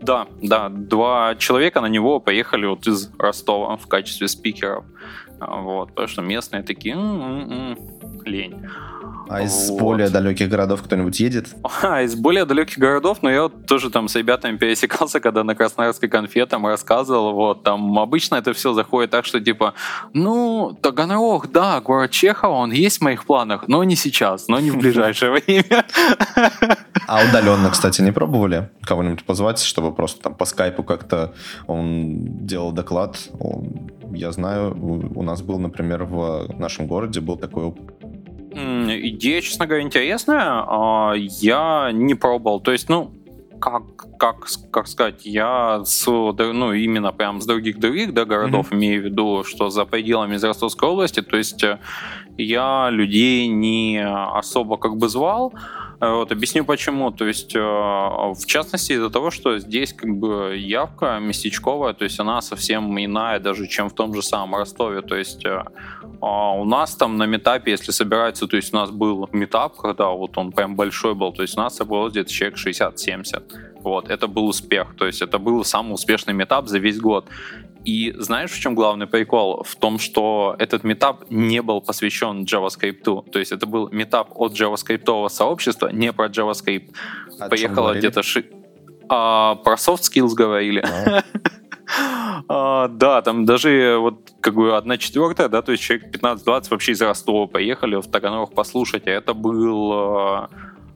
да, 0.00 0.26
да, 0.42 0.68
два 0.68 1.34
человека 1.36 1.80
на 1.80 1.86
него 1.86 2.20
поехали 2.20 2.66
вот 2.66 2.86
из 2.86 3.10
Ростова 3.18 3.76
в 3.76 3.86
качестве 3.86 4.28
спикеров. 4.28 4.84
Вот, 5.40 5.88
потому 5.90 6.08
что 6.08 6.22
местные 6.22 6.62
такие, 6.62 6.94
м-м-м, 6.94 7.78
лень. 8.24 8.68
А 9.30 9.42
из 9.42 9.70
вот. 9.70 9.78
более 9.78 10.08
далеких 10.08 10.48
городов 10.48 10.82
кто-нибудь 10.82 11.20
едет? 11.20 11.54
А, 11.82 12.02
из 12.02 12.16
более 12.16 12.44
далеких 12.44 12.78
городов, 12.78 13.18
но 13.22 13.30
я 13.30 13.42
вот 13.44 13.64
тоже 13.64 13.88
там 13.88 14.08
с 14.08 14.16
ребятами 14.16 14.56
пересекался, 14.56 15.20
когда 15.20 15.44
на 15.44 15.54
Красноярской 15.54 16.08
конфе 16.08 16.46
там 16.46 16.66
рассказывал, 16.66 17.32
вот, 17.34 17.62
там 17.62 17.96
обычно 18.00 18.34
это 18.34 18.52
все 18.54 18.72
заходит 18.72 19.12
так, 19.12 19.24
что 19.24 19.40
типа, 19.40 19.74
ну, 20.12 20.76
Таганрог, 20.82 21.52
да, 21.52 21.80
город 21.80 22.10
Чехова, 22.10 22.54
он 22.54 22.72
есть 22.72 22.98
в 22.98 23.02
моих 23.02 23.24
планах, 23.24 23.68
но 23.68 23.84
не 23.84 23.94
сейчас, 23.94 24.48
но 24.48 24.58
не 24.58 24.72
в 24.72 24.78
ближайшее 24.78 25.30
время. 25.46 25.84
А 27.06 27.22
удаленно, 27.22 27.70
кстати, 27.70 28.02
не 28.02 28.10
пробовали 28.10 28.68
кого-нибудь 28.82 29.24
позвать, 29.24 29.62
чтобы 29.62 29.94
просто 29.94 30.22
там 30.22 30.34
по 30.34 30.44
скайпу 30.44 30.82
как-то 30.82 31.34
он 31.68 32.44
делал 32.44 32.72
доклад? 32.72 33.16
Я 34.12 34.32
знаю, 34.32 34.76
у 34.76 35.22
нас 35.22 35.40
был, 35.40 35.60
например, 35.60 36.02
в 36.02 36.48
нашем 36.58 36.88
городе 36.88 37.20
был 37.20 37.36
такой 37.36 37.72
Идея, 38.52 39.40
честно 39.40 39.66
говоря, 39.66 39.84
интересная. 39.84 40.64
А, 40.66 41.12
я 41.14 41.90
не 41.92 42.14
пробовал. 42.14 42.60
То 42.60 42.72
есть, 42.72 42.88
ну, 42.88 43.12
как, 43.60 43.82
как, 44.18 44.46
как 44.70 44.88
сказать, 44.88 45.24
я 45.26 45.82
с, 45.84 46.06
ну, 46.06 46.72
именно 46.72 47.12
прям 47.12 47.40
с 47.40 47.46
других 47.46 47.78
других 47.78 48.12
да, 48.12 48.24
городов 48.24 48.72
mm-hmm. 48.72 48.76
имею 48.76 49.02
в 49.02 49.04
виду, 49.04 49.44
что 49.44 49.70
за 49.70 49.84
пределами 49.84 50.36
из 50.36 50.44
Ростовской 50.44 50.88
области, 50.88 51.20
то 51.20 51.36
есть 51.36 51.62
э, 51.62 51.78
я 52.38 52.88
людей 52.90 53.46
не 53.48 54.02
особо 54.02 54.78
как 54.78 54.96
бы 54.96 55.08
звал, 55.08 55.52
вот, 56.00 56.32
объясню 56.32 56.64
почему. 56.64 57.10
То 57.10 57.26
есть, 57.26 57.54
э, 57.54 57.60
в 57.60 58.46
частности, 58.46 58.92
из-за 58.92 59.10
того, 59.10 59.30
что 59.30 59.58
здесь 59.58 59.92
как 59.92 60.10
бы 60.16 60.56
явка 60.56 61.18
местечковая, 61.20 61.92
то 61.92 62.04
есть 62.04 62.18
она 62.18 62.40
совсем 62.40 62.98
иная 62.98 63.38
даже, 63.38 63.66
чем 63.66 63.90
в 63.90 63.94
том 63.94 64.14
же 64.14 64.22
самом 64.22 64.56
Ростове. 64.56 65.02
То 65.02 65.16
есть 65.16 65.44
э, 65.44 65.62
а 66.22 66.52
у 66.52 66.64
нас 66.64 66.94
там 66.96 67.16
на 67.16 67.24
метапе, 67.26 67.70
если 67.70 67.92
собирается, 67.92 68.46
то 68.46 68.56
есть 68.56 68.74
у 68.74 68.76
нас 68.76 68.90
был 68.90 69.28
метап, 69.32 69.76
когда 69.76 70.08
вот 70.08 70.36
он 70.36 70.52
прям 70.52 70.76
большой 70.76 71.14
был, 71.14 71.32
то 71.32 71.42
есть 71.42 71.56
у 71.56 71.60
нас 71.60 71.76
собралось 71.76 72.12
где-то 72.12 72.30
человек 72.30 72.58
60-70. 72.58 73.42
Вот, 73.80 74.10
это 74.10 74.26
был 74.26 74.46
успех, 74.46 74.94
то 74.98 75.06
есть 75.06 75.22
это 75.22 75.38
был 75.38 75.64
самый 75.64 75.94
успешный 75.94 76.34
метап 76.34 76.68
за 76.68 76.78
весь 76.78 77.00
год. 77.00 77.26
И 77.84 78.14
знаешь, 78.18 78.50
в 78.50 78.60
чем 78.60 78.74
главный 78.74 79.06
прикол? 79.06 79.62
В 79.64 79.74
том, 79.76 79.98
что 79.98 80.54
этот 80.58 80.84
метап 80.84 81.24
не 81.30 81.62
был 81.62 81.80
посвящен 81.80 82.44
JavaScript. 82.44 83.30
То 83.30 83.38
есть 83.38 83.52
это 83.52 83.66
был 83.66 83.88
метап 83.90 84.30
от 84.34 84.52
JavaScript 84.52 85.28
сообщества, 85.28 85.88
не 85.88 86.12
про 86.12 86.28
JavaScript. 86.28 86.92
О 87.38 87.48
Поехало 87.48 87.94
где-то... 87.94 88.22
Ши... 88.22 88.44
А, 89.08 89.56
про 89.56 89.74
soft 89.74 90.02
skills 90.02 90.34
говорили. 90.34 90.84
А, 92.48 92.88
да, 92.88 93.20
там 93.22 93.44
даже 93.44 93.96
вот 93.98 94.32
как 94.40 94.54
бы 94.54 94.76
одна 94.76 94.96
четвертая, 94.96 95.48
да, 95.48 95.62
то 95.62 95.72
есть 95.72 95.82
человек 95.84 96.14
15-20 96.14 96.66
вообще 96.70 96.92
из 96.92 97.02
Ростова 97.02 97.46
поехали 97.46 97.96
в 97.96 98.06
Таганрог 98.06 98.54
послушать, 98.54 99.06
а 99.06 99.10
это 99.10 99.34
был 99.34 99.92
а, 99.92 100.50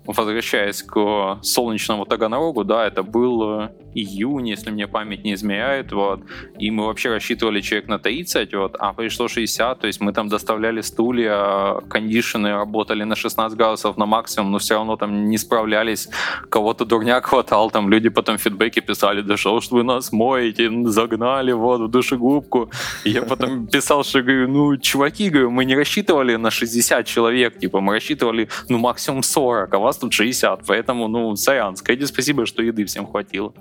возвращаясь 0.06 0.82
к 0.82 1.38
солнечному 1.42 2.04
Таганрогу, 2.04 2.64
да, 2.64 2.86
это 2.86 3.02
был 3.02 3.70
июнь, 3.94 4.48
если 4.48 4.70
мне 4.70 4.86
память 4.86 5.24
не 5.24 5.34
изменяет, 5.34 5.92
вот, 5.92 6.20
и 6.58 6.70
мы 6.70 6.86
вообще 6.86 7.10
рассчитывали 7.10 7.60
человек 7.60 7.88
на 7.88 7.98
30, 7.98 8.54
вот, 8.54 8.76
а 8.78 8.92
пришло 8.92 9.28
60, 9.28 9.78
то 9.78 9.86
есть 9.86 10.00
мы 10.00 10.12
там 10.12 10.28
доставляли 10.28 10.80
стулья, 10.80 11.80
кондишены 11.88 12.52
работали 12.52 13.04
на 13.04 13.16
16 13.16 13.56
градусов 13.56 13.96
на 13.96 14.06
максимум, 14.06 14.50
но 14.50 14.58
все 14.58 14.74
равно 14.74 14.96
там 14.96 15.28
не 15.28 15.38
справлялись, 15.38 16.08
кого-то 16.50 16.84
дурняк 16.84 17.26
хватал, 17.26 17.70
там 17.70 17.88
люди 17.88 18.08
потом 18.08 18.38
фидбэки 18.38 18.80
писали, 18.80 19.22
да 19.22 19.36
что 19.36 19.60
ж 19.60 19.70
вы 19.70 19.84
нас 19.84 20.12
моете, 20.12 20.70
загнали 20.86 21.52
вот 21.52 21.80
в 21.80 21.88
душегубку, 21.88 22.70
и 23.04 23.10
я 23.10 23.22
потом 23.22 23.66
писал, 23.72 24.04
что 24.04 24.22
говорю, 24.22 24.48
ну, 24.48 24.76
чуваки, 24.76 25.30
говорю, 25.30 25.50
мы 25.50 25.64
не 25.64 25.76
рассчитывали 25.76 26.36
на 26.36 26.50
60 26.50 27.06
человек, 27.06 27.58
типа, 27.58 27.80
мы 27.80 27.94
рассчитывали, 27.94 28.48
ну, 28.68 28.78
максимум 28.78 29.22
40, 29.22 29.74
а 29.74 29.78
вас 29.78 29.93
вас 29.94 29.98
тут 29.98 30.12
60, 30.12 30.60
поэтому, 30.66 31.08
ну, 31.08 31.36
сорян, 31.36 31.76
скажите 31.76 32.06
спасибо, 32.06 32.46
что 32.46 32.62
еды 32.62 32.84
всем 32.84 33.06
хватило. 33.06 33.52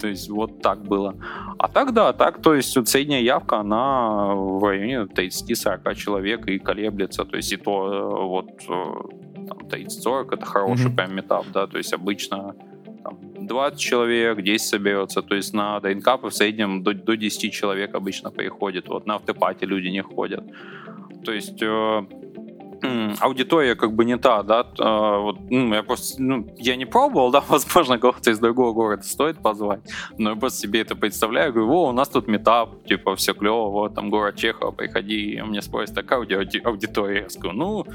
То 0.00 0.08
есть 0.08 0.30
вот 0.30 0.62
так 0.62 0.78
было. 0.78 1.14
А 1.58 1.68
так, 1.68 1.92
да, 1.92 2.12
так, 2.12 2.42
то 2.42 2.54
есть 2.54 2.76
вот 2.76 2.88
средняя 2.88 3.22
явка, 3.22 3.58
она 3.58 4.34
в 4.34 4.64
районе 4.64 5.06
30-40 5.06 5.94
человек 5.94 6.46
и 6.48 6.58
колеблется, 6.58 7.24
то 7.24 7.36
есть 7.36 7.52
и 7.52 7.56
то 7.56 7.92
э, 7.92 8.26
вот 8.26 8.48
э, 8.68 9.46
там, 9.48 9.58
30-40 9.58 10.34
это 10.34 10.46
хороший 10.46 10.86
mm-hmm. 10.86 10.96
прям 10.96 11.14
метап, 11.14 11.46
да, 11.52 11.66
то 11.66 11.78
есть 11.78 11.92
обычно 11.92 12.54
там, 13.02 13.18
20 13.46 13.78
человек, 13.78 14.42
10 14.42 14.66
соберется, 14.66 15.22
то 15.22 15.34
есть 15.34 15.54
на 15.54 15.80
ДНК 15.80 16.22
в 16.22 16.30
среднем 16.30 16.82
до, 16.82 16.92
до 16.92 17.16
10 17.16 17.52
человек 17.52 17.94
обычно 17.94 18.30
приходит, 18.30 18.88
вот 18.88 19.06
на 19.06 19.14
автопате 19.14 19.66
люди 19.66 19.88
не 19.88 20.02
ходят. 20.02 20.44
То 21.24 21.32
есть 21.32 21.62
э, 21.62 22.06
аудитория 23.20 23.74
как 23.74 23.92
бы 23.92 24.04
не 24.04 24.16
та, 24.16 24.42
да, 24.42 24.66
а, 24.78 25.18
вот, 25.18 25.38
ну, 25.50 25.74
я 25.74 25.82
просто, 25.82 26.22
ну, 26.22 26.46
я 26.56 26.76
не 26.76 26.86
пробовал, 26.86 27.30
да, 27.32 27.42
возможно, 27.48 27.98
кого-то 27.98 28.30
из 28.30 28.38
другого 28.38 28.72
города 28.72 29.02
стоит 29.02 29.38
позвать, 29.38 29.80
но 30.18 30.30
я 30.30 30.36
просто 30.36 30.60
себе 30.60 30.80
это 30.80 30.94
представляю, 30.96 31.52
говорю, 31.52 31.72
о, 31.72 31.88
у 31.88 31.92
нас 31.92 32.08
тут 32.08 32.28
метап, 32.28 32.84
типа, 32.86 33.16
все 33.16 33.34
клево, 33.34 33.70
вот, 33.70 33.94
там, 33.94 34.10
город 34.10 34.36
Чехова, 34.36 34.70
приходи, 34.70 35.34
и 35.34 35.42
мне 35.42 35.62
спросят, 35.62 35.94
такая 35.94 36.20
ауди- 36.20 36.62
аудитория, 36.62 37.22
я 37.22 37.30
скажу, 37.30 37.52
ну, 37.54 37.86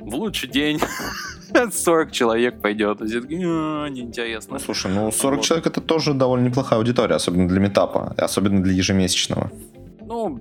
в 0.00 0.14
лучший 0.14 0.48
день 0.48 0.80
40 1.72 2.12
человек 2.12 2.60
пойдет, 2.60 3.00
все 3.00 3.20
такие, 3.20 3.46
«А, 3.46 3.88
неинтересно. 3.88 4.54
Ну, 4.54 4.58
слушай, 4.58 4.90
ну, 4.92 5.10
40 5.10 5.36
вот. 5.36 5.44
человек 5.44 5.66
это 5.66 5.80
тоже 5.80 6.14
довольно 6.14 6.46
неплохая 6.46 6.78
аудитория, 6.78 7.16
особенно 7.16 7.48
для 7.48 7.60
метапа, 7.60 8.14
особенно 8.16 8.62
для 8.62 8.72
ежемесячного. 8.72 9.50
Ну, 10.00 10.40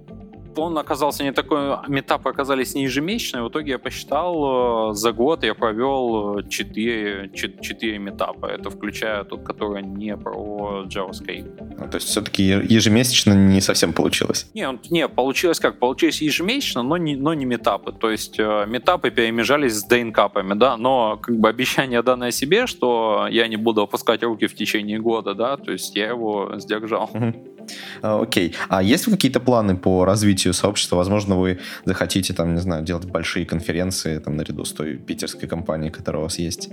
он 0.58 0.78
оказался 0.78 1.24
не 1.24 1.32
такой, 1.32 1.78
метапы 1.88 2.30
оказались 2.30 2.76
не 2.76 2.84
ежемесячные, 2.84 3.44
в 3.44 3.50
итоге 3.50 3.72
я 3.72 3.80
посчитал, 3.80 4.92
э, 4.92 4.94
за 4.94 5.12
год 5.12 5.44
я 5.44 5.54
провел 5.54 6.42
4, 6.48 7.32
4 7.34 8.00
метапа, 8.00 8.46
это 8.48 8.70
включая 8.70 9.24
тот, 9.24 9.44
который 9.44 9.84
не 9.84 10.16
про 10.18 10.86
JavaScript. 10.86 11.78
Ну, 11.78 11.90
то 11.90 11.96
есть 11.96 12.08
все-таки 12.08 12.44
ежемесячно 12.44 13.34
не 13.34 13.62
совсем 13.62 13.94
получилось? 13.94 14.50
Не, 14.54 14.68
не, 14.90 15.08
получилось 15.08 15.60
как? 15.60 15.80
Получилось 15.80 16.22
ежемесячно, 16.22 16.84
но 16.84 16.98
не, 16.98 17.16
но 17.16 17.34
не 17.34 17.46
метапы, 17.46 17.92
то 17.92 18.10
есть 18.10 18.40
э, 18.40 18.66
метапы 18.68 19.12
перемежались 19.12 19.74
с 19.74 19.84
дейнкапами, 19.84 20.54
да, 20.54 20.78
но 20.78 21.18
как 21.18 21.38
бы 21.38 21.50
обещание 21.50 22.02
данное 22.02 22.32
себе, 22.32 22.68
что 22.68 23.28
я 23.30 23.48
не 23.48 23.58
буду 23.58 23.82
опускать 23.82 24.24
руки 24.24 24.48
в 24.48 24.56
течение 24.56 25.00
года, 25.00 25.34
да, 25.34 25.58
то 25.58 25.72
есть 25.72 25.96
я 25.96 26.08
его 26.08 26.54
сдержал. 26.58 27.10
Угу. 27.14 27.57
А, 28.02 28.22
окей. 28.22 28.56
А 28.70 28.82
есть 28.84 29.06
какие-то 29.06 29.40
планы 29.40 29.76
по 29.78 30.06
развитию 30.06 30.54
сообщества? 30.54 30.96
Возможно, 30.96 31.36
вы 31.38 31.60
захотите, 31.86 32.34
там, 32.34 32.56
не 32.56 32.62
знаю, 32.62 32.84
делать 32.84 33.06
большие 33.06 33.46
конференции 33.46 34.20
там, 34.20 34.38
наряду 34.38 34.66
с 34.66 34.74
той 34.74 34.96
питерской 34.96 35.48
компанией, 35.48 35.92
которая 35.92 36.22
у 36.22 36.24
вас 36.24 36.40
есть? 36.40 36.70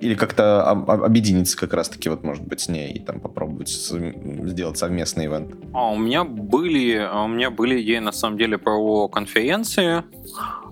Или 0.00 0.14
как-то 0.14 0.62
объединиться 0.68 1.56
как 1.56 1.72
раз-таки, 1.72 2.10
вот, 2.10 2.22
может 2.22 2.44
быть, 2.44 2.60
с 2.60 2.68
ней 2.68 2.92
и 2.92 2.98
там 2.98 3.18
попробовать 3.18 3.70
сделать 3.70 4.76
совместный 4.76 5.26
ивент? 5.26 5.54
А, 5.72 5.90
у 5.90 5.96
меня 5.96 6.24
были, 6.24 6.96
а 6.96 7.24
у 7.24 7.28
меня 7.28 7.50
были 7.50 7.80
идеи, 7.82 7.98
на 7.98 8.12
самом 8.12 8.36
деле, 8.36 8.58
про 8.58 9.08
конференции. 9.08 10.02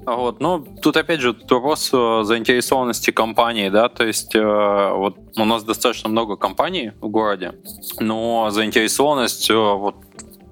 Вот, 0.07 0.41
но 0.41 0.65
тут 0.83 0.97
опять 0.97 1.21
же 1.21 1.35
вопрос 1.49 1.91
э, 1.93 2.23
заинтересованности 2.25 3.11
компании, 3.11 3.71
да, 3.71 3.89
то 3.89 4.07
есть 4.07 4.35
э, 4.35 4.93
вот 4.93 5.17
у 5.37 5.45
нас 5.45 5.65
достаточно 5.65 6.11
много 6.11 6.37
компаний 6.37 6.93
в 7.01 7.09
городе, 7.09 7.55
но 8.01 8.51
заинтересованность 8.51 9.51
э, 9.51 9.55
вот 9.55 9.97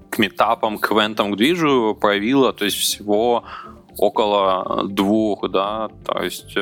к 0.09 0.17
метапам, 0.17 0.79
к 0.79 0.91
ивентам, 0.91 1.31
к 1.33 1.37
движу 1.37 1.95
проявила, 1.99 2.51
то 2.51 2.65
есть 2.65 2.77
всего 2.77 3.43
около 3.97 4.87
двух, 4.87 5.49
да, 5.49 5.89
то 6.05 6.23
есть 6.23 6.55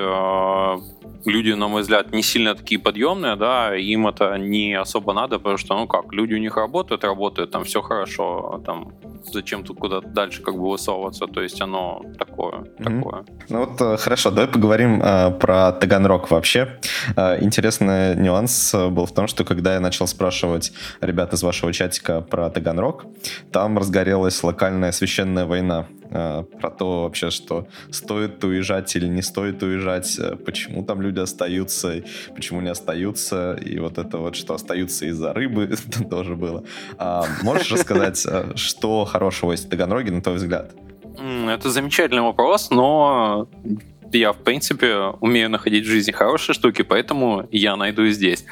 люди, 1.25 1.51
на 1.51 1.67
мой 1.67 1.81
взгляд, 1.81 2.11
не 2.11 2.23
сильно 2.23 2.55
такие 2.55 2.79
подъемные, 2.79 3.35
да, 3.35 3.75
им 3.75 4.07
это 4.07 4.37
не 4.37 4.73
особо 4.73 5.13
надо, 5.13 5.37
потому 5.37 5.57
что, 5.57 5.75
ну 5.75 5.87
как, 5.87 6.11
люди 6.13 6.33
у 6.33 6.37
них 6.37 6.57
работают, 6.57 7.03
работают, 7.03 7.51
там 7.51 7.63
все 7.63 7.81
хорошо, 7.81 8.61
там 8.65 8.93
зачем 9.31 9.63
тут 9.63 9.77
куда-то 9.77 10.07
дальше 10.07 10.41
как 10.41 10.55
бы 10.55 10.69
высовываться, 10.69 11.27
то 11.27 11.41
есть 11.41 11.61
оно 11.61 12.01
такое, 12.17 12.53
mm-hmm. 12.53 12.83
такое. 12.83 13.25
Ну 13.49 13.65
вот 13.65 13.81
э, 13.81 13.97
хорошо, 13.97 14.31
давай 14.31 14.47
поговорим 14.47 15.01
э, 15.01 15.31
про 15.31 15.71
Таганрог 15.71 16.31
вообще. 16.31 16.79
Э, 17.15 17.41
интересный 17.41 18.15
нюанс 18.15 18.73
э, 18.73 18.89
был 18.89 19.05
в 19.05 19.13
том, 19.13 19.27
что 19.27 19.43
когда 19.43 19.75
я 19.75 19.79
начал 19.79 20.07
спрашивать 20.07 20.73
ребят 21.01 21.33
из 21.33 21.43
вашего 21.43 21.71
чатика 21.71 22.21
про 22.21 22.49
Таганрог, 22.49 23.05
там 23.51 23.77
разгорелась 23.77 24.43
локальная 24.43 24.91
священная 24.91 25.45
война 25.45 25.87
э, 26.11 26.43
про 26.59 26.69
то 26.69 27.03
вообще, 27.03 27.29
что 27.29 27.67
стоит 27.89 28.43
уезжать 28.43 28.95
или 28.95 29.07
не 29.07 29.21
стоит 29.21 29.63
уезжать, 29.63 30.19
э, 30.19 30.35
почему 30.35 30.83
там 30.83 31.01
люди 31.01 31.19
остаются, 31.19 32.03
почему 32.35 32.61
не 32.61 32.69
остаются, 32.69 33.53
и 33.53 33.79
вот 33.79 33.97
это 33.97 34.17
вот, 34.17 34.35
что 34.35 34.53
остаются 34.53 35.05
из-за 35.07 35.33
рыбы, 35.33 35.63
это 35.71 36.03
тоже 36.03 36.35
было. 36.35 36.63
А, 36.97 37.25
можешь 37.43 37.71
рассказать, 37.71 38.25
э, 38.25 38.55
что 38.55 39.05
хорошего 39.05 39.51
есть 39.51 39.65
в 39.65 39.69
Таганроге, 39.69 40.11
на 40.11 40.21
твой 40.21 40.35
взгляд? 40.35 40.71
Это 41.47 41.69
замечательный 41.69 42.21
вопрос, 42.21 42.69
но 42.71 43.47
я, 44.13 44.33
в 44.33 44.37
принципе, 44.37 45.13
умею 45.19 45.49
находить 45.49 45.85
в 45.85 45.89
жизни 45.89 46.11
хорошие 46.11 46.53
штуки, 46.53 46.81
поэтому 46.81 47.47
я 47.51 47.75
найду 47.75 48.03
и 48.03 48.11
здесь. 48.11 48.45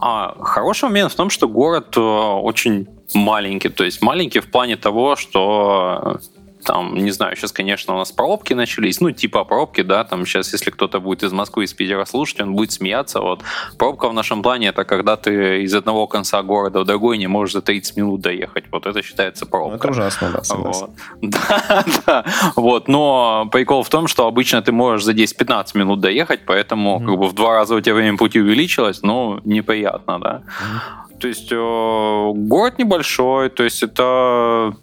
А 0.00 0.34
хороший 0.40 0.84
момент 0.84 1.12
в 1.12 1.16
том, 1.16 1.30
что 1.30 1.48
город 1.48 1.96
очень 1.96 2.86
маленький. 3.14 3.68
То 3.68 3.84
есть 3.84 4.02
маленький 4.02 4.40
в 4.40 4.50
плане 4.50 4.76
того, 4.76 5.16
что 5.16 6.20
там, 6.64 6.94
не 6.94 7.10
знаю, 7.10 7.36
сейчас, 7.36 7.52
конечно, 7.52 7.94
у 7.94 7.98
нас 7.98 8.12
пробки 8.12 8.54
начались, 8.54 9.00
ну, 9.00 9.10
типа 9.10 9.44
пробки, 9.44 9.82
да, 9.82 10.04
там 10.04 10.26
сейчас, 10.26 10.52
если 10.52 10.70
кто-то 10.70 11.00
будет 11.00 11.22
из 11.22 11.32
Москвы, 11.32 11.64
из 11.64 11.74
Питера 11.74 12.04
слушать, 12.04 12.40
он 12.40 12.54
будет 12.54 12.72
смеяться, 12.72 13.20
вот. 13.20 13.42
Пробка 13.78 14.08
в 14.08 14.14
нашем 14.14 14.42
плане 14.42 14.68
это 14.68 14.84
когда 14.84 15.16
ты 15.16 15.62
из 15.62 15.74
одного 15.74 16.06
конца 16.06 16.42
города 16.42 16.80
в 16.80 16.84
другой 16.84 17.18
не 17.18 17.26
можешь 17.26 17.54
за 17.54 17.62
30 17.62 17.96
минут 17.96 18.20
доехать, 18.20 18.64
вот 18.72 18.86
это 18.86 19.02
считается 19.02 19.46
пробка. 19.46 19.76
Это 19.76 19.90
ужасно, 19.90 20.30
да, 20.32 20.42
согласен. 20.42 20.86
Вот. 20.86 21.34
Да, 21.34 21.84
да, 22.06 22.24
вот, 22.56 22.88
но 22.88 23.48
прикол 23.52 23.82
в 23.82 23.88
том, 23.88 24.08
что 24.08 24.26
обычно 24.26 24.62
ты 24.62 24.72
можешь 24.72 25.04
за 25.04 25.12
10-15 25.12 25.66
минут 25.74 26.00
доехать, 26.00 26.40
поэтому 26.46 26.98
mm-hmm. 26.98 27.06
как 27.06 27.18
бы 27.18 27.26
в 27.28 27.32
два 27.32 27.54
раза 27.54 27.74
у 27.74 27.80
тебя 27.80 27.94
время 27.94 28.16
пути 28.16 28.40
увеличилось, 28.40 29.02
ну, 29.02 29.40
неприятно, 29.44 30.18
да. 30.20 30.42
Mm-hmm. 30.44 31.18
То 31.20 31.28
есть 31.28 31.52
э, 31.52 32.32
город 32.34 32.78
небольшой, 32.78 33.48
то 33.50 33.64
есть 33.64 33.82
это 33.82 34.74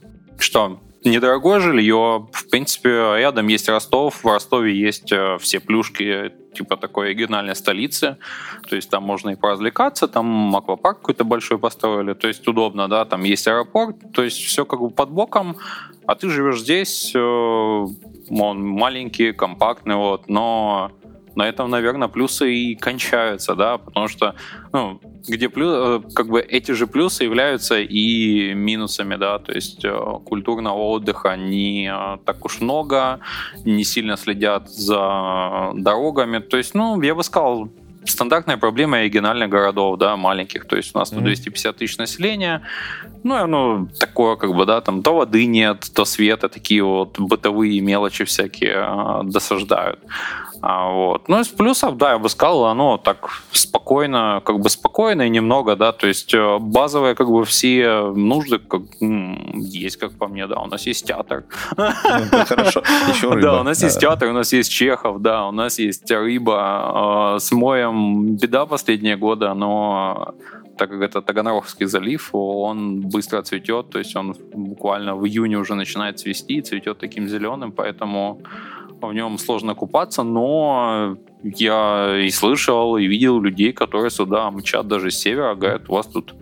что, 0.42 0.80
недорогое 1.04 1.60
жилье. 1.60 2.28
В 2.32 2.50
принципе, 2.50 2.90
рядом 3.18 3.48
есть 3.48 3.70
Ростов. 3.70 4.24
В 4.24 4.28
Ростове 4.28 4.78
есть 4.78 5.12
э, 5.12 5.38
все 5.40 5.60
плюшки 5.60 6.32
типа 6.54 6.78
такой 6.78 7.10
региональной 7.10 7.56
столицы. 7.56 8.18
То 8.70 8.76
есть 8.76 8.90
там 8.90 9.04
можно 9.04 9.32
и 9.32 9.36
поразвлекаться, 9.36 10.08
там 10.08 10.56
аквапарк 10.56 11.00
какой-то 11.00 11.24
большой 11.24 11.58
построили. 11.58 12.14
То 12.14 12.28
есть 12.28 12.48
удобно, 12.48 12.88
да, 12.88 13.06
там 13.06 13.24
есть 13.24 13.48
аэропорт. 13.48 13.96
То 14.14 14.24
есть 14.24 14.38
все 14.38 14.66
как 14.66 14.80
бы 14.80 14.90
под 14.90 15.10
боком. 15.10 15.58
А 16.06 16.16
ты 16.16 16.30
живешь 16.30 16.62
здесь, 16.62 17.14
э, 17.16 17.20
он 17.20 18.66
маленький, 18.66 19.32
компактный, 19.34 19.96
вот, 19.96 20.28
но 20.28 20.92
на 21.36 21.48
этом, 21.48 21.70
наверное, 21.70 22.08
плюсы 22.08 22.54
и 22.54 22.76
кончаются, 22.76 23.56
да, 23.56 23.78
потому 23.78 24.08
что, 24.08 24.36
ну, 24.74 25.00
где 25.28 25.50
плюс, 25.50 25.74
э, 25.74 26.02
как 26.14 26.28
бы 26.28 26.42
эти 26.42 26.72
же 26.72 26.88
плюсы 26.88 27.24
являются 27.24 27.80
и 27.80 28.54
минусами, 28.54 29.16
да, 29.16 29.40
то 29.40 29.52
есть 29.52 29.86
э, 29.86 29.94
культурного 30.26 30.78
отдыха 30.78 31.36
не 31.36 31.92
э, 31.92 32.18
так 32.26 32.46
уж 32.46 32.62
много, 32.62 33.20
не 33.66 33.84
сильно 33.84 34.18
следят 34.18 34.70
за 34.70 35.72
дорогами, 35.76 36.40
то 36.40 36.58
есть, 36.58 36.74
ну, 36.76 37.02
я 37.02 37.16
бы 37.16 37.24
сказал, 37.24 37.70
стандартная 38.06 38.58
проблема 38.58 38.98
оригинальных 38.98 39.50
городов, 39.50 39.98
да, 39.98 40.16
маленьких, 40.18 40.66
то 40.66 40.76
есть 40.76 40.96
у 40.96 41.00
нас 41.00 41.10
тут 41.10 41.20
mm-hmm. 41.20 41.24
250 41.24 41.78
тысяч 41.78 41.98
населения, 41.98 42.62
ну, 43.24 43.36
оно 43.36 43.88
такое, 44.00 44.36
как 44.36 44.54
бы, 44.56 44.66
да, 44.66 44.82
там 44.82 45.04
то 45.04 45.16
воды 45.16 45.46
нет, 45.46 45.90
то 45.94 46.06
света, 46.06 46.50
такие 46.50 46.84
вот 46.84 47.20
бытовые 47.20 47.80
мелочи 47.82 48.24
всякие 48.24 49.24
досаждают. 49.24 50.00
А, 50.64 50.92
вот. 50.92 51.28
Ну, 51.28 51.40
из 51.40 51.48
плюсов, 51.48 51.98
да, 51.98 52.12
я 52.12 52.20
бы 52.20 52.30
сказал, 52.30 52.66
оно 52.66 52.98
так 52.98 53.30
спокойно, 53.52 54.42
как 54.46 54.60
бы 54.60 54.70
спокойно 54.70 55.24
и 55.24 55.30
немного, 55.30 55.76
да, 55.76 55.92
то 55.92 56.08
есть 56.08 56.34
э, 56.36 56.58
базовые, 56.60 57.16
как 57.16 57.30
бы, 57.30 57.46
все 57.46 58.12
нужды 58.16 58.60
как, 58.60 58.82
есть, 59.00 59.98
как 59.98 60.12
по 60.14 60.28
мне, 60.28 60.46
да, 60.46 60.60
у 60.60 60.68
нас 60.68 60.86
есть 60.86 61.08
театр. 61.08 61.46
Ну, 61.78 62.46
хорошо, 62.46 62.84
еще 63.10 63.30
рыба. 63.34 63.42
Да, 63.42 63.62
у 63.62 63.64
нас 63.64 63.82
есть 63.82 64.00
театр, 64.00 64.30
у 64.30 64.34
нас 64.34 64.54
есть 64.54 64.72
Чехов, 64.72 65.20
да, 65.22 65.48
у 65.48 65.52
нас 65.52 65.80
есть 65.80 66.10
рыба. 66.12 67.36
Э, 67.36 67.40
с 67.40 67.52
моем 67.52 67.91
беда 67.92 68.66
последние 68.66 69.18
годы, 69.18 69.54
но 69.54 70.34
так 70.78 70.90
как 70.90 71.02
это 71.02 71.22
Таганрогский 71.22 71.86
залив, 71.86 72.30
он 72.34 73.02
быстро 73.02 73.42
цветет, 73.42 73.90
то 73.90 74.00
есть 74.00 74.16
он 74.16 74.36
буквально 74.54 75.16
в 75.16 75.26
июне 75.26 75.58
уже 75.58 75.76
начинает 75.76 76.20
цвести, 76.20 76.62
цветет 76.62 76.98
таким 76.98 77.28
зеленым, 77.28 77.72
поэтому 77.72 78.42
в 79.02 79.14
нем 79.14 79.38
сложно 79.38 79.76
купаться, 79.76 80.24
но 80.24 81.18
я 81.44 82.18
и 82.26 82.30
слышал, 82.32 82.98
и 82.98 83.08
видел 83.08 83.42
людей, 83.42 83.74
которые 83.74 84.10
сюда 84.10 84.52
мчат 84.52 84.88
даже 84.88 85.10
с 85.12 85.20
севера, 85.20 85.56
говорят, 85.56 85.90
у 85.90 85.94
вас 85.94 86.08
тут 86.08 86.34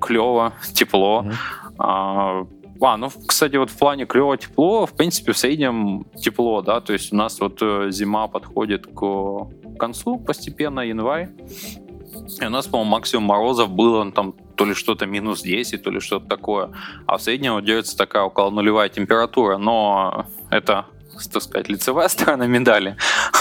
клево, 0.00 0.52
тепло. 0.74 1.24
Mm-hmm. 1.24 1.34
А, 1.78 2.46
а, 2.80 2.96
ну, 2.96 3.10
кстати, 3.26 3.56
вот 3.56 3.70
в 3.70 3.78
плане 3.78 4.06
клево 4.06 4.36
тепло, 4.36 4.86
в 4.86 4.92
принципе, 4.92 5.32
в 5.32 5.38
среднем 5.38 6.04
тепло, 6.16 6.62
да, 6.62 6.80
то 6.80 6.92
есть 6.92 7.12
у 7.12 7.16
нас 7.16 7.40
вот 7.40 7.58
э, 7.62 7.90
зима 7.90 8.26
подходит 8.26 8.86
к 8.86 9.00
концу 9.78 10.18
постепенно, 10.18 10.80
январь, 10.80 11.30
и 12.40 12.44
у 12.44 12.50
нас, 12.50 12.66
по-моему, 12.66 12.90
максимум 12.90 13.24
морозов 13.24 13.70
было 13.70 14.04
ну, 14.04 14.12
там 14.12 14.34
то 14.54 14.64
ли 14.64 14.74
что-то 14.74 15.06
минус 15.06 15.42
10, 15.42 15.82
то 15.82 15.90
ли 15.90 16.00
что-то 16.00 16.26
такое. 16.26 16.70
А 17.06 17.16
в 17.16 17.22
среднем 17.22 17.64
держится 17.64 17.96
такая 17.96 18.22
около 18.22 18.50
нулевая 18.50 18.88
температура. 18.88 19.58
Но 19.58 20.26
это 20.50 20.86
так 21.32 21.42
сказать, 21.42 21.68
лицевая 21.68 22.08
сторона 22.08 22.46
медали. 22.46 22.96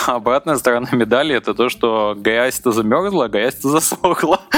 А 0.07 0.15
обратная 0.15 0.57
сторона 0.57 0.89
медали 0.91 1.35
это 1.35 1.53
то, 1.53 1.69
что 1.69 2.15
грязь-то 2.17 2.71
замерзла, 2.71 3.27
грязь-то 3.27 3.69
засохла. 3.69 4.41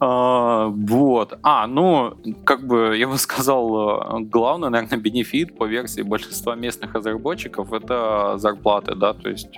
А, 0.00 0.66
вот. 0.66 1.38
А, 1.42 1.66
ну, 1.66 2.16
как 2.44 2.66
бы 2.66 2.96
я 2.96 3.06
бы 3.06 3.16
сказал, 3.18 4.20
главный, 4.22 4.68
наверное, 4.68 4.98
бенефит 4.98 5.56
по 5.56 5.64
версии 5.64 6.02
большинства 6.02 6.54
местных 6.54 6.94
разработчиков 6.94 7.72
это 7.72 8.34
зарплаты, 8.36 8.94
да, 8.94 9.14
то 9.14 9.28
есть 9.28 9.56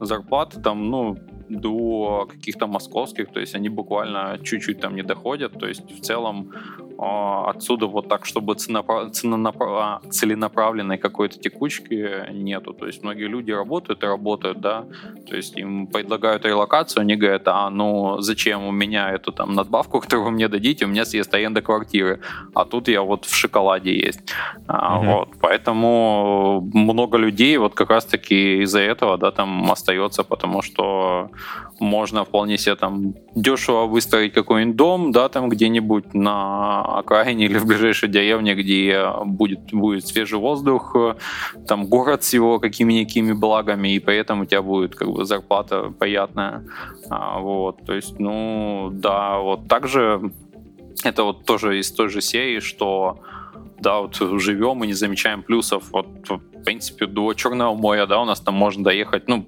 зарплаты 0.00 0.60
там, 0.60 0.90
ну, 0.90 1.18
до 1.52 2.26
каких-то 2.30 2.66
московских, 2.66 3.32
то 3.32 3.40
есть 3.40 3.54
они 3.54 3.68
буквально 3.68 4.38
чуть-чуть 4.42 4.80
там 4.80 4.96
не 4.96 5.02
доходят, 5.02 5.52
то 5.58 5.68
есть 5.68 5.90
в 5.90 6.00
целом 6.00 6.52
а, 6.98 7.50
отсюда 7.50 7.86
вот 7.86 8.08
так, 8.08 8.26
чтобы 8.26 8.54
целенаправленной 8.54 10.98
какой-то 10.98 11.38
текучки 11.38 12.32
нету. 12.32 12.72
То 12.72 12.86
есть 12.86 13.02
многие 13.02 13.28
люди 13.28 13.50
работают 13.50 14.04
и 14.04 14.06
работают, 14.06 14.60
да, 14.60 14.84
то 15.28 15.36
есть 15.36 15.56
им 15.56 15.86
предлагают 15.86 16.44
релокацию, 16.44 17.02
они 17.02 17.16
говорят, 17.16 17.42
а 17.46 17.70
ну 17.70 18.20
зачем 18.20 18.66
у 18.66 18.70
меня 18.70 19.10
эту 19.10 19.32
там 19.32 19.54
надбавку, 19.54 20.00
которую 20.00 20.26
вы 20.26 20.30
мне 20.30 20.48
дадите, 20.48 20.84
у 20.84 20.88
меня 20.88 21.04
съест 21.04 21.34
аренда 21.34 21.60
квартиры, 21.60 22.20
а 22.54 22.64
тут 22.64 22.88
я 22.88 23.02
вот 23.02 23.24
в 23.24 23.34
шоколаде 23.34 23.94
есть. 23.94 24.20
угу. 24.68 25.06
Вот, 25.06 25.28
поэтому 25.40 26.70
много 26.72 27.18
людей 27.18 27.58
вот 27.58 27.74
как 27.74 27.90
раз-таки 27.90 28.62
из-за 28.62 28.80
этого, 28.80 29.18
да, 29.18 29.30
там 29.30 29.70
остается, 29.70 30.24
потому 30.24 30.62
что 30.62 31.30
можно 31.80 32.24
вполне 32.24 32.58
себе 32.58 32.76
там 32.76 33.14
дешево 33.34 33.86
выстроить 33.86 34.32
какой-нибудь 34.32 34.76
дом, 34.76 35.12
да, 35.12 35.28
там 35.28 35.48
где-нибудь 35.48 36.14
на 36.14 36.82
окраине 36.82 37.46
или 37.46 37.58
в 37.58 37.66
ближайшей 37.66 38.08
деревне, 38.08 38.54
где 38.54 39.06
будет, 39.24 39.72
будет 39.72 40.06
свежий 40.06 40.38
воздух, 40.38 40.96
там 41.66 41.86
город 41.86 42.22
с 42.22 42.34
его 42.34 42.58
какими-никакими 42.58 43.32
благами, 43.32 43.94
и 43.94 43.98
при 43.98 44.16
этом 44.16 44.42
у 44.42 44.44
тебя 44.44 44.62
будет 44.62 44.94
как 44.94 45.10
бы 45.10 45.24
зарплата 45.24 45.92
приятная. 45.98 46.64
А, 47.10 47.38
вот, 47.40 47.84
то 47.84 47.94
есть, 47.94 48.18
ну, 48.18 48.90
да, 48.92 49.38
вот 49.38 49.68
также 49.68 50.32
это 51.04 51.24
вот 51.24 51.44
тоже 51.44 51.78
из 51.78 51.90
той 51.90 52.08
же 52.08 52.20
серии, 52.20 52.60
что 52.60 53.18
да, 53.82 54.00
вот 54.00 54.14
живем 54.14 54.84
и 54.84 54.86
не 54.86 54.92
замечаем 54.92 55.42
плюсов. 55.42 55.90
Вот, 55.90 56.06
в 56.28 56.64
принципе, 56.64 57.06
до 57.06 57.34
Черного 57.34 57.74
моря, 57.74 58.06
да, 58.06 58.20
у 58.20 58.24
нас 58.24 58.40
там 58.40 58.54
можно 58.54 58.84
доехать, 58.84 59.28
ну, 59.28 59.44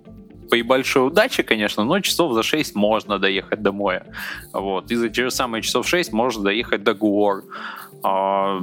при 0.55 0.62
большой 0.62 1.09
удаче, 1.09 1.42
конечно, 1.42 1.82
но 1.82 1.98
часов 1.98 2.32
за 2.32 2.44
6 2.44 2.76
можно 2.76 3.18
доехать 3.18 3.61
домой. 3.61 4.02
Вот. 4.52 4.88
И 4.92 4.94
за 4.94 5.09
те 5.09 5.24
же 5.24 5.30
самые 5.32 5.62
часов 5.62 5.88
6 5.88 6.12
можно 6.12 6.44
доехать 6.44 6.84
до 6.84 6.94
гор. 6.94 7.42
А, 8.05 8.61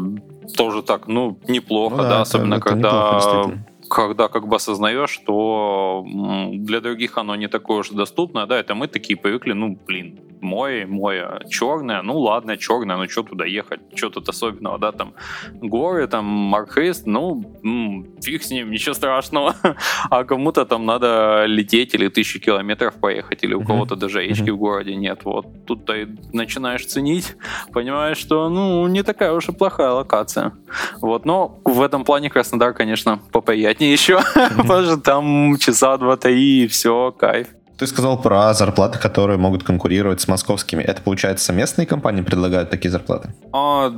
тоже 0.56 0.84
так, 0.84 1.08
ну, 1.08 1.38
неплохо, 1.50 1.98
ну, 1.98 2.04
да, 2.04 2.10
да, 2.10 2.22
особенно 2.22 2.54
это, 2.56 2.64
когда 2.64 2.88
неплохо, 2.88 3.60
когда 3.90 4.28
как 4.30 4.48
бы 4.48 4.56
осознаешь, 4.56 5.10
что 5.10 6.06
для 6.54 6.80
других 6.80 7.18
оно 7.18 7.36
не 7.36 7.50
такое 7.50 7.80
уж 7.80 7.90
доступно, 7.90 8.48
да, 8.48 8.58
это 8.58 8.74
мы 8.74 8.88
такие 8.88 9.20
привыкли, 9.20 9.52
ну, 9.52 9.78
блин, 9.86 10.18
море, 10.42 10.86
море 10.86 11.40
черное, 11.50 12.02
ну 12.02 12.18
ладно, 12.20 12.58
черное, 12.58 12.98
ну 12.98 13.10
что 13.10 13.24
туда 13.24 13.46
ехать, 13.46 13.80
что 13.96 14.10
тут 14.10 14.30
особенного, 14.30 14.78
да, 14.78 14.92
там 14.92 15.14
горы, 15.62 16.08
там 16.08 16.26
Маркхейст, 16.26 17.06
ну 17.06 17.44
м, 17.64 18.08
фиг 18.22 18.44
с 18.44 18.52
ним, 18.52 18.72
ничего 18.72 18.94
страшного, 18.94 19.56
а 20.10 20.24
кому-то 20.24 20.66
там 20.66 20.86
надо 20.86 21.46
лететь 21.46 21.94
или 21.94 22.08
тысячи 22.08 22.40
километров 22.40 22.96
поехать, 22.96 23.44
или 23.44 23.54
у 23.54 23.64
кого-то 23.64 23.96
даже 23.96 24.22
речки 24.22 24.50
в 24.50 24.58
городе 24.58 24.96
нет, 24.96 25.22
вот 25.24 25.46
тут 25.66 25.86
ты 25.86 26.08
начинаешь 26.34 26.86
ценить, 26.86 27.36
понимаешь, 27.74 28.18
что, 28.18 28.50
ну, 28.50 28.88
не 28.88 29.04
такая 29.04 29.34
уж 29.34 29.50
и 29.50 29.52
плохая 29.52 29.92
локация, 29.92 30.54
вот, 31.02 31.26
но 31.26 31.60
в 31.66 31.82
этом 31.82 32.04
плане 32.04 32.30
Краснодар, 32.30 32.74
конечно, 32.74 33.20
поприятнее 33.32 33.92
еще, 33.92 34.20
потому 34.58 34.84
что 34.84 34.98
там 34.98 35.58
часа 35.58 35.98
два-три 35.98 36.64
и 36.64 36.68
все, 36.68 37.12
кайф. 37.12 37.48
Ты 37.82 37.88
сказал 37.88 38.22
про 38.22 38.54
зарплаты, 38.54 39.00
которые 39.00 39.40
могут 39.40 39.64
конкурировать 39.64 40.22
с 40.22 40.28
московскими. 40.28 40.84
Это, 40.84 41.02
получается, 41.02 41.52
местные 41.52 41.88
компании 41.88 42.22
предлагают 42.22 42.70
такие 42.70 42.92
зарплаты? 42.92 43.34
А, 43.54 43.92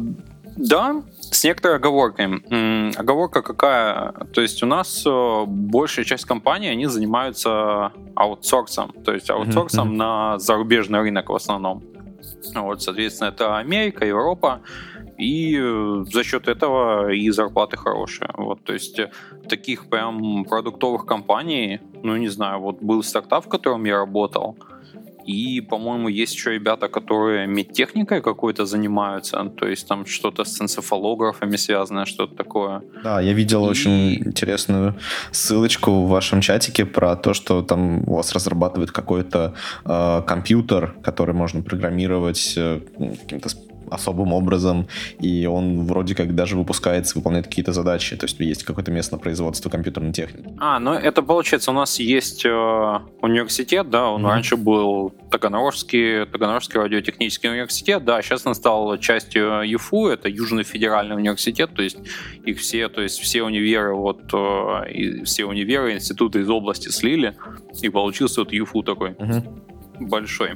да, 0.56 1.04
с 1.20 1.44
некоторой 1.44 1.76
оговоркой. 1.76 2.28
Оговорка 2.96 3.42
какая? 3.42 4.14
То 4.34 4.40
есть 4.40 4.64
у 4.64 4.68
нас 4.68 5.04
э, 5.06 5.44
большая 5.46 6.06
часть 6.06 6.24
компаний, 6.24 6.70
они 6.70 6.86
занимаются 6.86 7.92
аутсорсом. 8.16 8.94
То 9.04 9.14
есть 9.14 9.30
аутсорсом 9.30 9.92
mm-hmm. 9.92 9.98
на 9.98 10.40
зарубежный 10.40 11.02
рынок 11.02 11.30
в 11.30 11.36
основном. 11.36 11.84
Вот, 12.56 12.82
соответственно, 12.82 13.28
это 13.28 13.58
Америка, 13.58 14.06
Европа 14.06 14.62
и 15.24 15.58
э, 15.58 16.06
за 16.12 16.24
счет 16.24 16.48
этого 16.48 17.12
и 17.12 17.32
зарплаты 17.32 17.78
хорошие. 17.78 18.30
Вот, 18.38 18.64
то 18.64 18.74
есть 18.74 19.00
э, 19.00 19.12
таких 19.50 19.86
прям 19.90 20.46
продуктовых 20.46 21.06
компаний, 21.06 21.80
ну 22.04 22.18
не 22.18 22.30
знаю, 22.30 22.60
вот 22.60 22.82
был 22.82 23.04
стартап, 23.04 23.46
в 23.46 23.50
котором 23.50 23.86
я 23.86 23.98
работал, 23.98 24.56
и, 25.26 25.62
по-моему, 25.62 26.10
есть 26.10 26.36
еще 26.36 26.54
ребята, 26.54 26.88
которые 26.88 27.48
медтехникой 27.48 28.22
какой-то 28.22 28.66
занимаются, 28.66 29.44
то 29.58 29.68
есть 29.68 29.88
там 29.88 30.06
что-то 30.06 30.44
с 30.44 30.62
энцефалографами 30.62 31.56
связанное, 31.56 32.06
что-то 32.06 32.36
такое. 32.36 32.82
Да, 33.04 33.22
я 33.22 33.34
видел 33.34 33.66
и... 33.66 33.70
очень 33.70 34.16
интересную 34.16 34.96
ссылочку 35.32 35.92
в 35.92 36.10
вашем 36.10 36.42
чатике 36.42 36.86
про 36.86 37.16
то, 37.16 37.34
что 37.34 37.62
там 37.62 38.04
у 38.08 38.16
вас 38.16 38.34
разрабатывает 38.34 38.92
какой-то 38.92 39.54
э, 39.86 40.22
компьютер, 40.28 40.94
который 41.04 41.34
можно 41.34 41.62
программировать 41.62 42.54
э, 42.58 42.82
каким-то 43.22 43.50
особым 43.94 44.34
образом, 44.34 44.88
и 45.20 45.46
он 45.46 45.86
вроде 45.86 46.16
как 46.16 46.36
даже 46.36 46.58
выпускается, 46.58 47.18
выполняет 47.18 47.48
какие-то 47.48 47.74
задачи, 47.74 48.16
то 48.16 48.26
есть 48.26 48.40
есть 48.40 48.64
какое-то 48.64 48.92
местное 48.92 49.20
производство 49.20 49.70
компьютерной 49.70 50.14
техники. 50.14 50.50
А, 50.60 50.80
ну 50.80 50.94
это 50.94 51.22
получается, 51.22 51.72
у 51.72 51.74
нас 51.74 52.00
есть 52.00 52.46
э, 52.46 53.00
университет, 53.22 53.90
да, 53.90 54.10
он 54.10 54.26
mm-hmm. 54.26 54.30
раньше 54.30 54.58
был 54.58 55.14
Таганрожский, 55.32 56.26
Таганрожский 56.26 56.80
радиотехнический 56.80 57.50
университет, 57.50 58.04
да, 58.06 58.22
сейчас 58.22 58.46
он 58.46 58.56
стал 58.56 58.98
частью 58.98 59.62
ЮФУ, 59.64 60.08
это 60.08 60.30
Южный 60.30 60.64
федеральный 60.64 61.16
университет, 61.16 61.72
то 61.76 61.82
есть 61.82 61.98
их 62.46 62.60
все, 62.60 62.90
то 62.90 63.02
есть 63.02 63.20
все 63.20 63.44
универы, 63.44 63.94
вот, 63.94 64.22
э, 64.34 64.92
и 64.92 65.24
все 65.24 65.46
универы, 65.46 65.94
институты 65.94 66.42
из 66.42 66.50
области 66.50 66.90
слили, 66.90 67.36
и 67.82 67.90
получился 67.90 68.42
вот 68.42 68.54
ЮФУ 68.54 68.84
такой 68.84 69.12
mm-hmm. 69.12 69.44
большой. 70.00 70.52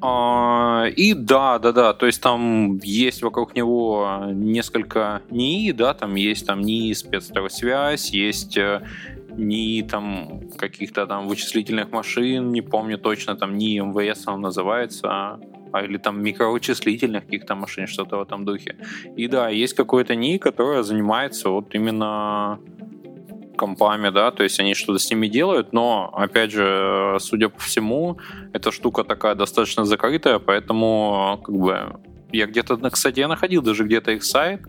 А, 0.00 0.86
и 0.96 1.14
да, 1.14 1.58
да, 1.58 1.72
да, 1.72 1.92
то 1.92 2.06
есть 2.06 2.22
там 2.22 2.78
есть 2.82 3.22
вокруг 3.22 3.56
него 3.56 4.20
несколько 4.32 5.22
НИИ, 5.30 5.72
да, 5.72 5.94
там 5.94 6.14
есть 6.14 6.46
там 6.46 6.60
НИИ 6.60 6.92
спецсвязь, 6.92 8.10
есть 8.10 8.56
э, 8.56 8.82
НИИ 9.36 9.82
там 9.82 10.42
каких-то 10.56 11.06
там 11.06 11.26
вычислительных 11.26 11.90
машин, 11.90 12.52
не 12.52 12.62
помню 12.62 12.98
точно, 12.98 13.34
там 13.34 13.56
НИИ 13.56 13.80
МВС 13.80 14.28
он 14.28 14.40
называется, 14.40 15.40
а 15.72 15.82
или 15.82 15.98
там 15.98 16.22
микровычислительных 16.22 17.24
каких-то 17.24 17.54
машин, 17.54 17.86
что-то 17.86 18.18
в 18.18 18.22
этом 18.22 18.44
духе. 18.44 18.76
И 19.16 19.26
да, 19.28 19.48
есть 19.48 19.74
какой-то 19.74 20.14
НИИ, 20.14 20.38
который 20.38 20.82
занимается 20.84 21.50
вот 21.50 21.74
именно 21.74 22.60
компами, 23.58 24.10
да, 24.10 24.30
то 24.30 24.42
есть 24.42 24.60
они 24.60 24.74
что-то 24.74 24.98
с 24.98 25.10
ними 25.10 25.26
делают, 25.26 25.72
но, 25.72 26.10
опять 26.14 26.52
же, 26.52 27.16
судя 27.20 27.48
по 27.48 27.60
всему, 27.60 28.18
эта 28.54 28.72
штука 28.72 29.04
такая 29.04 29.34
достаточно 29.34 29.84
закрытая, 29.84 30.38
поэтому, 30.38 31.40
как 31.44 31.54
бы, 31.54 32.00
я 32.32 32.46
где-то, 32.46 32.76
кстати, 32.90 33.20
я 33.20 33.28
находил 33.28 33.62
даже 33.62 33.84
где-то 33.84 34.12
их 34.12 34.24
сайт, 34.24 34.60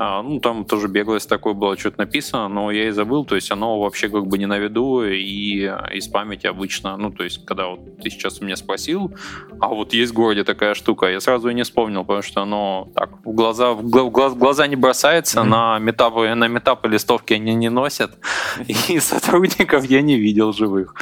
а, 0.00 0.22
ну, 0.22 0.38
там 0.38 0.64
тоже 0.64 0.86
беглость 0.86 1.28
такой 1.28 1.54
было, 1.54 1.76
что-то 1.76 1.98
написано, 1.98 2.46
но 2.46 2.70
я 2.70 2.86
и 2.86 2.90
забыл, 2.92 3.24
то 3.24 3.34
есть 3.34 3.50
оно 3.50 3.80
вообще 3.80 4.08
как 4.08 4.28
бы 4.28 4.38
не 4.38 4.46
на 4.46 4.56
виду, 4.56 5.02
и 5.02 5.68
из 5.92 6.06
памяти 6.06 6.46
обычно, 6.46 6.96
ну, 6.96 7.10
то 7.10 7.24
есть 7.24 7.44
когда 7.44 7.66
вот 7.66 7.98
ты 8.00 8.08
сейчас 8.08 8.40
у 8.40 8.44
меня 8.44 8.54
спросил, 8.54 9.12
а 9.60 9.66
вот 9.68 9.92
есть 9.92 10.12
в 10.12 10.14
городе 10.14 10.44
такая 10.44 10.74
штука, 10.74 11.06
я 11.06 11.18
сразу 11.18 11.48
и 11.48 11.54
не 11.54 11.64
вспомнил, 11.64 12.04
потому 12.04 12.22
что 12.22 12.42
оно 12.42 12.88
так 12.94 13.10
в 13.24 13.32
глаза, 13.32 13.72
в 13.72 13.88
глаз, 13.88 14.34
в 14.34 14.38
глаза 14.38 14.68
не 14.68 14.76
бросается, 14.76 15.40
mm-hmm. 15.40 15.44
на 15.44 15.78
метапы, 15.80 16.32
на 16.32 16.46
метапы 16.46 16.86
листовки 16.86 17.32
они 17.32 17.54
не 17.54 17.68
носят, 17.68 18.12
и 18.88 19.00
сотрудников 19.00 19.84
я 19.84 20.00
не 20.00 20.16
видел 20.16 20.52
живых, 20.52 20.94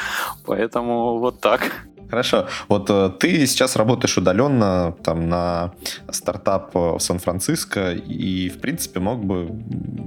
поэтому 0.47 1.18
вот 1.18 1.40
так. 1.40 1.86
Хорошо. 2.11 2.47
Вот 2.69 2.89
э, 2.91 3.11
ты 3.19 3.47
сейчас 3.47 3.77
работаешь 3.77 4.17
удаленно 4.17 4.95
там 5.03 5.29
на 5.29 5.73
стартап 6.11 6.75
в 6.75 6.99
Сан-Франциско 6.99 7.93
и, 7.93 8.49
в 8.49 8.61
принципе, 8.61 9.01
мог 9.01 9.25
бы 9.25 9.49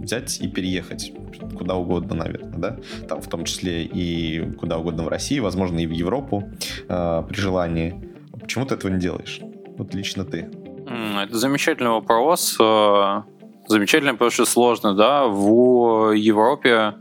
взять 0.03 0.39
и 0.41 0.47
переехать 0.47 1.11
куда 1.57 1.75
угодно, 1.75 2.15
наверное, 2.15 2.57
да? 2.57 2.77
Там 3.07 3.21
в 3.21 3.27
том 3.27 3.45
числе 3.45 3.83
и 3.83 4.51
куда 4.53 4.77
угодно 4.77 5.03
в 5.03 5.07
России, 5.09 5.39
возможно, 5.39 5.79
и 5.79 5.87
в 5.87 5.91
Европу 5.91 6.49
э, 6.87 7.23
при 7.27 7.37
желании. 7.37 7.95
Почему 8.39 8.65
ты 8.65 8.75
этого 8.75 8.91
не 8.91 8.99
делаешь? 8.99 9.41
Вот 9.77 9.93
лично 9.93 10.25
ты. 10.25 10.49
Это 10.87 11.37
замечательный 11.37 11.91
вопрос. 11.91 12.57
Э, 12.59 13.23
замечательный, 13.67 14.13
потому 14.13 14.31
что 14.31 14.45
сложно, 14.45 14.95
да? 14.95 15.27
В 15.27 16.11
Европе 16.13 16.95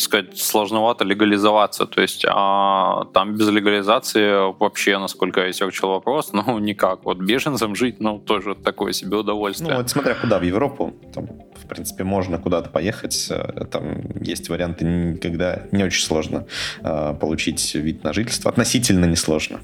сказать, 0.00 0.38
сложновато 0.38 1.04
легализоваться. 1.04 1.86
То 1.86 2.00
есть 2.00 2.24
а 2.28 3.04
там 3.14 3.34
без 3.34 3.48
легализации 3.48 4.52
вообще, 4.58 4.98
насколько 4.98 5.46
я 5.46 5.52
серчил 5.52 5.88
вопрос, 5.88 6.30
ну 6.32 6.58
никак. 6.58 7.04
Вот 7.04 7.18
беженцам 7.18 7.74
жить, 7.74 8.00
ну 8.00 8.18
тоже 8.18 8.54
такое 8.54 8.92
себе 8.92 9.16
удовольствие. 9.16 9.70
Ну 9.70 9.76
вот 9.76 9.90
смотря 9.90 10.14
куда, 10.14 10.38
в 10.38 10.42
Европу, 10.42 10.94
там, 11.14 11.28
в 11.54 11.68
принципе, 11.68 12.04
можно 12.04 12.38
куда-то 12.38 12.70
поехать. 12.70 13.28
Э, 13.30 13.64
там 13.70 14.00
есть 14.20 14.48
варианты, 14.48 15.18
когда 15.22 15.62
не 15.72 15.84
очень 15.84 16.04
сложно 16.04 16.46
э, 16.82 17.14
получить 17.20 17.74
вид 17.74 18.04
на 18.04 18.12
жительство. 18.12 18.50
Относительно 18.50 19.04
несложно. 19.04 19.60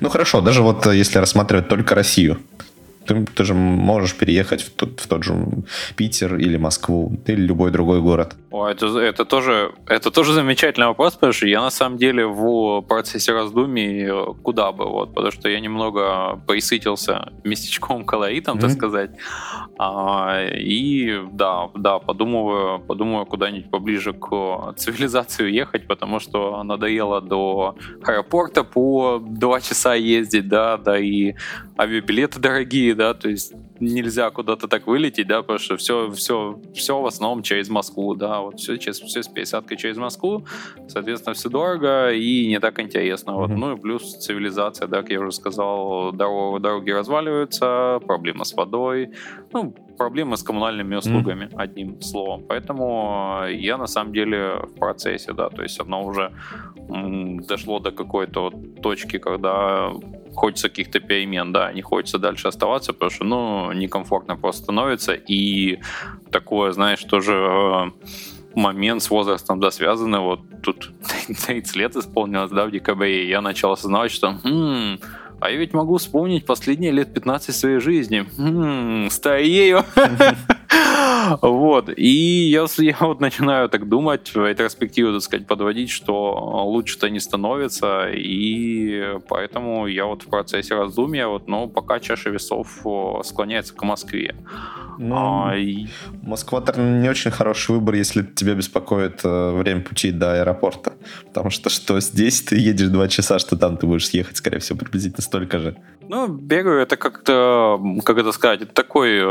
Ну 0.00 0.08
хорошо, 0.08 0.40
даже 0.40 0.62
вот 0.62 0.86
если 0.86 1.18
рассматривать 1.18 1.68
только 1.68 1.94
Россию, 1.94 2.38
ты, 3.10 3.24
ты 3.24 3.44
же 3.44 3.54
можешь 3.54 4.14
переехать 4.14 4.62
в 4.62 4.70
тот, 4.70 5.00
в 5.00 5.06
тот 5.06 5.24
же 5.24 5.34
Питер 5.96 6.36
или 6.36 6.56
Москву 6.58 7.12
или 7.26 7.40
любой 7.40 7.70
другой 7.70 8.00
город. 8.00 8.36
О, 8.50 8.68
это, 8.68 8.86
это, 8.86 9.24
тоже, 9.24 9.72
это 9.86 10.10
тоже 10.10 10.32
замечательный 10.32 10.86
вопрос, 10.86 11.14
потому 11.14 11.32
что 11.32 11.46
я 11.46 11.60
на 11.60 11.70
самом 11.70 11.98
деле 11.98 12.26
в 12.26 12.82
процессе 12.82 13.32
раздумий 13.32 14.06
э, 14.06 14.34
куда 14.42 14.70
бы, 14.72 14.84
вот, 14.84 15.14
потому 15.14 15.32
что 15.32 15.48
я 15.48 15.60
немного 15.60 16.40
присытился 16.46 17.32
местечком 17.44 18.04
колоритом, 18.04 18.56
mm-hmm. 18.56 18.60
так 18.60 18.70
сказать. 18.70 19.10
А, 19.78 20.44
и 20.46 21.20
да, 21.32 21.68
да, 21.74 21.98
подумываю, 21.98 22.78
подумаю 22.80 23.26
куда-нибудь 23.26 23.70
поближе 23.70 24.12
к 24.12 24.74
цивилизации 24.76 25.44
уехать, 25.44 25.86
потому 25.86 26.20
что 26.20 26.62
надоело 26.62 27.20
до 27.20 27.74
аэропорта 28.04 28.62
по 28.62 29.18
два 29.18 29.60
часа 29.60 29.94
ездить, 29.94 30.48
да, 30.48 30.76
да 30.76 30.98
и 30.98 31.34
авиабилеты 31.80 32.38
дорогие, 32.38 32.94
да, 32.94 33.14
то 33.14 33.30
есть 33.30 33.54
нельзя 33.80 34.30
куда-то 34.30 34.68
так 34.68 34.86
вылететь, 34.86 35.26
да, 35.26 35.40
потому 35.40 35.58
что 35.58 35.78
все, 35.78 36.10
все, 36.10 36.60
все 36.74 37.00
в 37.00 37.06
основном 37.06 37.42
через 37.42 37.70
Москву, 37.70 38.14
да, 38.14 38.40
вот 38.40 38.60
все, 38.60 38.76
через, 38.76 39.00
все 39.00 39.22
с 39.22 39.28
50 39.28 39.78
через 39.78 39.96
Москву, 39.96 40.44
соответственно, 40.88 41.32
все 41.32 41.48
дорого 41.48 42.12
и 42.12 42.46
не 42.48 42.60
так 42.60 42.78
интересно, 42.80 43.34
вот, 43.34 43.50
mm-hmm. 43.50 43.56
ну 43.56 43.76
и 43.76 43.80
плюс 43.80 44.14
цивилизация, 44.18 44.88
да, 44.88 45.00
как 45.00 45.10
я 45.10 45.20
уже 45.20 45.32
сказал, 45.32 46.12
дорог, 46.12 46.60
дороги 46.60 46.90
разваливаются, 46.90 48.00
проблемы 48.06 48.44
с 48.44 48.52
водой, 48.52 49.12
ну, 49.52 49.74
проблемы 49.96 50.36
с 50.36 50.42
коммунальными 50.42 50.96
услугами, 50.96 51.46
mm-hmm. 51.46 51.62
одним 51.62 52.00
словом, 52.02 52.44
поэтому 52.46 53.44
я 53.48 53.78
на 53.78 53.86
самом 53.86 54.12
деле 54.12 54.56
в 54.64 54.74
процессе, 54.74 55.32
да, 55.32 55.48
то 55.48 55.62
есть 55.62 55.80
оно 55.80 56.04
уже 56.04 56.30
м, 56.90 57.40
дошло 57.40 57.78
до 57.78 57.90
какой-то 57.90 58.50
вот 58.50 58.82
точки, 58.82 59.18
когда 59.18 59.90
хочется 60.34 60.68
каких-то 60.68 61.00
перемен, 61.00 61.52
да, 61.52 61.72
не 61.72 61.82
хочется 61.82 62.18
дальше 62.18 62.48
оставаться, 62.48 62.92
потому 62.92 63.10
что, 63.10 63.24
ну, 63.24 63.72
некомфортно 63.72 64.36
просто 64.36 64.64
становится, 64.64 65.12
и 65.12 65.78
такое, 66.30 66.72
знаешь, 66.72 67.02
тоже 67.04 67.32
э, 67.32 67.90
момент 68.54 69.02
с 69.02 69.10
возрастом, 69.10 69.60
да, 69.60 69.70
связанный, 69.70 70.20
вот 70.20 70.40
тут 70.62 70.92
30 71.46 71.76
лет 71.76 71.96
исполнилось, 71.96 72.50
да, 72.50 72.66
в 72.66 72.70
декабре, 72.70 73.24
и 73.24 73.28
я 73.28 73.40
начал 73.40 73.72
осознавать, 73.72 74.12
что, 74.12 74.38
хм, 74.42 74.98
а 75.40 75.50
я 75.50 75.56
ведь 75.56 75.72
могу 75.72 75.96
вспомнить 75.96 76.44
последние 76.44 76.92
лет 76.92 77.14
15 77.14 77.54
своей 77.56 77.80
жизни. 77.80 78.26
Хм, 78.36 79.08
старею. 79.10 79.84
Вот. 81.42 81.90
И 81.96 82.50
я, 82.50 82.66
я 82.78 82.96
вот 83.00 83.20
начинаю 83.20 83.68
так 83.68 83.88
думать, 83.88 84.30
ретроспективу, 84.34 85.12
так 85.12 85.22
сказать, 85.22 85.46
подводить, 85.46 85.90
что 85.90 86.32
лучше-то 86.66 87.10
не 87.10 87.20
становится, 87.20 88.08
и 88.10 89.18
поэтому 89.28 89.86
я 89.86 90.06
вот 90.06 90.22
в 90.22 90.26
процессе 90.26 90.74
раздумья, 90.74 91.26
вот, 91.26 91.48
но 91.48 91.66
пока 91.66 92.00
чаша 92.00 92.30
весов 92.30 92.84
склоняется 93.24 93.74
к 93.74 93.82
Москве. 93.82 94.34
Ну, 94.98 95.16
а, 95.46 95.56
и... 95.56 95.86
Москва 96.22 96.62
не 96.76 97.08
очень 97.08 97.30
хороший 97.30 97.72
выбор, 97.72 97.94
если 97.94 98.22
тебя 98.22 98.54
беспокоит 98.54 99.20
э, 99.24 99.50
время 99.52 99.80
пути 99.80 100.10
до 100.10 100.34
аэропорта. 100.40 100.92
Потому 101.26 101.48
что 101.48 101.70
что 101.70 102.00
здесь 102.00 102.42
ты 102.42 102.56
едешь 102.56 102.88
два 102.88 103.08
часа, 103.08 103.38
что 103.38 103.56
там 103.56 103.78
ты 103.78 103.86
будешь 103.86 104.10
ехать, 104.10 104.36
скорее 104.36 104.58
всего, 104.58 104.78
приблизительно 104.78 105.22
столько 105.22 105.58
же. 105.58 105.76
Ну, 106.06 106.26
бегаю, 106.26 106.80
это 106.80 106.96
как-то, 106.98 107.80
как 108.04 108.18
это 108.18 108.32
сказать, 108.32 108.60
это 108.62 108.74
такой 108.74 109.22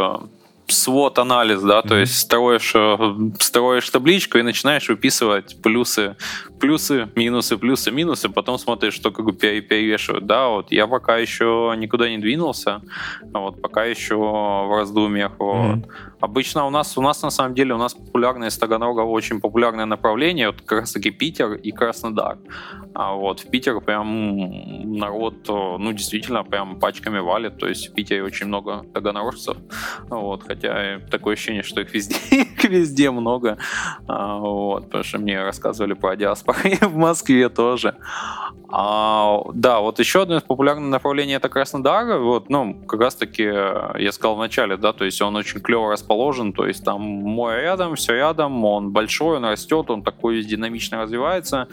э, 0.70 0.74
свод 0.74 1.20
анализ, 1.20 1.62
да, 1.62 1.80
mm-hmm. 1.80 1.88
то 1.88 1.98
есть 1.98 2.20
строишь, 2.20 2.72
э, 2.76 2.98
строишь 3.40 3.90
табличку 3.90 4.38
и 4.38 4.42
начинаешь 4.42 4.90
выписывать 4.90 5.62
плюсы, 5.62 6.16
плюсы, 6.60 7.10
минусы, 7.16 7.58
плюсы, 7.58 7.92
минусы, 7.92 8.30
потом 8.30 8.58
смотришь, 8.58 8.94
что 8.94 9.12
как 9.12 9.26
бы 9.26 9.34
перевешивают, 9.34 10.26
да, 10.26 10.48
вот 10.48 10.72
я 10.72 10.88
пока 10.88 11.18
еще 11.18 11.74
никуда 11.78 12.10
не 12.10 12.18
двинулся, 12.18 12.82
вот 13.22 13.62
пока 13.62 13.86
еще 13.86 14.16
в 14.16 14.76
раздумьях, 14.76 15.32
вот. 15.40 15.78
Mm-hmm. 15.78 16.19
Обычно 16.20 16.66
у 16.66 16.70
нас, 16.70 16.98
у 16.98 17.02
нас 17.02 17.22
на 17.24 17.30
самом 17.30 17.56
деле, 17.56 17.74
у 17.74 17.78
нас 17.78 17.94
популярное 17.94 18.50
из 18.50 18.58
Таганрога 18.58 19.02
очень 19.02 19.40
популярное 19.40 19.86
направление, 19.86 20.48
вот 20.48 20.62
как 20.62 20.82
раз 20.82 20.92
таки 20.92 21.12
Питер 21.12 21.54
и 21.54 21.72
Краснодар. 21.72 22.38
А 22.94 23.14
вот 23.14 23.40
в 23.40 23.50
Питер 23.50 23.80
прям 23.80 24.98
народ, 24.98 25.48
ну, 25.48 25.94
действительно, 25.94 26.44
прям 26.44 26.80
пачками 26.80 27.20
валит, 27.20 27.58
то 27.58 27.68
есть 27.68 27.90
в 27.90 27.94
Питере 27.94 28.24
очень 28.24 28.48
много 28.48 28.86
таганрожцев, 28.94 29.58
вот, 30.10 30.44
хотя 30.44 31.00
такое 31.10 31.36
ощущение, 31.36 31.64
что 31.64 31.82
их 31.82 31.94
везде, 31.94 32.18
везде 32.68 33.12
много, 33.12 33.58
а, 34.08 34.38
вот, 34.38 34.86
потому 34.86 35.04
что 35.04 35.20
мне 35.20 35.42
рассказывали 35.42 35.94
про 35.94 36.16
диаспору 36.16 36.60
в 36.82 36.96
Москве 36.96 37.50
тоже. 37.50 37.96
А, 38.72 39.42
да, 39.54 39.80
вот 39.80 40.00
еще 40.00 40.24
одно 40.24 40.38
из 40.38 40.44
популярных 40.44 40.90
направлений 40.90 41.34
это 41.34 41.50
Краснодар, 41.50 42.20
вот, 42.20 42.50
ну, 42.50 42.76
как 42.88 43.00
раз 43.00 43.16
таки, 43.16 43.44
я 43.44 44.12
сказал 44.12 44.36
в 44.36 44.40
начале, 44.40 44.78
да, 44.78 44.94
то 44.94 45.06
есть 45.06 45.22
он 45.22 45.36
очень 45.36 45.60
клево 45.60 45.92
расположен, 45.92 46.09
то 46.54 46.66
есть 46.66 46.84
там 46.84 47.02
море 47.02 47.62
рядом, 47.62 47.96
все 47.96 48.14
рядом, 48.14 48.66
он 48.66 48.92
большой, 48.92 49.38
он 49.38 49.46
растет, 49.46 49.90
он 49.90 50.02
такой 50.02 50.42
динамично 50.42 51.02
развивается, 51.02 51.68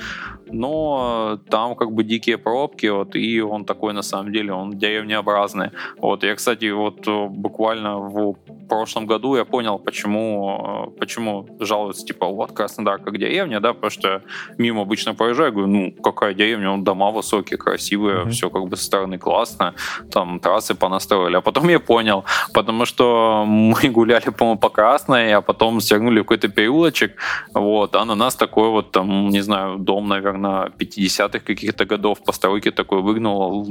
но 0.47 1.39
там 1.49 1.75
как 1.75 1.93
бы 1.93 2.05
дикие 2.05 2.37
пробки, 2.37 2.87
вот, 2.87 3.17
и 3.17 3.41
он 3.41 3.65
такой 3.65 3.93
на 3.93 4.03
самом 4.03 4.33
деле, 4.33 4.53
он 4.53 4.79
деревнеобразный. 4.79 5.71
Вот, 5.99 6.23
я, 6.23 6.35
кстати, 6.35 6.71
вот 6.71 7.09
буквально 7.31 7.99
в 7.99 8.37
прошлом 8.69 9.07
году 9.07 9.37
я 9.37 9.45
понял, 9.45 9.79
почему, 9.79 10.93
почему 10.99 11.47
жалуются, 11.61 12.05
типа, 12.07 12.27
вот 12.27 12.53
Краснодар 12.53 12.99
как 12.99 13.19
деревня, 13.19 13.61
да, 13.61 13.73
потому 13.73 13.91
что 13.91 14.23
мимо 14.59 14.83
обычно 14.83 15.15
проезжаю, 15.15 15.53
говорю, 15.53 15.69
ну, 15.69 15.93
какая 16.03 16.35
деревня, 16.35 16.71
он 16.71 16.85
дома 16.85 17.11
высокие, 17.11 17.59
красивые, 17.59 18.17
mm-hmm. 18.17 18.31
все 18.31 18.51
как 18.51 18.67
бы 18.67 18.77
со 18.77 18.85
стороны 18.85 19.19
классно, 19.19 19.75
там 20.11 20.41
трассы 20.41 20.75
понастроили, 20.75 21.37
а 21.37 21.41
потом 21.41 21.69
я 21.69 21.81
понял, 21.81 22.25
потому 22.53 22.85
что 22.85 23.45
мы 23.47 23.89
гуляли, 23.89 24.26
по-моему, 24.33 24.59
по 24.59 24.69
Красной, 24.69 25.35
а 25.35 25.41
потом 25.41 25.81
свернули 25.81 26.21
в 26.21 26.23
какой-то 26.23 26.49
переулочек, 26.49 27.13
вот, 27.55 27.97
а 27.97 28.05
на 28.05 28.15
нас 28.15 28.37
такой 28.37 28.71
вот, 28.71 28.91
там, 28.93 29.29
не 29.29 29.41
знаю, 29.43 29.79
дом, 29.79 30.09
наверное, 30.09 30.71
50-х 30.79 31.39
каких-то 31.41 31.85
годов 31.85 32.19
постройки 32.25 32.71
такой 32.71 33.03
выгнул, 33.03 33.63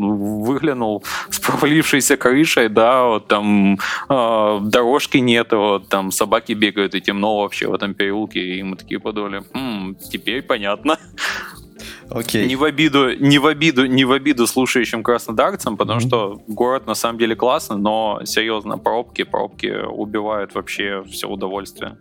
выглянул 0.44 1.04
с 1.30 1.40
провалившейся 1.40 2.18
крышей, 2.18 2.70
да, 2.70 3.04
вот 3.04 3.28
там 3.28 3.78
э, 4.10 4.60
дорожки 4.62 5.18
нет, 5.18 5.52
вот 5.52 5.90
там 5.90 6.12
собаки 6.12 6.54
бегают, 6.54 6.96
и 6.96 7.02
темно 7.02 7.42
вообще 7.42 7.68
в 7.68 7.74
этом 7.74 7.94
переулке, 7.94 8.40
и 8.40 8.64
мы 8.64 8.76
такие 8.76 9.00
подумали, 9.00 9.44
м-м, 9.54 9.96
теперь 10.12 10.42
понятно. 10.42 10.98
Окей. 12.10 12.48
Не 12.48 12.56
в 12.56 12.64
обиду, 12.64 13.16
не 13.18 13.40
в 13.40 13.46
обиду, 13.46 13.86
не 13.86 14.06
в 14.06 14.12
обиду 14.12 14.48
слушающим 14.48 15.04
краснодарцам, 15.04 15.78
потому 15.78 16.00
mm-hmm. 16.00 16.08
что 16.08 16.42
город 16.48 16.88
на 16.88 16.96
самом 16.96 17.20
деле 17.20 17.36
классный, 17.36 17.78
но 17.78 18.22
серьезно, 18.26 18.78
пробки, 18.78 19.24
пробки 19.24 19.74
убивают 19.88 20.56
вообще 20.56 21.04
все 21.10 21.28
удовольствие. 21.28 21.98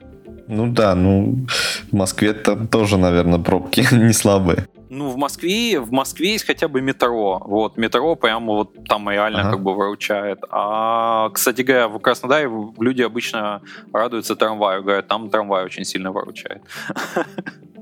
Ну 0.47 0.67
да, 0.73 0.95
ну 0.95 1.47
в 1.91 1.95
Москве 1.95 2.33
там 2.33 2.69
тоже, 2.69 2.99
наверное, 2.99 3.39
пробки 3.39 3.87
не 3.95 4.13
слабые. 4.13 4.67
Ну, 4.91 5.09
в 5.09 5.17
Москве, 5.17 5.81
в 5.81 5.91
Москве 5.91 6.33
есть 6.33 6.47
хотя 6.47 6.69
бы 6.69 6.81
метро. 6.81 7.43
Вот, 7.45 7.77
метро 7.77 8.15
прямо 8.15 8.53
вот 8.53 8.85
там 8.89 9.11
реально 9.11 9.41
ага. 9.41 9.51
как 9.51 9.63
бы 9.63 9.75
выручает. 9.75 10.39
А, 10.51 11.31
кстати 11.31 11.63
говоря, 11.63 11.89
в 11.89 11.99
Краснодаре 11.99 12.49
люди 12.79 13.03
обычно 13.03 13.61
радуются 13.93 14.37
трамваю, 14.37 14.85
говорят, 14.85 15.09
там 15.09 15.31
трамвай 15.31 15.65
очень 15.65 15.85
сильно 15.85 16.13
выручает. 16.13 16.63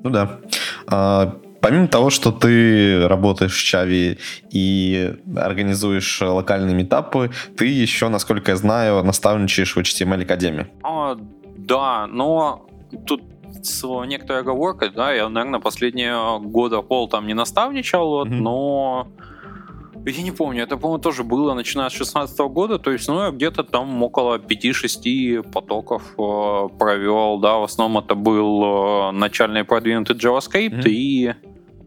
Ну 0.05 0.11
да. 0.11 0.40
А, 0.88 1.38
помимо 1.63 1.89
того, 1.89 2.11
что 2.11 2.33
ты 2.33 3.07
работаешь 3.09 3.57
в 3.57 3.65
Чави 3.65 4.19
и 4.51 5.15
организуешь 5.37 6.21
локальные 6.21 6.75
метапы, 6.75 7.31
ты 7.57 7.67
еще, 7.67 8.09
насколько 8.09 8.51
я 8.51 8.57
знаю, 8.57 9.03
наставничаешь 9.05 9.75
в 9.75 9.79
HTML 9.79 10.23
Академии. 10.23 10.67
А, 10.83 11.17
да, 11.57 12.07
но 12.09 12.67
тут 13.07 13.23
с 13.63 13.87
некоторой 14.07 14.43
оговоркой, 14.43 14.91
да, 14.91 15.13
я, 15.13 15.29
наверное, 15.29 15.61
последние 15.61 16.41
года 16.41 16.83
пол 16.83 17.09
там 17.09 17.27
не 17.27 17.35
наставничал, 17.35 18.09
вот, 18.09 18.29
mm-hmm. 18.29 18.41
но 18.41 19.09
я 20.05 20.23
не 20.23 20.33
помню, 20.33 20.65
это, 20.65 20.77
по-моему, 20.77 21.01
тоже 21.01 21.23
было 21.23 21.55
начиная 21.55 21.89
с 21.91 21.93
16 21.93 22.37
года, 22.39 22.79
то 22.79 22.91
есть, 22.91 23.07
ну, 23.07 23.23
я 23.23 23.31
где-то 23.31 23.63
там 23.63 24.03
около 24.03 24.39
5-6 24.39 25.43
потоков 25.53 26.03
э, 26.19 26.69
провел, 26.77 27.39
да, 27.39 27.59
в 27.59 27.65
основном 27.65 28.03
это 28.03 28.17
был 28.17 28.65
э, 28.65 29.13
начальный 29.13 29.63
продвинутый 29.63 30.17
JavaScript 30.17 30.83
mm-hmm. 30.83 30.91
и 30.91 31.35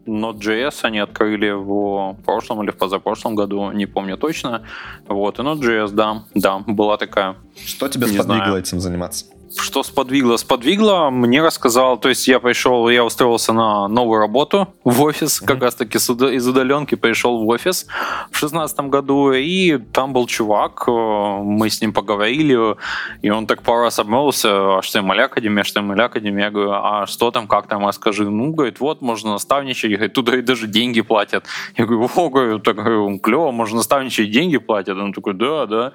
Node.js 0.06 0.80
они 0.84 1.00
открыли 1.00 1.52
в 1.52 2.16
прошлом 2.26 2.64
или 2.64 2.72
в 2.72 2.78
позапрошлом 2.78 3.36
году, 3.36 3.72
не 3.72 3.86
помню 3.86 4.18
точно. 4.18 4.62
Вот, 5.08 5.40
и 5.40 5.42
Node.js, 5.42 5.92
да, 5.92 6.24
да, 6.34 6.60
была 6.60 6.98
такая. 6.98 7.36
Что 7.66 7.88
тебя 7.88 8.08
сподвигло 8.08 8.58
этим 8.58 8.80
заниматься? 8.80 9.26
Что 9.58 9.84
сподвигло? 9.84 10.38
Сподвигло, 10.38 11.10
мне 11.10 11.42
рассказал, 11.42 11.98
то 11.98 12.10
есть 12.10 12.28
я 12.28 12.40
пришел, 12.40 12.90
я 12.90 13.04
устроился 13.04 13.54
на 13.54 13.88
новую 13.88 14.20
работу 14.20 14.74
в 14.84 15.02
офис, 15.04 15.42
mm-hmm. 15.42 15.46
как 15.46 15.62
раз 15.64 15.76
таки 15.76 15.98
из 15.98 16.48
удаленки 16.48 16.96
пришел 16.96 17.44
в 17.44 17.48
офис 17.48 17.88
в 18.32 18.38
шестнадцатом 18.38 18.90
году, 18.90 19.32
и 19.32 19.78
там 19.78 20.14
был 20.14 20.28
чувак, 20.28 20.84
э, 20.88 20.92
мы 20.92 21.70
с 21.70 21.82
ним 21.82 21.94
поговорили, 21.94 22.76
и 23.22 23.30
он 23.30 23.48
так 23.48 23.62
пару 23.64 23.84
раз 23.84 24.00
обмолвился, 24.00 24.50
HTML 24.80 25.22
Академия, 25.22 25.62
HTML 25.62 26.02
Академия, 26.02 26.44
я 26.46 26.52
говорю, 26.52 26.72
а 26.72 27.06
что 27.08 27.32
там, 27.32 27.48
как 27.48 27.68
там, 27.68 27.86
расскажи, 27.86 28.30
ну, 28.30 28.52
говорит, 28.52 28.80
вот, 28.80 29.02
можно 29.02 29.32
наставничать, 29.32 29.92
говорит, 29.92 30.14
тут 30.14 30.26
говорит, 30.26 30.46
даже 30.46 30.68
деньги 30.68 31.02
платят. 31.02 31.46
Я 31.78 31.86
говорю, 31.86 32.10
о, 32.16 32.30
говорю, 32.30 32.60
так, 32.60 32.76
говорю, 32.76 33.20
клево, 33.20 33.52
можно 33.52 33.78
наставничать, 33.78 34.32
деньги 34.32 34.58
платят. 34.58 34.98
Он 34.98 35.14
такой, 35.14 35.34
да, 35.34 35.66
да. 35.66 35.92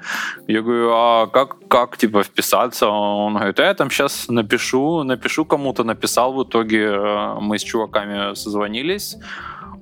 Я 0.46 0.62
говорю, 0.62 0.90
а 0.92 1.26
как, 1.26 1.56
как, 1.68 1.96
типа, 1.96 2.22
вписаться? 2.22 2.88
Он 2.88 3.34
говорит, 3.34 3.49
я 3.58 3.74
там 3.74 3.90
сейчас 3.90 4.28
напишу, 4.28 5.02
напишу 5.02 5.44
кому-то, 5.44 5.84
написал 5.84 6.32
в 6.32 6.44
итоге, 6.44 6.84
э, 6.84 7.34
мы 7.40 7.58
с 7.58 7.62
чуваками 7.62 8.34
созвонились, 8.34 9.16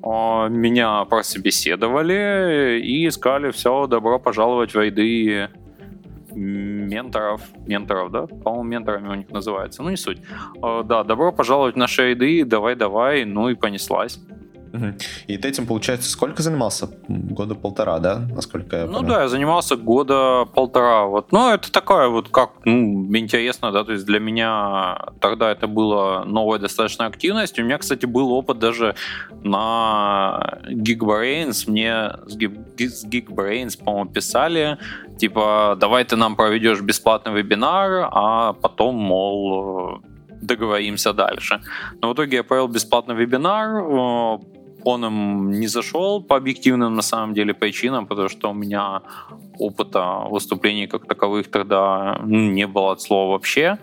меня 0.01 1.05
прособеседовали 1.05 2.81
и 2.83 3.11
сказали, 3.11 3.51
все, 3.51 3.87
добро 3.89 4.19
пожаловать 4.19 4.73
в 4.73 4.81
ряды 4.81 5.49
менторов, 6.31 7.41
менторов, 7.67 8.13
да, 8.13 8.27
по-моему, 8.27 8.63
менторами 8.63 9.09
у 9.09 9.15
них 9.15 9.31
называется, 9.31 9.83
ну 9.83 9.91
не 9.91 9.97
суть. 9.97 10.19
Да, 10.63 11.03
добро 11.03 11.33
пожаловать 11.33 11.75
в 11.75 11.79
наши 11.79 12.11
ряды, 12.11 12.45
давай-давай, 12.45 13.25
ну 13.25 13.49
и 13.49 13.55
понеслась. 13.55 14.21
И 15.27 15.37
ты 15.37 15.49
этим, 15.49 15.67
получается, 15.67 16.11
сколько 16.11 16.43
занимался? 16.43 16.89
Года 17.09 17.55
полтора, 17.55 17.99
да? 17.99 18.19
Насколько 18.35 18.77
я 18.77 18.87
Ну 18.87 19.03
да, 19.03 19.23
я 19.23 19.29
занимался 19.29 19.77
года 19.77 20.47
полтора. 20.55 21.05
Вот. 21.05 21.33
Ну, 21.33 21.51
это 21.53 21.71
такая 21.73 22.09
вот, 22.09 22.29
как, 22.29 22.51
ну, 22.65 23.17
интересно, 23.17 23.73
да, 23.73 23.85
то 23.85 23.93
есть 23.93 24.07
для 24.07 24.21
меня 24.21 24.99
тогда 25.21 25.51
это 25.51 25.67
была 25.67 26.25
новая 26.25 26.59
достаточно 26.59 27.07
активность. 27.07 27.59
У 27.59 27.63
меня, 27.63 27.79
кстати, 27.79 28.07
был 28.07 28.33
опыт 28.33 28.59
даже 28.59 28.95
на 29.43 30.59
Geekbrains. 30.69 31.71
Мне 31.71 32.13
с 32.27 33.05
Geekbrains, 33.05 33.83
по-моему, 33.83 34.11
писали, 34.11 34.79
типа, 35.19 35.77
давай 35.81 36.05
ты 36.05 36.17
нам 36.17 36.37
проведешь 36.37 36.81
бесплатный 36.81 37.33
вебинар, 37.33 38.09
а 38.11 38.53
потом, 38.53 38.95
мол, 38.97 40.01
договоримся 40.41 41.13
дальше. 41.13 41.61
Но 42.01 42.11
в 42.11 42.15
итоге 42.15 42.37
я 42.39 42.45
провел 42.45 42.69
бесплатный 42.69 43.15
вебинар, 43.15 43.83
он 44.85 45.05
им 45.05 45.51
не 45.51 45.67
зашел 45.67 46.23
по 46.23 46.37
объективным 46.37 46.95
на 46.95 47.03
самом 47.03 47.35
деле 47.35 47.55
причинам, 47.55 48.07
потому 48.07 48.29
что 48.29 48.51
у 48.51 48.55
меня 48.55 49.03
опыта 49.59 50.27
выступлений 50.31 50.87
как 50.87 51.07
таковых 51.07 51.51
тогда 51.51 52.21
ну, 52.25 52.51
не 52.51 52.67
было 52.67 52.93
от 52.93 53.01
слова 53.01 53.33
вообще. 53.33 53.79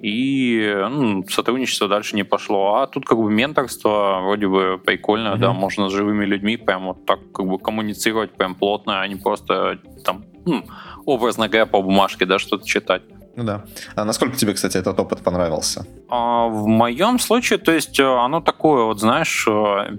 И 0.00 0.72
ну, 0.90 1.24
сотрудничество 1.28 1.88
дальше 1.88 2.14
не 2.14 2.24
пошло. 2.24 2.76
А 2.76 2.86
тут 2.86 3.04
как 3.04 3.18
бы 3.18 3.30
менторство 3.30 4.20
вроде 4.22 4.46
бы 4.46 4.78
прикольно, 4.78 5.28
mm-hmm. 5.28 5.38
да, 5.38 5.52
можно 5.52 5.88
с 5.88 5.92
живыми 5.92 6.24
людьми 6.24 6.56
прям 6.56 6.86
вот 6.86 7.04
так 7.04 7.18
как 7.32 7.46
бы 7.46 7.58
коммуницировать 7.58 8.30
прям 8.32 8.54
плотно, 8.54 9.00
а 9.00 9.08
не 9.08 9.16
просто 9.16 9.78
там, 10.04 10.24
ну, 10.46 10.62
образно 11.04 11.48
говоря, 11.48 11.66
по 11.66 11.82
бумажке, 11.82 12.26
да, 12.26 12.38
что-то 12.38 12.66
читать. 12.66 13.02
Ну 13.36 13.44
да. 13.44 13.64
А 13.94 14.04
насколько 14.04 14.36
тебе, 14.36 14.54
кстати, 14.54 14.76
этот 14.76 14.98
опыт 14.98 15.22
понравился? 15.22 15.86
А, 16.08 16.48
в 16.48 16.66
моем 16.66 17.18
случае, 17.18 17.58
то 17.58 17.72
есть, 17.72 18.00
э, 18.00 18.04
оно 18.04 18.40
такое, 18.40 18.84
вот 18.84 19.00
знаешь, 19.00 19.46
э, 19.48 19.96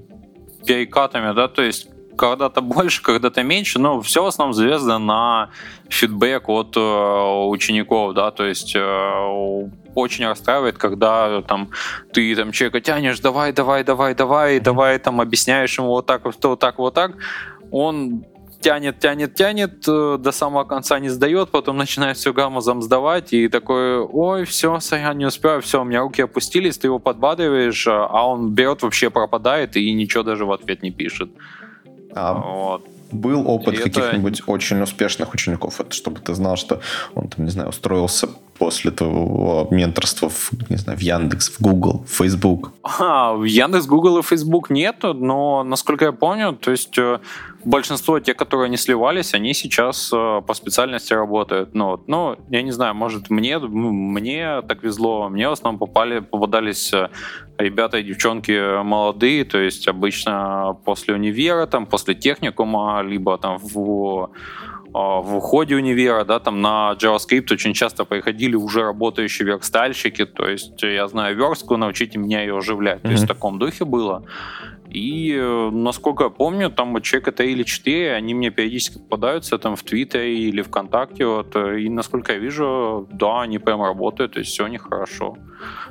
перекатами, 0.65 1.33
да, 1.33 1.47
то 1.47 1.61
есть 1.61 1.87
когда-то 2.19 2.61
больше, 2.75 3.01
когда-то 3.01 3.43
меньше, 3.43 3.79
но 3.79 4.01
все 4.01 4.23
в 4.23 4.27
основном 4.27 4.53
завязано 4.53 4.99
на 4.99 5.49
фидбэк 5.89 6.49
от 6.49 6.75
э, 6.77 6.79
учеников, 7.49 8.13
да, 8.13 8.31
то 8.31 8.45
есть 8.45 8.75
э, 8.75 9.69
очень 9.95 10.27
расстраивает, 10.27 10.77
когда 10.77 11.41
там 11.41 11.69
ты 12.13 12.35
там 12.35 12.51
человека 12.51 12.81
тянешь, 12.81 13.19
давай, 13.19 13.53
давай, 13.53 13.83
давай, 13.83 14.13
давай, 14.15 14.59
давай, 14.59 14.99
там 14.99 15.21
объясняешь 15.21 15.77
ему 15.77 15.89
вот 15.89 16.05
так, 16.05 16.25
вот 16.25 16.59
так, 16.59 16.77
вот 16.77 16.93
так, 16.93 17.11
он 17.71 18.25
тянет, 18.61 18.99
тянет, 18.99 19.35
тянет, 19.35 19.87
э, 19.87 20.17
до 20.19 20.31
самого 20.31 20.63
конца 20.63 20.99
не 20.99 21.09
сдает, 21.09 21.49
потом 21.49 21.77
начинает 21.77 22.17
все 22.17 22.33
гаммозом 22.33 22.81
сдавать, 22.81 23.33
и 23.33 23.47
такой, 23.47 23.99
ой, 23.99 24.45
все, 24.45 24.79
я 24.91 25.13
не 25.13 25.25
успеваю, 25.25 25.61
все, 25.61 25.81
у 25.81 25.83
меня 25.83 26.01
руки 26.01 26.21
опустились, 26.21 26.77
ты 26.77 26.87
его 26.87 26.99
подбадриваешь, 26.99 27.87
а 27.87 28.27
он 28.27 28.51
берет, 28.51 28.81
вообще 28.81 29.09
пропадает 29.09 29.77
и 29.77 29.91
ничего 29.93 30.23
даже 30.23 30.45
в 30.45 30.51
ответ 30.51 30.83
не 30.83 30.91
пишет. 30.91 31.29
А 32.13 32.33
вот. 32.33 32.85
был 33.11 33.47
опыт 33.47 33.79
каких-нибудь 33.79 34.39
это... 34.41 34.51
очень 34.51 34.81
успешных 34.81 35.33
учеников, 35.33 35.79
это 35.79 35.93
чтобы 35.93 36.19
ты 36.19 36.33
знал, 36.33 36.57
что 36.57 36.81
он 37.15 37.27
там, 37.27 37.45
не 37.45 37.51
знаю, 37.51 37.69
устроился 37.69 38.29
после 38.59 38.91
твоего 38.91 39.67
менторства 39.71 40.29
в, 40.29 40.51
не 40.69 40.77
знаю, 40.77 40.99
в 40.99 41.01
Яндекс, 41.01 41.49
в 41.49 41.61
Google, 41.61 42.03
в 42.05 42.11
Facebook? 42.17 42.71
А, 42.83 43.33
в 43.33 43.45
Яндекс, 43.45 43.87
Google 43.87 44.19
и 44.19 44.21
Facebook 44.21 44.69
нету, 44.69 45.13
но, 45.13 45.63
насколько 45.63 46.05
я 46.05 46.11
помню, 46.11 46.53
то 46.53 46.71
есть 46.71 46.97
э, 46.97 47.19
большинство 47.63 48.19
тех, 48.19 48.35
которые 48.35 48.69
не 48.69 48.77
сливались, 48.77 49.33
они 49.33 49.53
сейчас 49.53 50.11
э, 50.13 50.41
по 50.45 50.53
специальности 50.53 51.13
работают. 51.13 51.73
Ну, 51.73 51.85
вот, 51.85 52.07
ну, 52.07 52.35
я 52.49 52.61
не 52.61 52.71
знаю, 52.71 52.95
может, 52.95 53.29
мне, 53.29 53.57
мне 53.59 54.61
так 54.67 54.83
везло. 54.83 55.29
Мне 55.29 55.47
в 55.47 55.53
основном 55.53 55.79
попали, 55.79 56.19
попадались 56.19 56.93
э, 56.93 57.09
ребята 57.57 57.97
и 57.97 58.03
девчонки 58.03 58.83
молодые, 58.83 59.45
то 59.45 59.57
есть 59.57 59.87
обычно 59.87 60.77
после 60.85 61.13
универа, 61.13 61.65
там, 61.65 61.85
после 61.85 62.13
техникума, 62.13 63.01
либо 63.01 63.37
там 63.37 63.57
в 63.57 64.29
в 64.93 65.39
ходе 65.39 65.75
универа, 65.75 66.23
да, 66.25 66.39
там 66.39 66.61
на 66.61 66.95
JavaScript 66.99 67.53
очень 67.53 67.73
часто 67.73 68.05
приходили 68.05 68.55
уже 68.55 68.81
работающие 68.81 69.47
верстальщики, 69.47 70.25
то 70.25 70.47
есть 70.47 70.81
я 70.81 71.07
знаю 71.07 71.35
верстку, 71.37 71.77
научите 71.77 72.17
меня 72.17 72.41
ее 72.41 72.57
оживлять. 72.57 72.99
Mm-hmm. 72.99 73.07
То 73.07 73.11
есть 73.11 73.23
в 73.23 73.27
таком 73.27 73.59
духе 73.59 73.85
было. 73.85 74.23
И, 74.89 75.35
э, 75.39 75.69
насколько 75.71 76.23
я 76.23 76.29
помню, 76.29 76.69
там 76.69 76.93
вот 76.93 77.03
человека 77.03 77.31
3 77.31 77.51
или 77.51 77.63
4, 77.63 78.15
они 78.15 78.33
мне 78.33 78.49
периодически 78.49 78.97
попадаются 78.97 79.57
там 79.57 79.75
в 79.75 79.83
Твиттере 79.83 80.39
или 80.39 80.63
ВКонтакте. 80.63 81.25
Вот, 81.25 81.55
э, 81.55 81.81
и, 81.81 81.89
насколько 81.89 82.33
я 82.33 82.39
вижу, 82.39 83.07
да, 83.11 83.41
они 83.41 83.59
прям 83.59 83.83
работают, 83.83 84.33
то 84.33 84.39
есть 84.39 84.51
все 84.51 84.63
у 84.63 84.67
них 84.67 84.81
хорошо. 84.89 85.37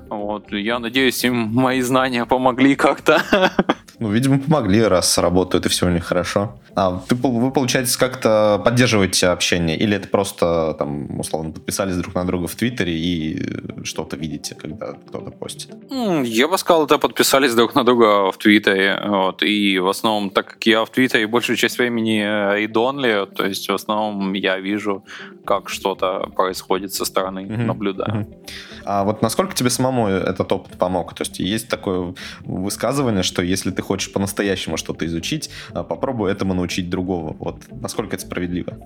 Вот. 0.08 0.52
Я 0.52 0.78
надеюсь, 0.78 1.24
им 1.24 1.34
мои 1.54 1.80
знания 1.80 2.26
помогли 2.26 2.74
как-то. 2.74 3.22
Ну, 4.00 4.10
видимо, 4.10 4.38
помогли, 4.38 4.82
раз 4.82 5.18
работают 5.18 5.66
и 5.66 5.68
все 5.68 5.86
у 5.86 5.90
них 5.90 6.04
хорошо. 6.04 6.56
А 6.74 7.02
ты, 7.08 7.16
вы, 7.16 7.50
получается, 7.50 7.98
как-то 7.98 8.60
поддерживаете 8.64 9.28
общение? 9.28 9.76
Или 9.76 9.96
это 9.96 10.08
просто, 10.08 10.74
там, 10.78 11.18
условно, 11.18 11.50
подписались 11.50 11.96
друг 11.96 12.14
на 12.14 12.24
друга 12.24 12.46
в 12.46 12.54
Твиттере 12.54 12.92
и 12.92 13.84
что-то 13.84 14.16
видите, 14.16 14.54
когда 14.54 14.92
кто-то 14.92 15.30
постит? 15.32 15.74
Я 15.90 16.46
бы 16.46 16.56
сказал, 16.58 16.84
это 16.84 16.98
подписались 16.98 17.54
друг 17.54 17.74
на 17.74 17.84
друга 17.84 18.30
в 18.30 18.38
Твиттере. 18.38 19.00
Вот. 19.04 19.42
И 19.42 19.78
в 19.80 19.88
основном, 19.88 20.30
так 20.30 20.46
как 20.46 20.66
я 20.66 20.84
в 20.84 20.90
Твиттере 20.90 21.26
большую 21.26 21.56
часть 21.56 21.78
времени 21.78 22.22
read-only, 22.22 23.26
то 23.26 23.46
есть 23.46 23.68
в 23.68 23.74
основном 23.74 24.32
я 24.34 24.58
вижу, 24.58 25.04
как 25.44 25.68
что-то 25.68 26.30
происходит 26.36 26.92
со 26.92 27.04
стороны, 27.04 27.40
mm-hmm. 27.40 27.64
наблюдаю. 27.64 28.20
Mm-hmm. 28.20 28.50
А 28.84 29.04
вот 29.04 29.22
насколько 29.22 29.54
тебе 29.54 29.70
самому 29.70 30.08
этот 30.08 30.52
опыт 30.52 30.78
помог? 30.78 31.14
То 31.14 31.22
есть 31.22 31.40
есть 31.40 31.68
такое 31.68 32.14
высказывание, 32.44 33.22
что 33.22 33.42
если 33.42 33.70
ты 33.70 33.82
хочешь 33.88 34.12
по-настоящему 34.12 34.76
что-то 34.76 35.06
изучить, 35.06 35.50
а, 35.72 35.82
попробуй 35.82 36.30
этому 36.30 36.54
научить 36.54 36.90
другого. 36.90 37.34
Вот 37.38 37.56
насколько 37.80 38.16
это 38.16 38.24
справедливо? 38.26 38.76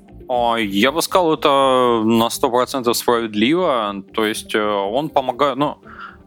Я 0.59 0.93
бы 0.93 1.03
сказал, 1.03 1.35
это 1.35 1.49
на 2.05 2.29
100% 2.29 2.95
справедливо. 2.95 4.03
То 4.15 4.25
есть 4.25 4.55
э, 4.55 4.63
он 4.63 5.09
помогает... 5.09 5.59
Ну, 5.59 5.77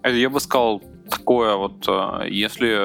я 0.03 0.29
бы 0.29 0.39
сказал 0.39 0.81
такое 1.09 1.55
вот, 1.55 1.87
э, 1.87 2.27
если 2.29 2.77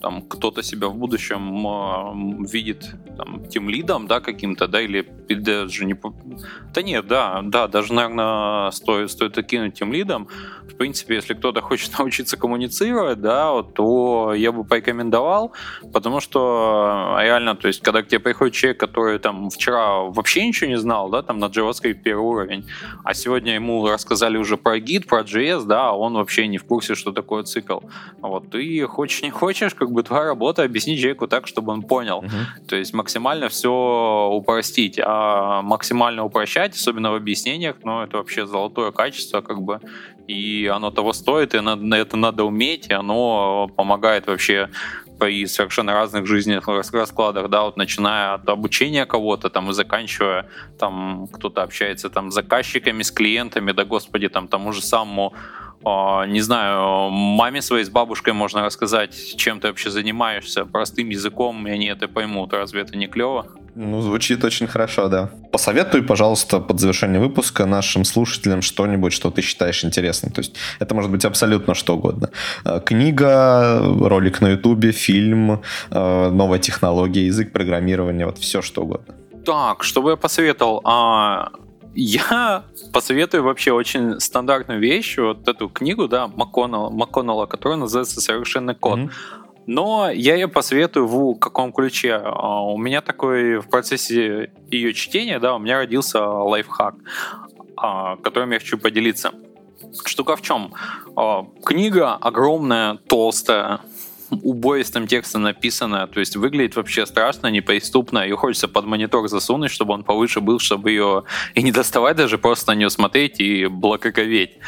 там 0.00 0.22
кто-то 0.22 0.62
себя 0.62 0.88
в 0.88 0.94
будущем 0.94 1.66
э, 1.66 2.46
видит 2.52 2.90
там 3.16 3.44
тем 3.48 3.68
лидом, 3.68 4.06
да, 4.06 4.20
каким-то, 4.20 4.66
да, 4.66 4.80
или 4.80 5.06
даже 5.28 5.84
не... 5.84 5.96
Да 6.74 6.82
нет, 6.82 7.06
да, 7.06 7.40
да, 7.42 7.68
даже, 7.68 7.92
наверное, 7.92 8.70
стоит, 8.70 9.10
стоит 9.10 9.38
окинуть 9.38 9.74
тем 9.74 9.92
лидом. 9.92 10.28
В 10.68 10.74
принципе, 10.76 11.16
если 11.16 11.34
кто-то 11.34 11.60
хочет 11.68 11.98
научиться 11.98 12.36
коммуницировать, 12.36 13.20
да, 13.20 13.52
вот, 13.52 13.74
то 13.74 14.34
я 14.34 14.52
бы 14.52 14.64
порекомендовал, 14.64 15.52
потому 15.92 16.20
что 16.20 17.16
реально, 17.20 17.54
то 17.54 17.68
есть, 17.68 17.82
когда 17.82 18.02
к 18.02 18.08
тебе 18.08 18.20
приходит 18.20 18.54
человек, 18.54 18.80
который 18.80 19.18
там 19.18 19.50
вчера 19.50 20.00
вообще 20.00 20.46
ничего 20.46 20.70
не 20.70 20.78
знал, 20.78 21.10
да, 21.10 21.22
там 21.22 21.38
на 21.38 21.46
JavaScript 21.46 22.02
первый 22.02 22.24
уровень, 22.24 22.64
а 23.04 23.14
сегодня 23.14 23.54
ему 23.54 23.86
рассказали 23.86 24.38
уже 24.38 24.56
про 24.56 24.78
Git, 24.78 25.06
про 25.06 25.20
JS, 25.20 25.66
да, 25.66 25.90
а 25.90 25.92
он 25.92 26.14
вообще 26.14 26.46
не 26.46 26.58
в 26.58 26.64
курсе, 26.64 26.94
что 26.94 27.12
такое 27.12 27.42
цикл. 27.42 27.80
Вот, 28.20 28.50
ты 28.50 28.86
хочешь 28.86 29.22
не 29.22 29.30
хочешь, 29.30 29.74
как 29.74 29.89
бы 29.92 30.02
твоя 30.02 30.24
работа 30.24 30.62
объяснить 30.62 30.98
человеку 31.00 31.26
так, 31.26 31.46
чтобы 31.46 31.72
он 31.72 31.82
понял. 31.82 32.22
Uh-huh. 32.22 32.66
То 32.68 32.76
есть 32.76 32.94
максимально 32.94 33.48
все 33.48 34.30
упростить. 34.32 35.00
А 35.02 35.62
максимально 35.62 36.24
упрощать, 36.24 36.74
особенно 36.74 37.12
в 37.12 37.14
объяснениях, 37.14 37.76
ну, 37.84 38.02
это 38.02 38.18
вообще 38.18 38.46
золотое 38.46 38.92
качество, 38.92 39.40
как 39.40 39.62
бы, 39.62 39.80
и 40.26 40.70
оно 40.72 40.90
того 40.90 41.12
стоит, 41.12 41.54
и 41.54 41.58
это 41.58 42.16
надо 42.16 42.44
уметь, 42.44 42.88
и 42.88 42.92
оно 42.92 43.68
помогает 43.76 44.26
вообще 44.26 44.68
при 45.18 45.46
совершенно 45.46 45.92
разных 45.92 46.26
жизненных 46.26 46.66
раскладах, 46.68 47.50
да, 47.50 47.64
вот 47.64 47.76
начиная 47.76 48.34
от 48.34 48.48
обучения 48.48 49.04
кого-то 49.04 49.50
там 49.50 49.70
и 49.70 49.72
заканчивая 49.72 50.48
там 50.78 51.28
кто-то 51.32 51.62
общается 51.62 52.08
там 52.08 52.30
с 52.30 52.34
заказчиками, 52.34 53.02
с 53.02 53.10
клиентами, 53.10 53.72
да 53.72 53.84
господи, 53.84 54.28
там 54.28 54.48
тому 54.48 54.72
же 54.72 54.80
самому 54.80 55.34
не 55.82 56.40
знаю, 56.40 57.10
маме 57.10 57.62
своей 57.62 57.84
с 57.84 57.90
бабушкой 57.90 58.32
можно 58.32 58.62
рассказать, 58.62 59.36
чем 59.36 59.60
ты 59.60 59.68
вообще 59.68 59.90
занимаешься, 59.90 60.64
простым 60.64 61.08
языком, 61.08 61.66
и 61.66 61.70
они 61.70 61.86
это 61.86 62.08
поймут. 62.08 62.52
Разве 62.52 62.82
это 62.82 62.96
не 62.96 63.06
клево? 63.06 63.46
Ну, 63.74 64.00
звучит 64.02 64.44
очень 64.44 64.66
хорошо, 64.66 65.08
да. 65.08 65.30
Посоветуй, 65.52 66.02
пожалуйста, 66.02 66.60
под 66.60 66.80
завершение 66.80 67.20
выпуска 67.20 67.66
нашим 67.66 68.04
слушателям 68.04 68.62
что-нибудь, 68.62 69.12
что 69.12 69.30
ты 69.30 69.42
считаешь 69.42 69.84
интересным. 69.84 70.32
То 70.32 70.40
есть 70.40 70.56
это 70.80 70.94
может 70.94 71.10
быть 71.10 71.24
абсолютно 71.24 71.74
что 71.74 71.96
угодно. 71.96 72.30
Э, 72.64 72.80
книга, 72.84 73.80
ролик 73.80 74.40
на 74.40 74.48
ютубе, 74.48 74.92
фильм, 74.92 75.62
э, 75.90 76.30
новая 76.30 76.58
технология, 76.58 77.26
язык 77.26 77.52
программирования, 77.52 78.26
вот 78.26 78.38
все 78.38 78.60
что 78.60 78.82
угодно. 78.82 79.14
Так, 79.46 79.84
что 79.84 80.02
бы 80.02 80.10
я 80.10 80.16
посоветовал? 80.16 80.80
А, 80.84 81.50
я 81.94 82.64
посоветую 82.92 83.42
вообще 83.42 83.72
очень 83.72 84.20
стандартную 84.20 84.80
вещь, 84.80 85.18
вот 85.18 85.48
эту 85.48 85.68
книгу, 85.68 86.08
да, 86.08 86.28
МакКоннелла, 86.28 86.90
МакКоннелла 86.90 87.46
которая 87.46 87.78
называется 87.78 88.20
«Совершенный 88.20 88.74
код». 88.74 88.98
Mm-hmm. 88.98 89.10
Но 89.66 90.10
я 90.10 90.34
ее 90.34 90.48
посоветую 90.48 91.06
в 91.06 91.38
каком 91.38 91.72
ключе. 91.72 92.14
А, 92.14 92.62
у 92.62 92.76
меня 92.76 93.02
такой 93.02 93.58
в 93.58 93.68
процессе 93.68 94.52
ее 94.70 94.94
чтения, 94.94 95.38
да, 95.38 95.54
у 95.54 95.58
меня 95.58 95.76
родился 95.76 96.24
лайфхак, 96.24 96.94
а, 97.76 98.16
которым 98.16 98.50
я 98.50 98.58
хочу 98.58 98.78
поделиться. 98.78 99.32
Штука 100.04 100.36
в 100.36 100.42
чем? 100.42 100.72
А, 101.16 101.46
книга 101.64 102.14
огромная, 102.14 102.96
толстая, 103.08 103.80
убоистым 104.30 105.06
текстом 105.06 105.42
написано, 105.42 106.06
то 106.06 106.20
есть 106.20 106.36
выглядит 106.36 106.76
вообще 106.76 107.06
страшно, 107.06 107.48
неприступно, 107.48 108.20
ее 108.20 108.36
хочется 108.36 108.68
под 108.68 108.86
монитор 108.86 109.28
засунуть, 109.28 109.70
чтобы 109.70 109.94
он 109.94 110.04
повыше 110.04 110.40
был, 110.40 110.58
чтобы 110.58 110.90
ее 110.90 111.24
и 111.54 111.62
не 111.62 111.72
доставать 111.72 112.16
даже, 112.16 112.38
просто 112.38 112.72
на 112.72 112.76
нее 112.76 112.90
смотреть 112.90 113.40
и 113.40 113.66
блоковеть. 113.66 114.58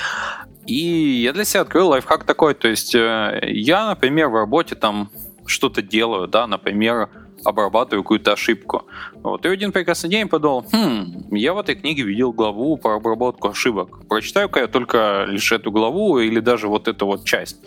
И 0.66 1.22
я 1.24 1.32
для 1.32 1.44
себя 1.44 1.62
открыл 1.62 1.88
лайфхак 1.88 2.24
такой, 2.24 2.54
то 2.54 2.68
есть 2.68 2.94
э, 2.94 3.40
я, 3.48 3.88
например, 3.88 4.28
в 4.28 4.34
работе 4.34 4.74
там 4.76 5.10
что-то 5.44 5.82
делаю, 5.82 6.28
да, 6.28 6.46
например, 6.46 7.08
обрабатываю 7.44 8.02
какую-то 8.02 8.32
ошибку. 8.32 8.86
Вот. 9.14 9.44
И 9.44 9.48
один 9.48 9.72
прекрасный 9.72 10.10
день 10.10 10.28
подумал, 10.28 10.64
хм, 10.72 11.34
я 11.34 11.54
в 11.54 11.58
этой 11.58 11.74
книге 11.74 12.02
видел 12.02 12.32
главу 12.32 12.76
про 12.76 12.96
обработку 12.96 13.48
ошибок. 13.48 14.06
Прочитаю-ка 14.08 14.60
я 14.60 14.66
только 14.68 15.26
лишь 15.28 15.50
эту 15.52 15.70
главу 15.70 16.18
или 16.18 16.40
даже 16.40 16.68
вот 16.68 16.88
эту 16.88 17.06
вот 17.06 17.24
часть. 17.24 17.58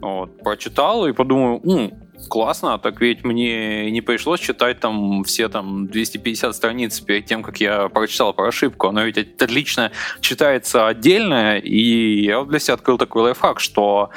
Вот, 0.00 0.38
прочитал 0.42 1.06
и 1.06 1.12
подумал, 1.12 1.60
М, 1.64 1.92
классно, 2.28 2.78
так 2.78 3.00
ведь 3.00 3.24
мне 3.24 3.90
не 3.90 4.00
пришлось 4.00 4.40
читать 4.40 4.80
там 4.80 5.24
все 5.24 5.48
там 5.48 5.86
250 5.86 6.54
страниц 6.54 7.00
перед 7.00 7.26
тем, 7.26 7.42
как 7.42 7.60
я 7.60 7.88
прочитал 7.88 8.32
про 8.32 8.48
ошибку. 8.48 8.88
Оно 8.88 9.02
ведь 9.02 9.18
отлично 9.40 9.90
читается 10.20 10.86
отдельно, 10.86 11.58
и 11.58 12.24
я 12.24 12.44
для 12.44 12.58
себя 12.58 12.74
открыл 12.74 12.98
такой 12.98 13.22
лайфхак, 13.22 13.60
что 13.60 14.10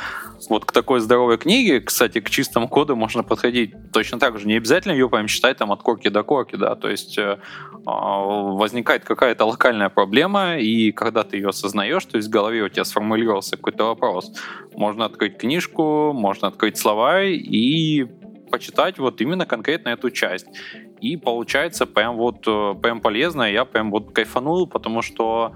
вот 0.49 0.65
к 0.65 0.71
такой 0.71 0.99
здоровой 0.99 1.37
книге, 1.37 1.81
кстати, 1.81 2.19
к 2.19 2.29
чистому 2.29 2.67
коду 2.67 2.95
можно 2.95 3.23
подходить 3.23 3.73
точно 3.91 4.19
так 4.19 4.39
же. 4.39 4.47
Не 4.47 4.57
обязательно 4.57 4.93
ее 4.93 5.09
прям 5.09 5.27
читать 5.27 5.57
там 5.57 5.71
от 5.71 5.81
корки 5.81 6.09
до 6.09 6.23
корки, 6.23 6.55
да, 6.55 6.75
то 6.75 6.89
есть 6.89 7.17
э, 7.17 7.39
а, 7.85 8.19
возникает 8.19 9.03
какая-то 9.03 9.45
локальная 9.45 9.89
проблема, 9.89 10.57
и 10.57 10.91
когда 10.91 11.23
ты 11.23 11.37
ее 11.37 11.49
осознаешь, 11.49 12.05
то 12.05 12.17
есть 12.17 12.29
в 12.29 12.31
голове 12.31 12.63
у 12.63 12.69
тебя 12.69 12.85
сформулировался 12.85 13.57
какой-то 13.57 13.85
вопрос, 13.85 14.31
можно 14.73 15.05
открыть 15.05 15.37
книжку, 15.37 16.13
можно 16.13 16.47
открыть 16.47 16.77
слова 16.77 17.23
и 17.23 18.05
почитать 18.51 18.99
вот 18.99 19.21
именно 19.21 19.45
конкретно 19.45 19.89
эту 19.89 20.11
часть. 20.11 20.47
И 20.99 21.17
получается 21.17 21.87
прям 21.87 22.17
вот 22.17 22.43
э, 22.47 22.75
прям 22.81 23.01
полезно, 23.01 23.51
я 23.51 23.65
прям 23.65 23.89
вот 23.89 24.11
кайфанул, 24.11 24.67
потому 24.67 25.01
что 25.01 25.53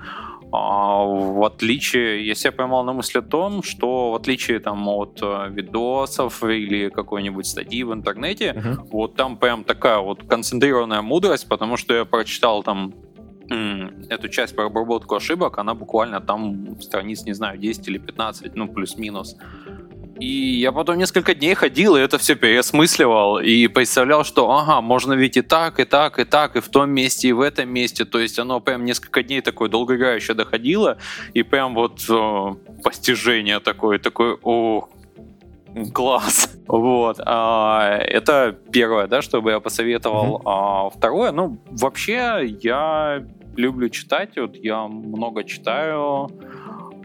в 0.56 1.44
отличие, 1.46 2.26
я 2.26 2.36
себя 2.36 2.52
поймал 2.52 2.84
на 2.84 2.94
мысли 2.94 3.20
о 3.20 3.22
том, 3.22 3.64
что 3.64 4.12
в 4.12 4.16
отличие 4.16 4.60
там 4.60 4.88
от 4.88 5.20
э, 5.22 5.50
видосов 5.50 6.44
или 6.44 6.90
какой-нибудь 6.90 7.46
статьи 7.46 7.84
в 7.84 7.94
интернете, 7.94 8.54
uh-huh. 8.56 8.88
вот 8.92 9.16
там 9.16 9.38
прям 9.38 9.64
такая 9.64 10.00
вот 10.00 10.24
концентрированная 10.28 11.02
мудрость, 11.02 11.48
потому 11.48 11.78
что 11.78 11.94
я 11.94 12.06
прочитал 12.06 12.64
там 12.64 12.94
эту 14.10 14.30
часть 14.30 14.56
про 14.56 14.66
обработку 14.66 15.16
ошибок, 15.16 15.60
она 15.60 15.76
буквально 15.76 16.20
там 16.20 16.82
страниц, 16.82 17.26
не 17.26 17.34
знаю, 17.34 17.60
10 17.60 17.88
или 17.88 17.98
15, 18.00 18.56
ну, 18.56 18.68
плюс-минус. 18.68 19.36
И 20.20 20.60
я 20.60 20.72
потом 20.72 20.98
несколько 20.98 21.34
дней 21.34 21.56
ходил 21.56 21.98
и 21.98 22.00
это 22.00 22.18
все 22.18 22.36
переосмысливал 22.36 23.40
и 23.40 23.68
представлял, 23.68 24.24
что 24.24 24.50
ага, 24.50 24.82
можно 24.82 25.14
ведь 25.14 25.36
и 25.38 25.42
так, 25.42 25.80
и 25.80 25.84
так, 25.84 26.20
и 26.20 26.24
так, 26.24 26.56
и 26.56 26.62
в 26.62 26.70
том 26.70 26.90
месте, 26.90 27.28
и 27.28 27.32
в 27.34 27.42
этом 27.42 27.70
месте. 27.70 28.06
То 28.06 28.20
есть 28.20 28.40
оно 28.40 28.62
прям 28.62 28.86
несколько 28.86 29.24
дней 29.24 29.42
такое 29.42 29.68
долгоиграюще 29.70 30.34
доходило, 30.34 30.98
и 31.34 31.44
прям 31.44 31.76
вот 31.76 32.10
о, 32.10 32.58
постижение 32.84 33.60
такое, 33.60 34.00
такое, 34.00 34.38
о, 34.42 34.88
класс. 35.94 36.52
Вот. 36.68 37.20
А, 37.24 38.00
это 38.00 38.58
первое, 38.72 39.06
да, 39.06 39.22
что 39.22 39.40
бы 39.40 39.52
я 39.52 39.60
посоветовал. 39.60 40.38
Mm-hmm. 40.38 40.42
А, 40.46 40.90
второе, 40.90 41.32
ну, 41.32 41.60
вообще 41.70 42.58
я 42.60 43.24
люблю 43.56 43.90
читать, 43.90 44.32
вот 44.38 44.56
я 44.56 44.88
много 44.88 45.44
читаю. 45.44 46.32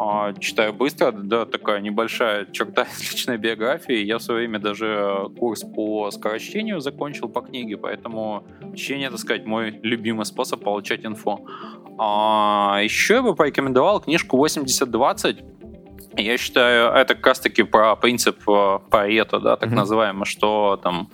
А, 0.03 0.33
читаю 0.33 0.73
быстро, 0.73 1.13
да, 1.13 1.45
такая 1.45 1.81
небольшая 1.81 2.47
черта 2.47 2.85
из 2.85 3.01
личной 3.13 3.37
биографии. 3.37 3.97
Я 3.97 4.17
в 4.17 4.23
свое 4.23 4.41
время 4.41 4.59
даже 4.59 5.29
курс 5.39 5.63
по 5.63 6.11
скорочтению 6.11 6.81
закончил 6.81 7.29
по 7.29 7.43
книге, 7.43 7.77
поэтому 7.77 8.47
чтение, 8.75 9.11
так 9.11 9.19
сказать, 9.19 9.45
мой 9.45 9.79
любимый 9.83 10.25
способ 10.25 10.65
получать 10.65 11.05
инфо. 11.05 11.45
А, 11.99 12.81
еще 12.83 13.17
я 13.17 13.23
бы 13.23 13.35
порекомендовал 13.35 14.01
книжку 14.01 14.39
8020. 14.39 15.45
Я 16.17 16.39
считаю, 16.39 16.93
это 16.95 17.15
как 17.15 17.27
раз 17.27 17.41
таки 17.41 17.63
про 17.63 17.95
принцип 17.95 18.41
э, 18.49 18.79
Парето, 18.91 19.39
да, 19.39 19.57
так 19.57 19.69
mm-hmm. 19.69 19.75
называемый, 19.75 20.25
что 20.25 20.81
там 20.83 21.11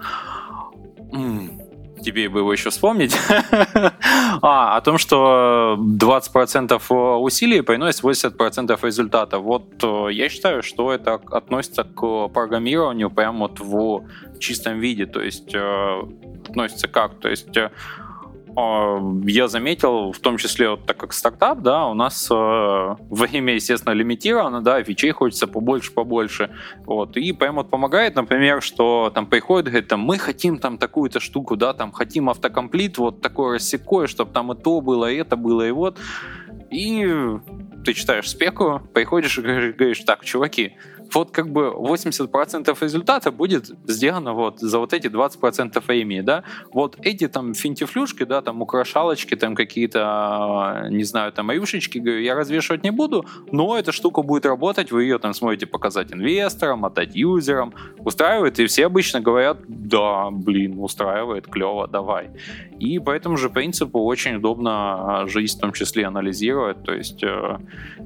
тебе 2.07 2.29
бы 2.29 2.39
его 2.39 2.53
еще 2.53 2.71
вспомнить, 2.71 3.17
а, 4.43 4.77
о 4.77 4.81
том, 4.81 4.97
что 4.97 5.77
20% 5.79 7.19
усилий 7.19 7.63
приносит 7.63 8.05
80% 8.05 8.79
результата. 8.83 9.39
Вот 9.41 9.83
э, 9.83 10.13
я 10.13 10.29
считаю, 10.29 10.63
что 10.63 10.93
это 10.93 11.15
относится 11.15 11.83
к 11.83 12.29
программированию 12.29 13.11
прямо 13.11 13.49
вот 13.49 13.59
в 13.59 14.05
чистом 14.39 14.79
виде, 14.79 15.07
то 15.07 15.21
есть 15.21 15.53
э, 15.53 16.03
относится 16.49 16.87
как? 16.87 17.19
То 17.19 17.29
есть 17.29 17.57
э, 17.57 17.71
я 18.57 19.49
заметил, 19.49 20.13
в 20.13 20.19
том 20.19 20.39
числе, 20.39 20.71
вот, 20.71 20.87
так 20.87 20.97
как 20.97 21.13
стартап, 21.13 21.61
да, 21.61 21.87
у 21.87 21.95
нас 21.95 22.29
э, 22.31 22.97
время, 23.11 23.55
естественно, 23.55 23.93
лимитировано, 23.93 24.63
да, 24.63 24.83
фичей 24.83 25.11
хочется 25.11 25.47
побольше, 25.47 25.93
побольше, 25.93 26.51
вот, 26.87 27.19
и 27.19 27.33
прям 27.33 27.57
вот 27.57 27.69
помогает, 27.69 28.15
например, 28.15 28.63
что 28.63 29.11
там 29.15 29.27
приходит, 29.27 29.69
говорит, 29.69 29.89
там, 29.89 30.01
мы 30.01 30.19
хотим 30.19 30.59
там 30.59 30.79
такую-то 30.79 31.21
штуку, 31.21 31.57
да, 31.57 31.75
там, 31.75 31.93
хотим 31.93 32.31
автокомплит, 32.31 32.97
вот 32.97 33.21
такое 33.21 33.55
рассекое, 33.55 34.07
чтобы 34.07 34.33
там 34.33 34.53
и 34.53 34.57
то 34.57 34.81
было, 34.81 35.11
и 35.11 35.17
это 35.17 35.37
было, 35.37 35.67
и 35.67 35.71
вот, 35.71 35.99
и 36.71 37.07
ты 37.85 37.93
читаешь 37.93 38.29
спеку, 38.29 38.81
приходишь 38.95 39.39
и 39.39 39.43
говоришь, 39.43 40.01
так, 40.01 40.25
чуваки, 40.25 40.77
вот 41.15 41.31
как 41.31 41.49
бы 41.49 41.73
80% 41.77 42.77
результата 42.81 43.31
будет 43.31 43.71
сделано 43.87 44.33
вот 44.33 44.61
за 44.61 44.79
вот 44.79 44.93
эти 44.93 45.07
20% 45.07 45.83
времени, 45.87 46.21
да. 46.21 46.45
Вот 46.73 46.97
эти 47.03 47.29
там 47.29 47.55
финтифлюшки, 47.55 48.25
да, 48.25 48.43
там 48.43 48.63
украшалочки, 48.63 49.35
там 49.37 49.55
какие-то, 49.55 50.87
не 50.91 51.05
знаю, 51.05 51.33
там 51.33 51.51
рюшечки, 51.51 51.99
говорю, 51.99 52.21
я 52.21 52.35
развешивать 52.35 52.85
не 52.85 52.91
буду, 52.91 53.25
но 53.53 53.79
эта 53.79 53.93
штука 53.93 54.23
будет 54.23 54.47
работать, 54.47 54.93
вы 54.93 55.05
ее 55.05 55.19
там 55.19 55.35
сможете 55.35 55.67
показать 55.67 56.13
инвесторам, 56.13 56.85
отдать 56.85 57.15
юзерам, 57.17 57.73
устраивает, 57.99 58.59
и 58.59 58.67
все 58.67 58.87
обычно 58.87 59.21
говорят, 59.21 59.59
да, 59.69 60.31
блин, 60.31 60.79
устраивает, 60.79 61.47
клево, 61.47 61.89
давай. 61.89 62.31
И 62.79 62.99
по 62.99 63.11
этому 63.11 63.37
же 63.37 63.51
принципу 63.51 64.05
очень 64.05 64.37
удобно 64.37 65.23
а, 65.23 65.27
жизнь 65.27 65.59
в 65.59 65.61
том 65.61 65.73
числе 65.73 66.07
анализировать, 66.07 66.83
то 66.83 66.93
есть 66.93 67.23
э, 67.23 67.59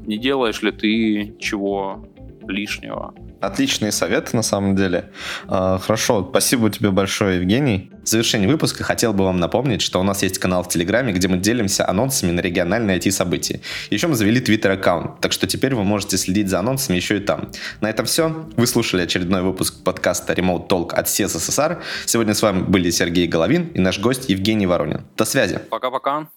не 0.06 0.18
делаешь 0.18 0.62
ли 0.62 0.72
ты 0.72 1.36
чего 1.38 2.04
лишнего. 2.48 3.14
Отличные 3.40 3.92
советы, 3.92 4.36
на 4.36 4.42
самом 4.42 4.76
деле. 4.76 5.10
А, 5.48 5.78
хорошо, 5.78 6.26
спасибо 6.28 6.70
тебе 6.70 6.90
большое, 6.90 7.38
Евгений. 7.38 7.90
В 8.04 8.08
завершении 8.08 8.46
выпуска 8.46 8.84
хотел 8.84 9.12
бы 9.12 9.24
вам 9.24 9.38
напомнить, 9.38 9.82
что 9.82 10.00
у 10.00 10.02
нас 10.02 10.22
есть 10.22 10.38
канал 10.38 10.62
в 10.62 10.68
Телеграме, 10.68 11.12
где 11.12 11.28
мы 11.28 11.38
делимся 11.38 11.88
анонсами 11.88 12.32
на 12.32 12.40
региональные 12.40 12.98
IT-события. 12.98 13.60
Еще 13.90 14.08
мы 14.08 14.14
завели 14.14 14.40
Твиттер-аккаунт, 14.40 15.20
так 15.20 15.32
что 15.32 15.46
теперь 15.46 15.74
вы 15.74 15.84
можете 15.84 16.16
следить 16.18 16.48
за 16.48 16.58
анонсами 16.58 16.96
еще 16.96 17.16
и 17.16 17.20
там. 17.20 17.50
На 17.80 17.90
этом 17.90 18.06
все. 18.06 18.48
Вы 18.56 18.66
слушали 18.66 19.02
очередной 19.02 19.42
выпуск 19.42 19.82
подкаста 19.84 20.32
Remote 20.32 20.68
Talk 20.68 20.92
от 20.92 21.08
СССР. 21.08 21.82
Сегодня 22.06 22.34
с 22.34 22.42
вами 22.42 22.62
были 22.62 22.90
Сергей 22.90 23.26
Головин 23.26 23.68
и 23.74 23.80
наш 23.80 23.98
гость 23.98 24.28
Евгений 24.28 24.66
Воронин. 24.66 25.02
До 25.16 25.24
связи. 25.24 25.58
Пока-пока. 25.70 26.28